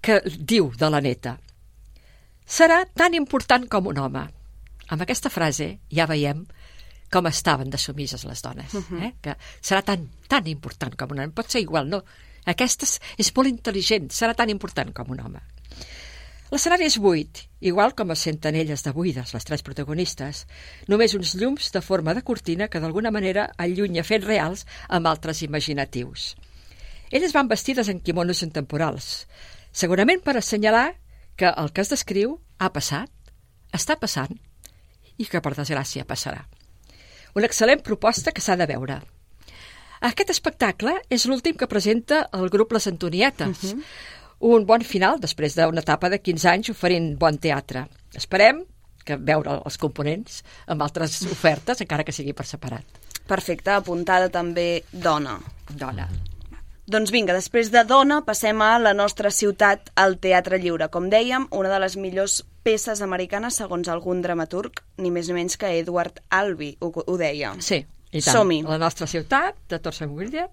que 0.01 0.20
diu 0.24 0.70
de 0.76 0.90
la 0.90 1.01
neta 1.05 1.36
serà 2.51 2.82
tan 2.98 3.14
important 3.14 3.68
com 3.70 3.86
un 3.92 4.01
home. 4.03 4.24
Amb 4.90 5.05
aquesta 5.05 5.30
frase 5.30 5.76
ja 5.92 6.09
veiem 6.11 6.42
com 7.11 7.26
estaven 7.26 7.70
de 7.70 7.78
sumises 7.78 8.24
les 8.26 8.42
dones, 8.42 8.74
eh? 9.03 9.12
que 9.22 9.36
serà 9.61 9.82
tan, 9.86 10.09
tan 10.30 10.46
important 10.51 10.94
com 10.98 11.14
un 11.14 11.22
home. 11.22 11.34
Pot 11.34 11.51
ser 11.51 11.62
igual, 11.62 11.90
no? 11.90 12.03
Aquesta 12.51 12.86
és, 12.86 12.98
és 13.20 13.30
molt 13.36 13.51
intel·ligent, 13.51 14.09
serà 14.14 14.34
tan 14.38 14.51
important 14.51 14.92
com 14.96 15.11
un 15.14 15.22
home. 15.22 15.42
L'escenari 16.51 16.88
és 16.88 16.96
buit, 16.98 17.44
igual 17.62 17.92
com 17.94 18.11
es 18.11 18.22
senten 18.26 18.57
elles 18.59 18.82
de 18.82 18.90
buides, 18.94 19.34
les 19.36 19.46
tres 19.46 19.62
protagonistes, 19.62 20.46
només 20.90 21.14
uns 21.14 21.36
llums 21.38 21.70
de 21.70 21.82
forma 21.86 22.14
de 22.16 22.24
cortina 22.26 22.66
que 22.66 22.80
d'alguna 22.82 23.12
manera 23.14 23.53
allunya 23.57 24.03
fets 24.07 24.26
reals 24.26 24.64
amb 24.88 25.07
altres 25.07 25.44
imaginatius. 25.46 26.32
Elles 27.11 27.34
van 27.34 27.51
vestides 27.51 27.90
en 27.90 28.03
quimonos 28.03 28.42
intemporals, 28.42 29.28
segurament 29.72 30.22
per 30.22 30.36
assenyalar 30.36 30.94
que 31.36 31.50
el 31.50 31.72
que 31.72 31.84
es 31.84 31.90
descriu 31.92 32.38
ha 32.58 32.70
passat, 32.72 33.10
està 33.72 33.96
passant 33.96 34.32
i 35.20 35.26
que 35.28 35.40
per 35.40 35.54
desgràcia 35.56 36.06
passarà. 36.08 36.44
Una 37.36 37.46
excel·lent 37.46 37.82
proposta 37.86 38.32
que 38.34 38.42
s'ha 38.42 38.56
de 38.58 38.66
veure. 38.66 39.00
Aquest 40.00 40.32
espectacle 40.32 40.94
és 41.12 41.26
l'últim 41.28 41.56
que 41.60 41.68
presenta 41.68 42.24
el 42.36 42.48
grup 42.50 42.72
Les 42.72 42.86
Antonietes. 42.86 43.64
Uh 43.64 43.76
-huh. 43.76 43.84
Un 44.40 44.64
bon 44.64 44.80
final 44.80 45.20
després 45.20 45.54
d'una 45.54 45.80
etapa 45.80 46.08
de 46.08 46.18
15 46.18 46.48
anys 46.48 46.70
oferint 46.70 47.18
bon 47.18 47.36
teatre. 47.38 47.86
Esperem 48.14 48.64
que 49.04 49.16
veure 49.16 49.60
els 49.64 49.76
components 49.76 50.42
amb 50.66 50.82
altres 50.82 51.22
ofertes, 51.22 51.80
encara 51.80 52.04
que 52.04 52.12
sigui 52.12 52.32
per 52.32 52.46
separat. 52.46 52.84
Perfecte, 53.26 53.70
apuntada 53.70 54.28
també 54.28 54.84
Dona. 54.92 55.38
Dona. 55.68 56.08
Doncs 56.91 57.12
vinga, 57.14 57.36
després 57.36 57.68
de 57.70 57.84
Dona 57.86 58.16
passem 58.26 58.59
a 58.66 58.72
la 58.82 58.91
nostra 58.99 59.30
ciutat, 59.30 59.93
al 59.95 60.16
Teatre 60.18 60.59
Lliure. 60.59 60.88
Com 60.91 61.05
dèiem, 61.12 61.45
una 61.55 61.70
de 61.70 61.76
les 61.84 61.95
millors 61.95 62.41
peces 62.66 62.99
americanes 63.05 63.61
segons 63.61 63.86
algun 63.93 64.22
dramaturg, 64.24 64.80
ni 64.99 65.12
més 65.14 65.28
ni 65.30 65.36
menys 65.36 65.55
que 65.61 65.70
Edward 65.78 66.18
Albee 66.34 66.80
ho, 66.82 66.91
ho 66.91 67.18
deia. 67.20 67.53
Sí, 67.62 67.84
i 68.11 68.18
tant. 68.18 68.32
Som-hi. 68.34 68.64
La 68.66 68.80
nostra 68.82 69.07
ciutat, 69.07 69.61
de 69.70 69.78
Torsen 69.78 70.11
William, 70.16 70.51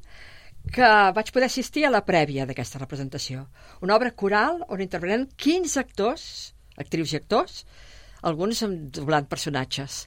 que 0.76 0.90
vaig 1.16 1.32
poder 1.34 1.48
assistir 1.50 1.88
a 1.88 1.92
la 1.96 2.04
prèvia 2.06 2.46
d'aquesta 2.46 2.84
representació. 2.84 3.48
Una 3.82 3.96
obra 3.98 4.12
coral 4.14 4.62
on 4.68 4.84
interpreten 4.86 5.26
15 5.42 5.80
actors, 5.82 6.28
actrius 6.78 7.16
i 7.16 7.18
actors, 7.18 7.64
alguns 8.30 8.62
amb 8.68 8.92
doblant 8.94 9.26
personatges. 9.32 10.04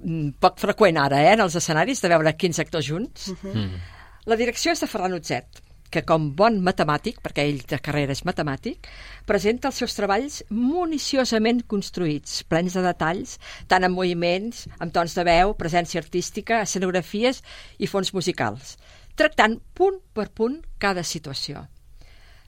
Mm, 0.00 0.32
Poc 0.40 0.56
freqüent 0.64 0.96
ara, 1.02 1.20
eh, 1.26 1.34
en 1.36 1.44
els 1.44 1.58
escenaris, 1.60 2.00
de 2.00 2.12
veure 2.14 2.32
15 2.32 2.64
actors 2.64 2.88
junts. 2.88 3.28
Mm. 3.42 3.52
Mm. 3.52 3.84
La 4.26 4.36
direcció 4.38 4.72
és 4.74 4.80
de 4.82 4.88
Ferran 4.90 5.14
Utzet, 5.14 5.60
que 5.94 6.02
com 6.02 6.32
bon 6.38 6.56
matemàtic, 6.66 7.20
perquè 7.22 7.44
ell 7.46 7.60
de 7.70 7.78
carrera 7.78 8.14
és 8.16 8.24
matemàtic, 8.26 8.88
presenta 9.28 9.70
els 9.70 9.78
seus 9.82 9.94
treballs 9.94 10.40
municiosament 10.50 11.62
construïts, 11.70 12.40
plens 12.50 12.74
de 12.74 12.82
detalls, 12.82 13.36
tant 13.70 13.86
en 13.86 13.94
moviments, 13.94 14.64
amb 14.82 14.92
tons 14.96 15.14
de 15.14 15.24
veu, 15.30 15.54
presència 15.54 16.02
artística, 16.02 16.58
escenografies 16.66 17.42
i 17.78 17.86
fons 17.86 18.10
musicals, 18.18 18.74
tractant 19.14 19.60
punt 19.78 20.02
per 20.12 20.26
punt 20.34 20.58
cada 20.82 21.06
situació. 21.06 21.62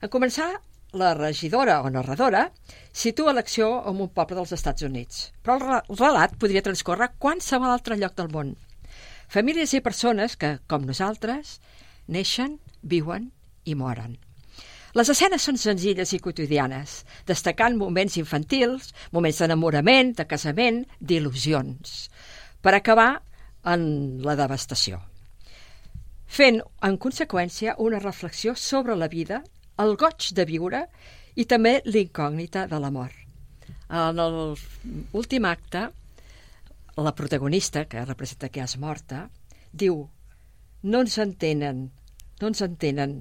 En 0.03 0.11
començar, 0.11 0.51
la 0.99 1.13
regidora 1.15 1.83
o 1.85 1.91
narradora 1.95 2.49
situa 2.97 3.35
l'acció 3.37 3.71
en 3.87 4.01
un 4.03 4.11
poble 4.11 4.39
dels 4.41 4.55
Estats 4.57 4.83
Units, 4.87 5.29
però 5.45 5.59
el 5.59 5.67
re- 5.67 5.83
el 5.87 5.99
relat 6.01 6.35
podria 6.41 6.63
transcórrer 6.65 7.07
a 7.07 7.15
qualsevol 7.23 7.71
altre 7.71 7.99
lloc 8.01 8.17
del 8.19 8.33
món. 8.35 8.57
Famílies 9.29 9.75
i 9.77 9.83
persones 9.85 10.39
que, 10.41 10.57
com 10.67 10.87
nosaltres, 10.89 11.59
neixen, 12.09 12.57
viuen 12.81 13.29
i 13.69 13.75
moren. 13.77 14.17
Les 14.97 15.11
escenes 15.13 15.45
són 15.45 15.59
senzilles 15.61 16.15
i 16.17 16.21
quotidianes, 16.25 17.03
destacant 17.29 17.77
moments 17.77 18.17
infantils, 18.17 18.95
moments 19.13 19.43
d'enamorament, 19.43 20.15
de 20.17 20.25
casament, 20.25 20.81
d'il·lusions, 20.99 22.09
per 22.65 22.73
acabar 22.75 23.11
en 23.69 23.85
la 24.25 24.35
devastació. 24.39 25.03
Fent, 26.29 26.63
en 26.85 26.97
conseqüència, 26.97 27.77
una 27.85 28.01
reflexió 28.01 28.57
sobre 28.57 28.97
la 28.97 29.11
vida, 29.13 29.43
el 29.79 29.95
goig 30.01 30.33
de 30.35 30.49
viure 30.49 30.87
i 31.37 31.45
també 31.45 31.79
l'incògnita 31.85 32.67
de 32.67 32.81
la 32.81 32.91
mort. 32.91 33.15
En 33.89 34.17
l'últim 34.17 35.45
acte, 35.49 35.89
la 37.05 37.15
protagonista, 37.15 37.85
que 37.87 38.05
representa 38.05 38.49
que 38.49 38.63
és 38.65 38.77
morta, 38.79 39.29
diu 39.73 40.09
no 40.83 41.01
ens 41.05 41.19
entenen, 41.19 41.91
no 42.41 42.49
ens 42.51 42.61
entenen 42.63 43.17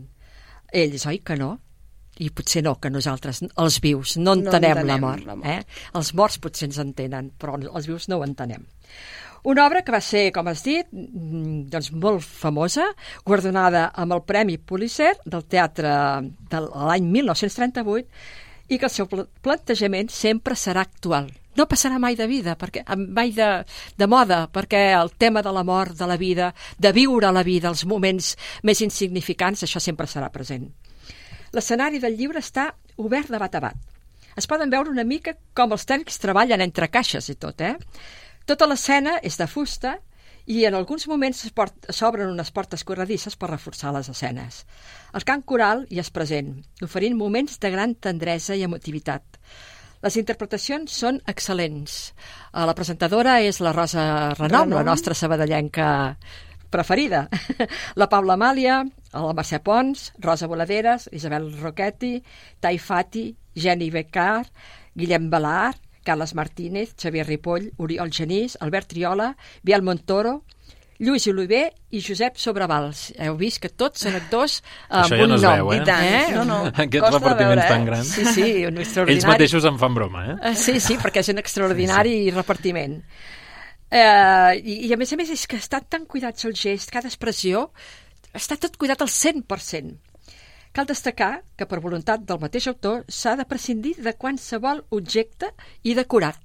ells, 0.73 1.05
oi 1.09 1.19
que 1.25 1.36
no? 1.38 1.57
I 2.19 2.32
potser 2.34 2.63
no, 2.65 2.75
que 2.82 2.89
nosaltres, 2.89 3.43
els 3.61 3.75
vius, 3.84 4.15
no 4.17 4.34
No 4.34 4.47
entenem, 4.47 4.71
entenem 4.78 4.88
la 4.88 4.97
mort. 4.97 5.25
la 5.25 5.36
mort. 5.36 5.47
Eh? 5.47 5.91
Els 5.93 6.13
morts 6.17 6.39
potser 6.41 6.65
ens 6.71 6.80
entenen, 6.82 7.32
però 7.38 7.59
els 7.61 7.86
vius 7.86 8.07
no 8.09 8.17
ho 8.17 8.23
entenem. 8.25 8.63
Una 9.47 9.67
obra 9.67 9.84
que 9.86 9.91
va 9.93 10.01
ser, 10.01 10.32
com 10.34 10.47
has 10.49 10.63
dit, 10.65 10.88
mm, 10.91 11.69
doncs 11.69 11.91
molt 11.93 12.23
famosa, 12.25 12.88
guardonada 13.23 13.91
amb 13.93 14.13
el 14.17 14.23
Premi 14.25 14.57
Pulitzer 14.57 15.13
del 15.25 15.45
teatre 15.45 15.93
de 16.49 16.59
l'any 16.65 17.05
1938 17.05 18.07
i 18.69 18.78
que 18.80 18.86
el 18.89 18.91
seu 18.91 19.05
pla- 19.07 19.28
plantejament 19.41 20.09
sempre 20.09 20.55
serà 20.55 20.82
actual. 20.82 21.30
No 21.57 21.65
passarà 21.65 21.97
mai 21.99 22.15
de 22.15 22.27
vida, 22.29 22.55
perquè, 22.59 22.83
mai 22.95 23.31
de, 23.33 23.49
de 23.97 24.07
moda, 24.07 24.45
perquè 24.53 24.91
el 24.93 25.11
tema 25.17 25.41
de 25.41 25.53
la 25.53 25.63
mort, 25.65 25.97
de 25.97 26.07
la 26.09 26.17
vida, 26.17 26.51
de 26.77 26.91
viure 26.93 27.31
la 27.33 27.43
vida, 27.43 27.71
els 27.73 27.85
moments 27.85 28.35
més 28.63 28.81
insignificants, 28.85 29.65
això 29.65 29.81
sempre 29.81 30.07
serà 30.07 30.29
present. 30.33 30.67
L'escenari 31.55 32.01
del 32.03 32.17
llibre 32.19 32.43
està 32.43 32.69
obert 33.01 33.31
de 33.33 33.39
bat 33.41 33.55
a 33.55 33.63
bat. 33.69 33.85
Es 34.37 34.45
poden 34.45 34.69
veure 34.69 34.93
una 34.93 35.05
mica 35.07 35.33
com 35.57 35.73
els 35.73 35.87
tècnics 35.89 36.21
treballen 36.21 36.61
entre 36.61 36.91
caixes 36.93 37.31
i 37.33 37.35
tot, 37.41 37.61
eh? 37.65 37.73
Tota 38.45 38.67
l'escena 38.69 39.17
és 39.25 39.39
de 39.39 39.47
fusta 39.49 39.97
i 40.47 40.61
en 40.67 40.77
alguns 40.77 41.07
moments 41.11 41.41
s'obren 41.91 42.29
unes 42.31 42.51
portes 42.55 42.85
corredisses 42.87 43.35
per 43.35 43.49
reforçar 43.49 43.91
les 43.95 44.07
escenes. 44.13 44.61
El 45.17 45.25
cant 45.27 45.43
coral 45.43 45.83
hi 45.89 45.99
és 45.99 46.13
present, 46.13 46.53
oferint 46.85 47.17
moments 47.19 47.57
de 47.59 47.73
gran 47.73 47.95
tendresa 47.95 48.55
i 48.55 48.63
emotivitat. 48.63 49.41
Les 50.05 50.17
interpretacions 50.19 50.93
són 50.93 51.21
excel·lents. 51.27 51.95
Eh, 52.53 52.65
La 52.65 52.75
presentadora 52.77 53.39
és 53.41 53.59
la 53.61 53.71
Rosa 53.73 54.33
Renom, 54.37 54.69
la 54.69 54.81
Renom. 54.81 54.85
nostra 54.85 55.13
sabadellenca 55.13 56.17
preferida. 56.69 57.29
La 57.95 58.09
Paula 58.11 58.33
Amàlia, 58.35 58.81
la 59.13 59.33
Mercè 59.33 59.61
Pons, 59.63 60.11
Rosa 60.19 60.47
Voladeres, 60.51 61.07
Isabel 61.15 61.47
Roquetti, 61.61 62.21
Tai 62.59 62.77
Fati, 62.77 63.29
Jenny 63.55 63.89
Becar, 63.89 64.45
Guillem 64.93 65.29
Balar, 65.31 65.73
Carles 66.03 66.33
Martínez, 66.35 66.93
Xavier 66.99 67.25
Ripoll, 67.25 67.71
Oriol 67.77 68.11
Genís, 68.11 68.57
Albert 68.59 68.87
Triola, 68.93 69.31
Biel 69.63 69.81
Montoro, 69.81 70.43
Lluís 70.99 71.27
Oliver 71.29 71.67
i 71.93 71.99
Josep 72.01 72.39
Sobrevals. 72.41 73.11
Heu 73.21 73.35
vist 73.37 73.59
que 73.61 73.69
tots 73.69 74.01
són 74.01 74.15
actors 74.17 74.59
amb 74.89 75.03
Això 75.05 75.17
ja 75.19 75.23
un 75.27 75.29
no 75.29 75.35
es 75.37 75.43
nom. 75.45 75.53
veu, 75.59 75.71
eh? 75.73 75.77
I 75.77 75.85
tant. 75.85 76.33
No, 76.35 76.45
no, 76.49 76.59
Aquests 76.85 77.03
costa 77.05 77.19
repartiments 77.19 77.53
veure, 77.53 77.65
eh? 77.65 77.69
tan 77.69 77.85
grans. 77.85 78.07
Sí, 78.15 78.25
sí, 78.33 78.47
un 78.65 78.79
extraordinari. 78.81 79.17
Ells 79.19 79.27
mateixos 79.29 79.67
en 79.69 79.77
fan 79.77 79.93
broma, 79.99 80.23
eh? 80.31 80.37
Eh, 80.51 80.55
Sí, 80.57 80.79
sí, 80.81 80.97
perquè 80.97 81.21
és 81.21 81.29
un 81.33 81.37
extraordinari 81.43 82.15
sí, 82.15 82.23
sí. 82.31 82.35
repartiment. 82.35 82.97
Eh, 83.89 84.61
i, 84.63 84.79
I 84.89 84.93
a 84.93 84.97
més 84.99 85.13
a 85.13 85.19
més 85.21 85.29
és 85.31 85.45
que 85.47 85.59
estan 85.61 85.85
tan 85.87 86.05
cuidats 86.09 86.43
el 86.49 86.55
gest, 86.57 86.89
cada 86.91 87.07
expressió, 87.07 87.67
està 88.35 88.57
tot 88.59 88.75
cuidat 88.81 89.01
al 89.05 89.07
100%. 89.13 89.93
Cal 90.75 90.85
destacar 90.89 91.43
que 91.57 91.65
per 91.65 91.79
voluntat 91.81 92.25
del 92.27 92.41
mateix 92.41 92.67
autor 92.69 93.05
s'ha 93.07 93.35
de 93.39 93.45
prescindir 93.49 93.95
de 94.03 94.11
qualsevol 94.19 94.83
objecte 94.93 95.53
i 95.87 95.93
decorat. 95.97 96.37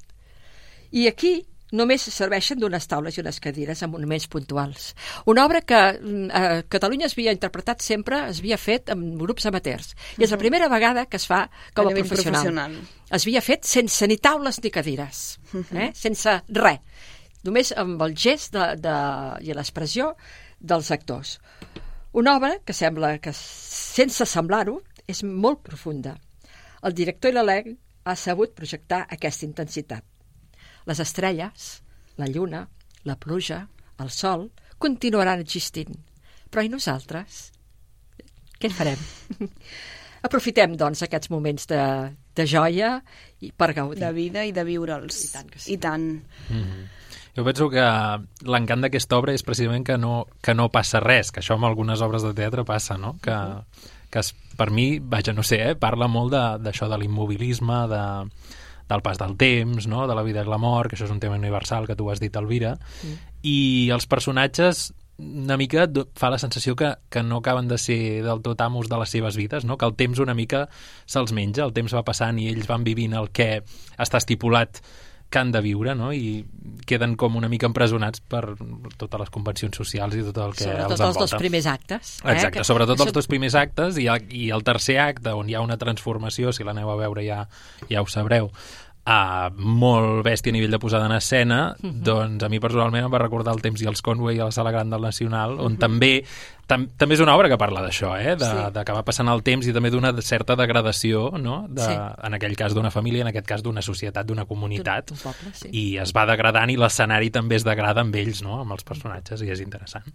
I 0.93 1.09
aquí 1.09 1.35
només 1.73 2.05
serveixen 2.15 2.61
d'unes 2.61 2.87
taules 2.89 3.17
i 3.17 3.23
unes 3.23 3.41
cadires 3.43 3.83
amb 3.85 3.97
monuments 3.97 4.29
puntuals. 4.33 4.93
Una 5.31 5.47
obra 5.49 5.63
que 5.65 5.81
mm, 5.93 6.29
a 6.31 6.43
Catalunya 6.73 7.09
es 7.09 7.17
havia 7.17 7.35
interpretat 7.35 7.83
sempre, 7.85 8.21
es 8.31 8.43
havia 8.43 8.59
fet 8.61 8.93
amb 8.93 9.17
grups 9.21 9.49
amateurs. 9.49 9.95
I 10.19 10.27
és 10.29 10.35
la 10.35 10.41
primera 10.41 10.69
vegada 10.73 11.07
que 11.09 11.19
es 11.21 11.27
fa 11.29 11.47
com 11.75 11.89
A 11.89 11.93
a, 11.93 11.97
professional. 11.97 12.45
professional. 12.45 12.77
Es 13.11 13.27
havia 13.27 13.43
fet 13.45 13.69
sense 13.69 14.09
ni 14.09 14.19
taules 14.21 14.61
ni 14.63 14.73
cadires, 14.73 15.23
eh? 15.73 15.91
sense 15.97 16.39
res. 16.49 17.09
Només 17.43 17.73
amb 17.75 18.03
el 18.05 18.15
gest 18.15 18.53
de, 18.55 18.69
de, 18.79 18.97
i 19.43 19.57
l'expressió 19.57 20.13
dels 20.61 20.93
actors. 20.95 21.41
Una 22.13 22.37
obra 22.37 22.59
que 22.65 22.77
sembla 22.77 23.17
que, 23.19 23.33
sense 23.35 24.27
semblar-ho, 24.29 24.77
és 25.09 25.25
molt 25.25 25.65
profunda. 25.67 26.15
El 26.87 26.95
director 26.95 27.33
i 27.33 27.35
l'elenc 27.35 27.79
ha 28.05 28.15
sabut 28.19 28.55
projectar 28.55 29.07
aquesta 29.11 29.47
intensitat. 29.47 30.05
Les 30.87 31.01
estrelles, 31.01 31.83
la 32.17 32.27
lluna, 32.27 32.67
la 33.05 33.17
pluja, 33.17 33.67
el 34.03 34.11
sol, 34.11 34.51
continuaran 34.79 35.41
existint. 35.41 35.95
Però 36.51 36.65
i 36.65 36.71
nosaltres? 36.73 37.51
Què 38.59 38.71
en 38.71 38.75
farem? 38.77 39.05
Aprofitem, 40.27 40.77
doncs, 40.79 41.03
aquests 41.03 41.31
moments 41.33 41.67
de, 41.71 41.83
de 42.37 42.47
joia 42.47 42.97
i 43.43 43.51
per 43.51 43.73
gaudir. 43.75 44.03
De 44.05 44.13
vida 44.15 44.45
i 44.47 44.53
de 44.55 44.65
viure'ls. 44.67 45.25
I 45.27 45.31
tant 45.33 45.49
que 45.51 45.59
sí. 45.63 45.73
I 45.75 45.79
tant. 45.83 46.05
Mm 46.51 46.61
-hmm. 46.63 46.91
Jo 47.35 47.45
penso 47.45 47.71
que 47.71 47.83
l'encant 48.45 48.83
d'aquesta 48.83 49.17
obra 49.17 49.33
és 49.33 49.43
precisament 49.43 49.87
que 49.87 49.97
no, 49.97 50.27
que 50.43 50.55
no 50.55 50.69
passa 50.69 51.01
res, 51.01 51.31
que 51.33 51.41
això 51.41 51.55
amb 51.55 51.65
algunes 51.65 52.01
obres 52.01 52.23
de 52.23 52.35
teatre 52.35 52.65
passa, 52.65 52.99
no? 52.99 53.17
Que, 53.23 53.37
que 54.11 54.19
es, 54.19 54.35
per 54.57 54.71
mi, 54.71 54.99
vaja, 54.99 55.33
no 55.33 55.43
sé, 55.43 55.71
eh, 55.71 55.75
parla 55.75 56.09
molt 56.09 56.31
de- 56.33 56.59
d'això, 56.65 56.89
de, 56.89 56.91
de 56.91 56.99
l'immobilisme, 56.99 57.89
de, 57.89 58.03
del 58.93 59.03
pas 59.03 59.19
del 59.19 59.37
temps, 59.41 59.87
no? 59.89 60.07
de 60.07 60.15
la 60.15 60.23
vida 60.23 60.43
i 60.43 60.49
la 60.49 60.59
mort, 60.59 60.91
que 60.91 60.97
això 60.97 61.05
és 61.09 61.15
un 61.15 61.21
tema 61.21 61.37
universal 61.41 61.87
que 61.89 61.97
tu 61.97 62.11
has 62.13 62.21
dit, 62.21 62.35
Elvira, 62.37 62.77
Mm. 63.03 63.17
i 63.43 63.91
els 63.91 64.07
personatges 64.07 64.93
una 65.19 65.57
mica 65.57 65.85
fa 66.19 66.31
la 66.31 66.39
sensació 66.39 66.75
que, 66.75 66.95
que 67.11 67.23
no 67.23 67.37
acaben 67.39 67.69
de 67.69 67.77
ser 67.79 68.23
del 68.25 68.41
tot 68.43 68.61
amos 68.65 68.89
de 68.89 68.99
les 68.99 69.11
seves 69.11 69.37
vides, 69.37 69.65
no? 69.65 69.77
que 69.79 69.85
el 69.87 69.95
temps 69.95 70.19
una 70.19 70.35
mica 70.35 70.69
se'ls 71.07 71.33
menja, 71.37 71.63
el 71.65 71.73
temps 71.77 71.95
va 71.95 72.03
passant 72.03 72.39
i 72.41 72.49
ells 72.49 72.67
van 72.67 72.83
vivint 72.83 73.15
el 73.15 73.31
que 73.31 73.63
està 73.99 74.19
estipulat 74.19 74.81
que 75.33 75.39
han 75.41 75.53
de 75.53 75.63
viure, 75.65 75.95
no? 75.97 76.11
I 76.13 76.45
queden 76.85 77.15
com 77.17 77.37
una 77.39 77.49
mica 77.49 77.65
empresonats 77.65 78.21
per 78.21 78.43
totes 79.01 79.21
les 79.23 79.31
convencions 79.33 79.79
socials 79.79 80.15
i 80.19 80.25
tot 80.27 80.37
el 80.45 80.53
que 80.53 80.65
Sobretot 80.67 80.91
els 80.91 80.91
els 80.91 81.01
dos 81.01 81.17
envolta. 81.17 81.39
primers 81.39 81.67
actes, 81.71 82.11
eh, 82.25 82.33
Exacte, 82.35 82.59
que- 82.59 82.65
sobretot 82.69 82.99
això- 82.99 83.07
els 83.07 83.13
dos 83.15 83.27
primers 83.29 83.55
actes 83.55 83.97
i, 83.97 84.09
el- 84.09 84.27
i 84.29 84.51
el 84.51 84.63
tercer 84.63 84.99
acte, 85.01 85.31
on 85.33 85.49
hi 85.49 85.55
ha 85.55 85.63
una 85.63 85.79
transformació, 85.79 86.53
si 86.53 86.65
l'aneu 86.65 86.91
a 86.91 86.97
veure 86.97 87.25
ja, 87.25 87.49
ja 87.89 88.03
ho 88.03 88.07
sabreu, 88.07 88.51
uh, 89.07 89.51
molt 89.57 90.25
bèstia 90.27 90.53
a 90.53 90.57
nivell 90.57 90.71
de 90.71 90.79
posada 90.79 91.07
en 91.07 91.13
escena, 91.13 91.75
Mhm. 91.81 92.03
doncs 92.03 92.45
a 92.45 92.49
mi 92.49 92.61
personalment 92.61 93.05
em 93.05 93.11
va 93.13 93.19
recordar 93.19 93.55
el 93.55 93.63
temps 93.63 93.81
i 93.83 93.87
els 93.87 94.03
Conway 94.03 94.39
a 94.41 94.45
la 94.47 94.53
Sala 94.53 94.71
Gran 94.71 94.91
del 94.91 95.01
Nacional, 95.03 95.59
on 95.61 95.73
Mhm. 95.73 95.79
també 95.79 96.25
tam, 96.73 96.89
també 96.99 97.15
és 97.19 97.23
una 97.25 97.37
obra 97.37 97.51
que 97.53 97.59
parla 97.61 97.83
d'això, 97.85 98.15
eh? 98.19 98.35
de, 98.41 98.49
Sí. 98.49 98.65
de 98.75 98.85
que 98.89 98.97
va 98.97 99.05
passant 99.05 99.29
el 99.29 99.43
temps 99.45 99.69
i 99.69 99.75
també 99.77 99.91
d'una 99.93 100.15
certa 100.25 100.57
degradació, 100.57 101.29
no? 101.39 101.67
de, 101.69 101.83
Sí. 101.85 101.93
en 102.27 102.35
aquell 102.39 102.57
cas 102.57 102.73
d'una 102.75 102.91
família, 102.91 103.23
en 103.27 103.29
aquest 103.31 103.47
cas 103.47 103.63
d'una 103.63 103.83
societat, 103.85 104.27
d'una 104.27 104.47
comunitat, 104.49 105.13
D'un 105.13 105.19
poble, 105.19 105.53
sí. 105.55 105.69
i 105.73 105.85
es 106.03 106.13
va 106.17 106.25
degradant 106.27 106.71
i 106.73 106.77
l'escenari 106.81 107.31
també 107.31 107.57
es 107.61 107.65
degrada 107.69 108.01
amb 108.01 108.17
ells, 108.17 108.43
no? 108.43 108.59
amb 108.63 108.73
els 108.73 108.85
personatges, 108.89 109.43
i 109.45 109.51
és 109.53 109.61
interessant. 109.61 110.09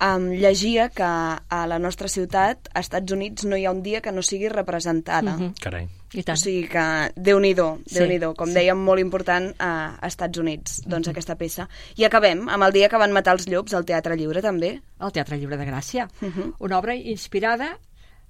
Um, 0.00 0.30
llegia 0.30 0.88
que 0.88 1.02
a 1.04 1.66
la 1.66 1.78
nostra 1.78 2.08
ciutat, 2.08 2.68
als 2.74 2.86
Estats 2.86 3.12
Units, 3.12 3.44
no 3.48 3.56
hi 3.56 3.64
ha 3.66 3.72
un 3.72 3.82
dia 3.82 4.00
que 4.00 4.12
no 4.12 4.22
sigui 4.22 4.48
representada. 4.48 5.36
Mhm. 5.36 5.54
Carai. 5.60 5.88
I 6.14 6.22
tant. 6.22 6.36
O 6.36 6.40
sigui 6.42 6.66
que, 6.68 6.82
Déu-n'hi-do, 7.16 7.78
Sí, 7.86 7.94
Déu-n'hi-do, 7.96 8.34
com 8.36 8.48
sí. 8.50 8.52
dèiem, 8.58 8.76
molt 8.76 9.00
important 9.00 9.54
a, 9.58 9.96
a 9.98 10.06
Estats 10.06 10.36
Units, 10.38 10.82
doncs 10.86 11.08
aquesta 11.08 11.36
peça. 11.40 11.68
I 11.96 12.04
acabem 12.04 12.50
amb 12.52 12.66
el 12.66 12.72
dia 12.74 12.90
que 12.92 12.98
van 13.00 13.12
matar 13.16 13.32
els 13.38 13.46
llops 13.48 13.72
al 13.72 13.86
Teatre 13.88 14.14
Lliure, 14.18 14.42
també, 14.44 14.82
al 15.02 15.12
Teatre 15.12 15.36
Lliure 15.36 15.58
de 15.58 15.66
Gràcia, 15.66 16.08
uh 16.08 16.28
-huh. 16.28 16.54
una 16.58 16.78
obra 16.78 16.94
inspirada 16.94 17.78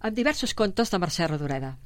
en 0.03 0.15
diversos 0.15 0.55
contes 0.55 0.91
de 0.91 0.99
Mercè 0.99 1.29
Rodoreda. 1.29 1.77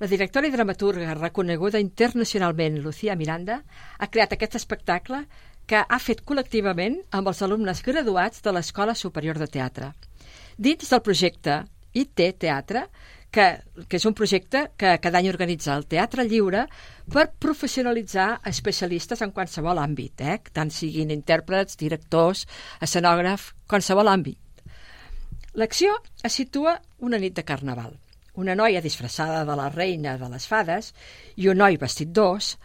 La 0.00 0.08
directora 0.10 0.48
i 0.48 0.50
dramaturga 0.50 1.14
reconeguda 1.14 1.78
internacionalment, 1.78 2.80
Lucía 2.82 3.14
Miranda, 3.14 3.62
ha 3.98 4.08
creat 4.10 4.32
aquest 4.32 4.56
espectacle 4.58 5.26
que 5.66 5.84
ha 5.88 5.98
fet 5.98 6.24
col·lectivament 6.26 6.98
amb 7.10 7.30
els 7.30 7.42
alumnes 7.42 7.82
graduats 7.82 8.42
de 8.42 8.52
l'Escola 8.52 8.94
Superior 8.94 9.38
de 9.38 9.46
Teatre. 9.46 9.92
Dins 10.58 10.90
del 10.90 11.02
projecte 11.02 11.64
IT 11.94 12.20
Teatre, 12.38 12.88
que, 13.34 13.46
que 13.88 13.98
és 13.98 14.06
un 14.06 14.14
projecte 14.14 14.68
que 14.78 14.94
cada 15.02 15.18
any 15.18 15.28
organitza 15.30 15.74
el 15.74 15.88
Teatre 15.90 16.24
Lliure 16.28 16.64
per 17.10 17.26
professionalitzar 17.42 18.28
especialistes 18.50 19.24
en 19.26 19.34
qualsevol 19.34 19.80
àmbit, 19.82 20.22
eh? 20.22 20.38
tant 20.54 20.70
siguin 20.70 21.10
intèrprets, 21.10 21.78
directors, 21.80 22.44
escenògraf, 22.84 23.50
qualsevol 23.70 24.12
àmbit. 24.12 24.38
L'acció 25.58 25.96
es 26.22 26.38
situa 26.38 26.78
una 27.06 27.18
nit 27.22 27.34
de 27.34 27.46
carnaval. 27.46 27.98
Una 28.38 28.56
noia 28.58 28.82
disfressada 28.82 29.44
de 29.46 29.58
la 29.58 29.68
reina 29.70 30.16
de 30.18 30.30
les 30.30 30.46
fades 30.50 30.90
i 31.38 31.50
un 31.50 31.60
noi 31.62 31.78
vestit 31.78 32.10
d'os 32.10 32.56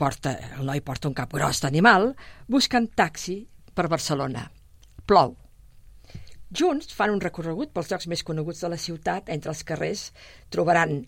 porta, 0.00 0.32
el 0.56 0.64
noi 0.66 0.80
porta 0.80 1.10
un 1.10 1.14
cap 1.14 1.30
gros 1.34 1.60
d'animal, 1.62 2.14
busquen 2.48 2.88
taxi 2.96 3.42
per 3.74 3.86
Barcelona. 3.92 4.48
Plou. 5.06 5.36
Junts 6.50 6.90
fan 6.96 7.12
un 7.14 7.20
recorregut 7.22 7.70
pels 7.74 7.90
llocs 7.92 8.08
més 8.10 8.24
coneguts 8.26 8.64
de 8.64 8.70
la 8.72 8.78
ciutat. 8.80 9.28
Entre 9.30 9.52
els 9.52 9.62
carrers 9.66 10.08
trobaran 10.50 11.04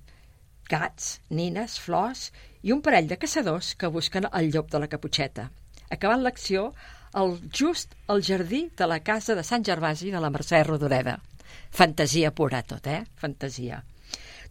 gats, 0.71 1.19
nines, 1.31 1.79
flors 1.83 2.29
i 2.63 2.73
un 2.73 2.83
parell 2.85 3.09
de 3.11 3.19
caçadors 3.19 3.75
que 3.75 3.91
busquen 3.91 4.29
el 4.31 4.53
llop 4.55 4.71
de 4.71 4.81
la 4.83 4.89
caputxeta. 4.93 5.49
Acabant 5.91 6.23
l'acció, 6.23 6.71
el 7.19 7.35
just 7.53 7.97
al 8.09 8.23
jardí 8.25 8.69
de 8.79 8.87
la 8.89 9.03
casa 9.05 9.35
de 9.37 9.45
Sant 9.45 9.67
Gervasi 9.67 10.13
de 10.13 10.21
la 10.23 10.31
Mercè 10.33 10.63
Rodoreda. 10.65 11.19
Fantasia 11.71 12.31
pura 12.33 12.63
tot, 12.63 12.87
eh? 12.87 13.03
Fantasia. 13.21 13.83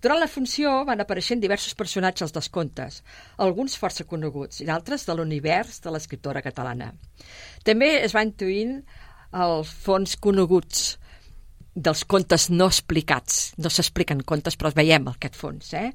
Durant 0.01 0.19
la 0.19 0.29
funció 0.29 0.81
van 0.85 1.01
apareixent 1.01 1.41
diversos 1.41 1.75
personatges 1.77 2.33
dels 2.33 2.49
contes, 2.49 3.01
alguns 3.45 3.77
força 3.77 4.05
coneguts 4.09 4.61
i 4.61 4.65
d'altres 4.65 5.05
de 5.05 5.15
l'univers 5.15 5.77
de 5.83 5.93
l'escriptora 5.93 6.41
catalana. 6.41 6.89
També 7.63 7.91
es 8.01 8.15
van 8.17 8.31
intuint 8.31 8.79
els 9.32 9.71
fons 9.86 10.17
coneguts 10.19 10.97
dels 11.73 12.03
contes 12.03 12.49
no 12.51 12.67
explicats. 12.67 13.53
No 13.57 13.71
s'expliquen 13.71 14.23
contes, 14.27 14.57
però 14.59 14.73
veiem 14.75 15.07
aquest 15.11 15.38
fons, 15.39 15.73
eh? 15.73 15.91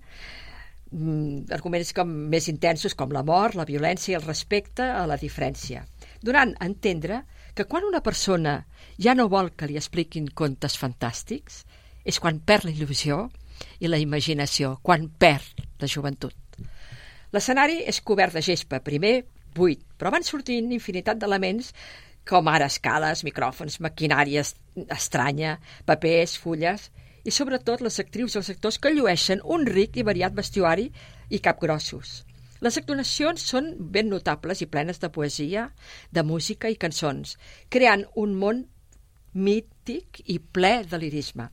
Mm, 0.93 1.51
arguments 1.53 1.93
com 1.93 2.11
més 2.31 2.47
intensos 2.49 2.95
com 2.95 3.11
la 3.13 3.25
mort, 3.27 3.57
la 3.59 3.67
violència 3.67 4.15
i 4.15 4.17
el 4.21 4.27
respecte 4.27 4.85
a 4.87 5.03
la 5.11 5.19
diferència, 5.19 5.83
donant 6.23 6.55
a 6.55 6.69
entendre 6.71 7.25
que 7.57 7.67
quan 7.67 7.85
una 7.85 8.03
persona 8.07 8.61
ja 9.03 9.17
no 9.17 9.27
vol 9.29 9.51
que 9.57 9.67
li 9.67 9.77
expliquin 9.81 10.29
contes 10.29 10.79
fantàstics 10.79 11.65
és 12.07 12.21
quan 12.23 12.39
perd 12.39 12.69
la 12.69 12.73
il·lusió 12.73 13.27
i 13.81 13.91
la 13.91 13.99
imaginació, 13.99 14.77
quan 14.83 15.09
perd 15.19 15.65
la 15.81 15.89
joventut. 15.91 16.37
L'escenari 17.35 17.83
és 17.83 18.01
cobert 18.01 18.37
de 18.37 18.45
gespa, 18.45 18.79
primer 18.81 19.25
buit, 19.57 19.83
però 19.99 20.13
van 20.15 20.25
sortint 20.25 20.71
infinitat 20.73 21.19
d'elements 21.19 21.73
com 22.27 22.49
ara 22.51 22.69
escales, 22.71 23.23
micròfons, 23.27 23.79
maquinària 23.85 24.43
estranya, 24.91 25.57
papers, 25.87 26.37
fulles 26.43 26.91
i 27.27 27.35
sobretot 27.35 27.83
les 27.83 27.99
actrius 28.03 28.35
i 28.35 28.41
els 28.43 28.51
actors 28.55 28.79
que 28.79 28.93
llueixen 28.95 29.43
un 29.57 29.67
ric 29.67 29.97
i 29.97 30.07
variat 30.07 30.35
vestuari 30.35 30.89
i 31.31 31.43
capgrossos. 31.43 32.23
Les 32.65 32.79
actuacions 32.81 33.43
són 33.43 33.75
ben 33.93 34.09
notables 34.09 34.63
i 34.65 34.71
plenes 34.71 34.99
de 35.03 35.11
poesia, 35.13 35.69
de 36.11 36.25
música 36.25 36.73
i 36.73 36.79
cançons, 36.81 37.37
creant 37.69 38.07
un 38.17 38.35
món 38.41 38.65
mític 39.35 40.23
i 40.25 40.39
ple 40.41 40.81
de 40.89 40.99
lirisme 41.03 41.51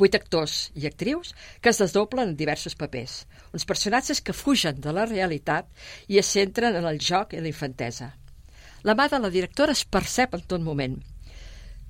vuit 0.00 0.14
actors 0.16 0.70
i 0.76 0.86
actrius 0.88 1.34
que 1.60 1.70
es 1.72 1.80
desdoblen 1.80 2.32
en 2.32 2.36
diversos 2.36 2.76
papers, 2.76 3.24
uns 3.54 3.66
personatges 3.68 4.20
que 4.20 4.36
fugen 4.36 4.80
de 4.80 4.92
la 4.96 5.06
realitat 5.08 5.68
i 6.08 6.20
es 6.20 6.32
centren 6.36 6.76
en 6.76 6.88
el 6.88 7.00
joc 7.00 7.34
i 7.34 7.40
la 7.40 7.50
infantesa. 7.52 8.12
La 8.82 8.94
mà 8.96 9.08
de 9.12 9.18
la 9.20 9.28
directora 9.28 9.74
es 9.76 9.84
percep 9.84 10.34
en 10.34 10.42
tot 10.48 10.62
moment, 10.64 10.94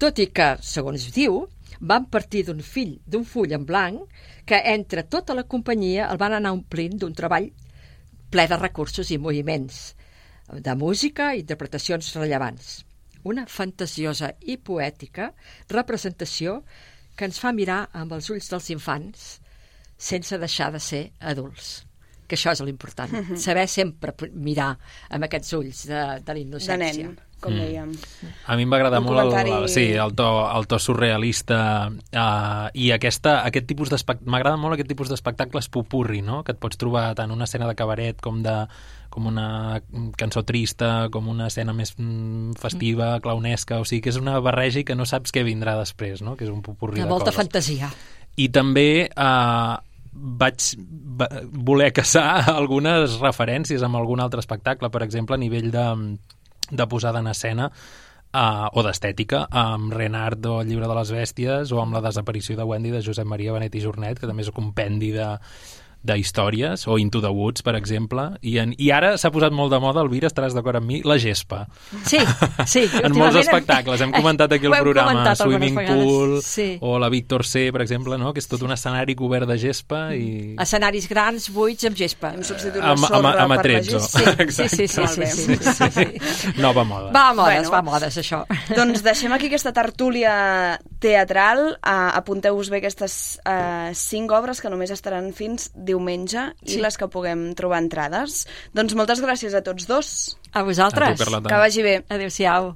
tot 0.03 0.19
i 0.19 0.27
que, 0.35 0.47
segons 0.65 1.05
diu, 1.15 1.45
van 1.81 2.07
partir 2.11 2.43
d'un 2.47 2.61
fill 2.67 2.97
d'un 3.07 3.25
full 3.25 3.53
en 3.55 3.67
blanc 3.69 4.23
que 4.49 4.59
entre 4.73 5.05
tota 5.15 5.37
la 5.39 5.47
companyia 5.55 6.09
el 6.11 6.19
van 6.19 6.35
anar 6.39 6.53
omplint 6.57 6.97
d'un 6.99 7.15
treball 7.15 7.51
ple 8.31 8.47
de 8.51 8.59
recursos 8.59 9.11
i 9.11 9.19
moviments, 9.19 9.79
de 10.51 10.75
música 10.75 11.31
i 11.35 11.45
interpretacions 11.45 12.15
rellevants. 12.17 12.81
Una 13.23 13.45
fantasiosa 13.47 14.33
i 14.41 14.57
poètica 14.57 15.31
representació 15.69 16.63
que 17.15 17.29
ens 17.29 17.39
fa 17.43 17.53
mirar 17.53 17.85
amb 17.93 18.17
els 18.17 18.33
ulls 18.35 18.51
dels 18.51 18.71
infants 18.75 19.31
sense 20.11 20.43
deixar 20.43 20.73
de 20.73 20.81
ser 20.81 21.05
adults 21.21 21.90
que 22.31 22.39
això 22.39 22.55
és 22.55 22.63
l'important, 22.67 23.11
mm 23.13 23.25
-hmm. 23.25 23.43
saber 23.43 23.67
sempre 23.69 24.15
mirar 24.35 24.77
amb 25.11 25.27
aquests 25.27 25.53
ulls 25.59 25.87
de, 25.87 26.05
de 26.25 26.33
la 26.35 26.39
innocència. 26.39 26.95
De 26.95 27.09
nen, 27.09 27.19
com 27.41 27.55
mm. 27.55 27.61
dèiem. 27.65 27.93
A 28.47 28.57
mi 28.57 28.67
em 28.67 28.71
va 28.71 28.77
agradar 28.77 29.01
Un 29.01 29.07
molt 29.09 29.19
comentari- 29.19 29.57
el, 29.57 29.69
sí, 29.73 29.87
el, 29.97 30.15
to, 30.15 30.29
el 30.57 30.67
to 30.69 30.79
surrealista 30.79 31.89
uh, 31.91 32.69
i 32.75 32.93
aquesta, 32.93 33.41
aquest 33.49 33.67
tipus 33.67 33.91
d'espectacle 33.91 34.31
m'agrada 34.31 34.61
molt 34.61 34.77
aquest 34.77 34.89
tipus 34.93 35.09
d'espectacles 35.09 35.69
pupurri, 35.73 36.21
no? 36.23 36.45
que 36.45 36.53
et 36.53 36.61
pots 36.61 36.77
trobar 36.77 37.15
tant 37.15 37.33
una 37.33 37.49
escena 37.49 37.67
de 37.67 37.75
cabaret 37.75 38.21
com 38.21 38.43
de 38.45 38.67
com 39.11 39.27
una 39.27 39.83
cançó 40.17 40.45
trista, 40.47 41.09
com 41.11 41.27
una 41.29 41.49
escena 41.51 41.73
més 41.75 41.97
mm, 41.99 42.55
festiva, 42.63 43.17
clownesca, 43.21 43.81
o 43.83 43.85
sigui 43.85 44.05
que 44.05 44.13
és 44.15 44.21
una 44.21 44.39
barreja 44.39 44.81
i 44.81 44.87
que 44.87 44.95
no 44.95 45.05
saps 45.09 45.35
què 45.35 45.43
vindrà 45.43 45.75
després, 45.81 46.23
no? 46.23 46.37
que 46.39 46.47
és 46.47 46.51
un 46.53 46.63
pupurri 46.63 47.01
De 47.01 47.09
de 47.09 47.11
molta 47.11 47.33
coses. 47.33 47.41
fantasia. 47.43 47.91
I 48.39 48.49
també 48.55 49.11
eh, 49.11 49.77
vaig 50.13 50.75
va, 51.21 51.29
voler 51.71 51.91
caçar 51.95 52.43
algunes 52.61 53.19
referències 53.23 53.83
amb 53.87 54.01
algun 54.01 54.21
altre 54.21 54.43
espectacle, 54.43 54.91
per 54.91 55.05
exemple, 55.07 55.37
a 55.37 55.43
nivell 55.43 55.71
de, 55.75 55.87
de 56.71 56.87
posada 56.91 57.23
en 57.23 57.31
escena 57.31 57.71
uh, 57.71 58.69
o 58.73 58.85
d'estètica, 58.87 59.45
amb 59.51 59.95
Renard 59.95 60.47
o 60.47 60.61
el 60.63 60.71
llibre 60.71 60.89
de 60.91 60.97
les 60.99 61.13
bèsties 61.15 61.75
o 61.75 61.83
amb 61.83 61.97
la 61.97 62.05
desaparició 62.05 62.57
de 62.59 62.67
Wendy 62.67 62.95
de 62.95 63.05
Josep 63.07 63.29
Maria 63.29 63.55
Benet 63.57 63.77
i 63.77 63.85
Jornet, 63.85 64.21
que 64.21 64.31
també 64.31 64.47
és 64.47 64.53
un 64.53 64.59
compendi 64.59 65.13
de 65.15 65.31
de 66.03 66.17
històries, 66.19 66.87
o 66.89 66.97
Into 66.99 67.21
the 67.21 67.29
Woods, 67.29 67.63
per 67.63 67.75
exemple, 67.77 68.23
i, 68.41 68.55
en, 68.63 68.73
i 68.81 68.91
ara 68.95 69.13
s'ha 69.21 69.31
posat 69.35 69.53
molt 69.53 69.73
de 69.75 69.81
moda, 69.83 70.01
Elvira, 70.01 70.31
estaràs 70.31 70.55
d'acord 70.57 70.79
amb 70.81 70.89
mi, 70.89 71.03
la 71.05 71.19
gespa. 71.21 71.67
Sí, 72.09 72.19
sí. 72.67 72.87
en 73.05 73.13
molts 73.17 73.37
espectacles. 73.43 74.01
Hem 74.01 74.15
comentat 74.15 74.53
aquí 74.57 74.67
el 74.71 74.77
programa 74.81 75.35
Swimming. 75.37 75.77
Pool 75.91 76.39
Sí. 76.43 76.79
o 76.81 76.99
la 76.99 77.09
Víctor 77.13 77.45
C, 77.45 77.67
per 77.73 77.83
exemple, 77.85 78.17
no? 78.19 78.33
que 78.33 78.41
és 78.41 78.49
tot 78.49 78.63
un 78.65 78.73
escenari 78.73 79.15
cobert 79.19 79.49
de 79.51 79.59
gespa 79.61 80.07
i... 80.17 80.55
Escenaris 80.61 81.09
grans, 81.11 81.51
buits, 81.53 81.85
amb 81.89 81.97
gespa. 81.99 82.33
Hem 82.37 82.43
substituït 82.47 82.85
Amb, 82.85 83.05
amb, 83.11 83.29
amb 83.45 83.57
atrezzo. 83.59 84.01
Sí, 84.01 84.25
sí, 84.49 84.69
sí, 84.69 84.87
sí, 84.89 85.07
sí, 85.07 85.21
bé. 85.21 85.31
sí, 85.31 85.57
sí, 85.61 85.91
sí. 85.99 86.55
Nova 86.65 86.85
moda. 86.85 87.11
Va 87.13 87.29
a 87.31 87.35
modes, 87.35 87.69
Bueno. 87.69 87.71
va 87.75 87.79
a 87.79 87.87
modes, 87.91 88.17
això. 88.21 88.43
Doncs 88.79 89.05
deixem 89.05 89.33
aquí 89.37 89.51
aquesta 89.53 89.73
tertúlia 89.77 90.79
teatral. 91.01 91.77
Uh, 91.81 92.11
Apunteu-vos 92.21 92.71
bé 92.73 92.81
aquestes 92.81 93.15
uh, 93.45 93.91
cinc 93.97 94.33
obres 94.37 94.61
que 94.61 94.71
només 94.73 94.91
estaran 94.95 95.33
fins 95.37 95.71
diumenge 95.91 96.49
i 96.65 96.77
Sí. 96.77 96.81
les 96.81 96.97
que 96.97 97.09
puguem 97.11 97.51
trobar 97.59 97.83
entrades. 97.85 98.47
Doncs 98.73 98.95
moltes 98.99 99.21
gràcies 99.23 99.55
a 99.59 99.63
tots 99.67 99.87
dos. 99.91 100.15
A 100.53 100.63
vosaltres. 100.67 101.21
A 101.21 101.25
tu. 101.43 101.49
Que 101.49 101.63
vagi 101.67 101.83
bé. 101.87 101.97
Adéu-siau. 102.09 102.75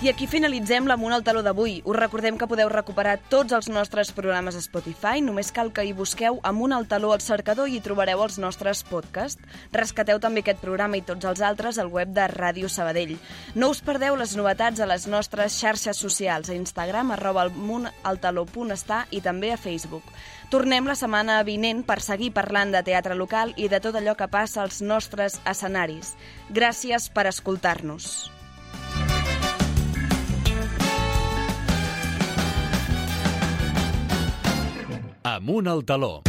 I 0.00 0.08
aquí 0.08 0.24
finalitzem 0.24 0.86
l'Amunt 0.88 1.12
al 1.12 1.24
Taló 1.26 1.42
d'avui. 1.44 1.82
Us 1.84 1.96
recordem 1.98 2.38
que 2.40 2.46
podeu 2.48 2.70
recuperar 2.72 3.18
tots 3.28 3.52
els 3.52 3.66
nostres 3.68 4.08
programes 4.16 4.56
a 4.56 4.62
Spotify. 4.64 5.20
Només 5.20 5.50
cal 5.52 5.74
que 5.76 5.84
hi 5.84 5.92
busqueu 5.92 6.38
Amunt 6.50 6.72
al 6.72 6.86
Taló 6.88 7.10
al 7.12 7.20
cercador 7.20 7.68
i 7.68 7.76
hi 7.76 7.82
trobareu 7.84 8.22
els 8.24 8.38
nostres 8.40 8.80
podcasts. 8.88 9.44
Rescateu 9.76 10.16
també 10.16 10.40
aquest 10.40 10.64
programa 10.64 10.96
i 10.96 11.04
tots 11.04 11.28
els 11.28 11.44
altres 11.44 11.76
al 11.76 11.92
web 11.92 12.16
de 12.16 12.24
Ràdio 12.32 12.72
Sabadell. 12.72 13.18
No 13.52 13.68
us 13.76 13.84
perdeu 13.84 14.16
les 14.16 14.32
novetats 14.40 14.80
a 14.80 14.88
les 14.88 15.04
nostres 15.04 15.60
xarxes 15.60 16.00
socials, 16.00 16.48
a 16.48 16.56
Instagram, 16.56 17.12
arroba 17.18 17.44
almuntaltaló.està 17.50 19.04
i 19.12 19.20
també 19.20 19.52
a 19.52 19.60
Facebook. 19.60 20.08
Tornem 20.48 20.88
la 20.88 20.96
setmana 20.96 21.42
vinent 21.44 21.84
per 21.84 22.00
seguir 22.00 22.32
parlant 22.32 22.72
de 22.72 22.86
teatre 22.88 23.20
local 23.20 23.52
i 23.60 23.68
de 23.68 23.84
tot 23.84 24.00
allò 24.00 24.16
que 24.16 24.32
passa 24.32 24.64
als 24.64 24.80
nostres 24.80 25.42
escenaris. 25.44 26.16
Gràcies 26.48 27.12
per 27.12 27.28
escoltar-nos. 27.28 28.39
Amunt 35.22 35.66
al 35.66 35.84
taló. 35.84 36.22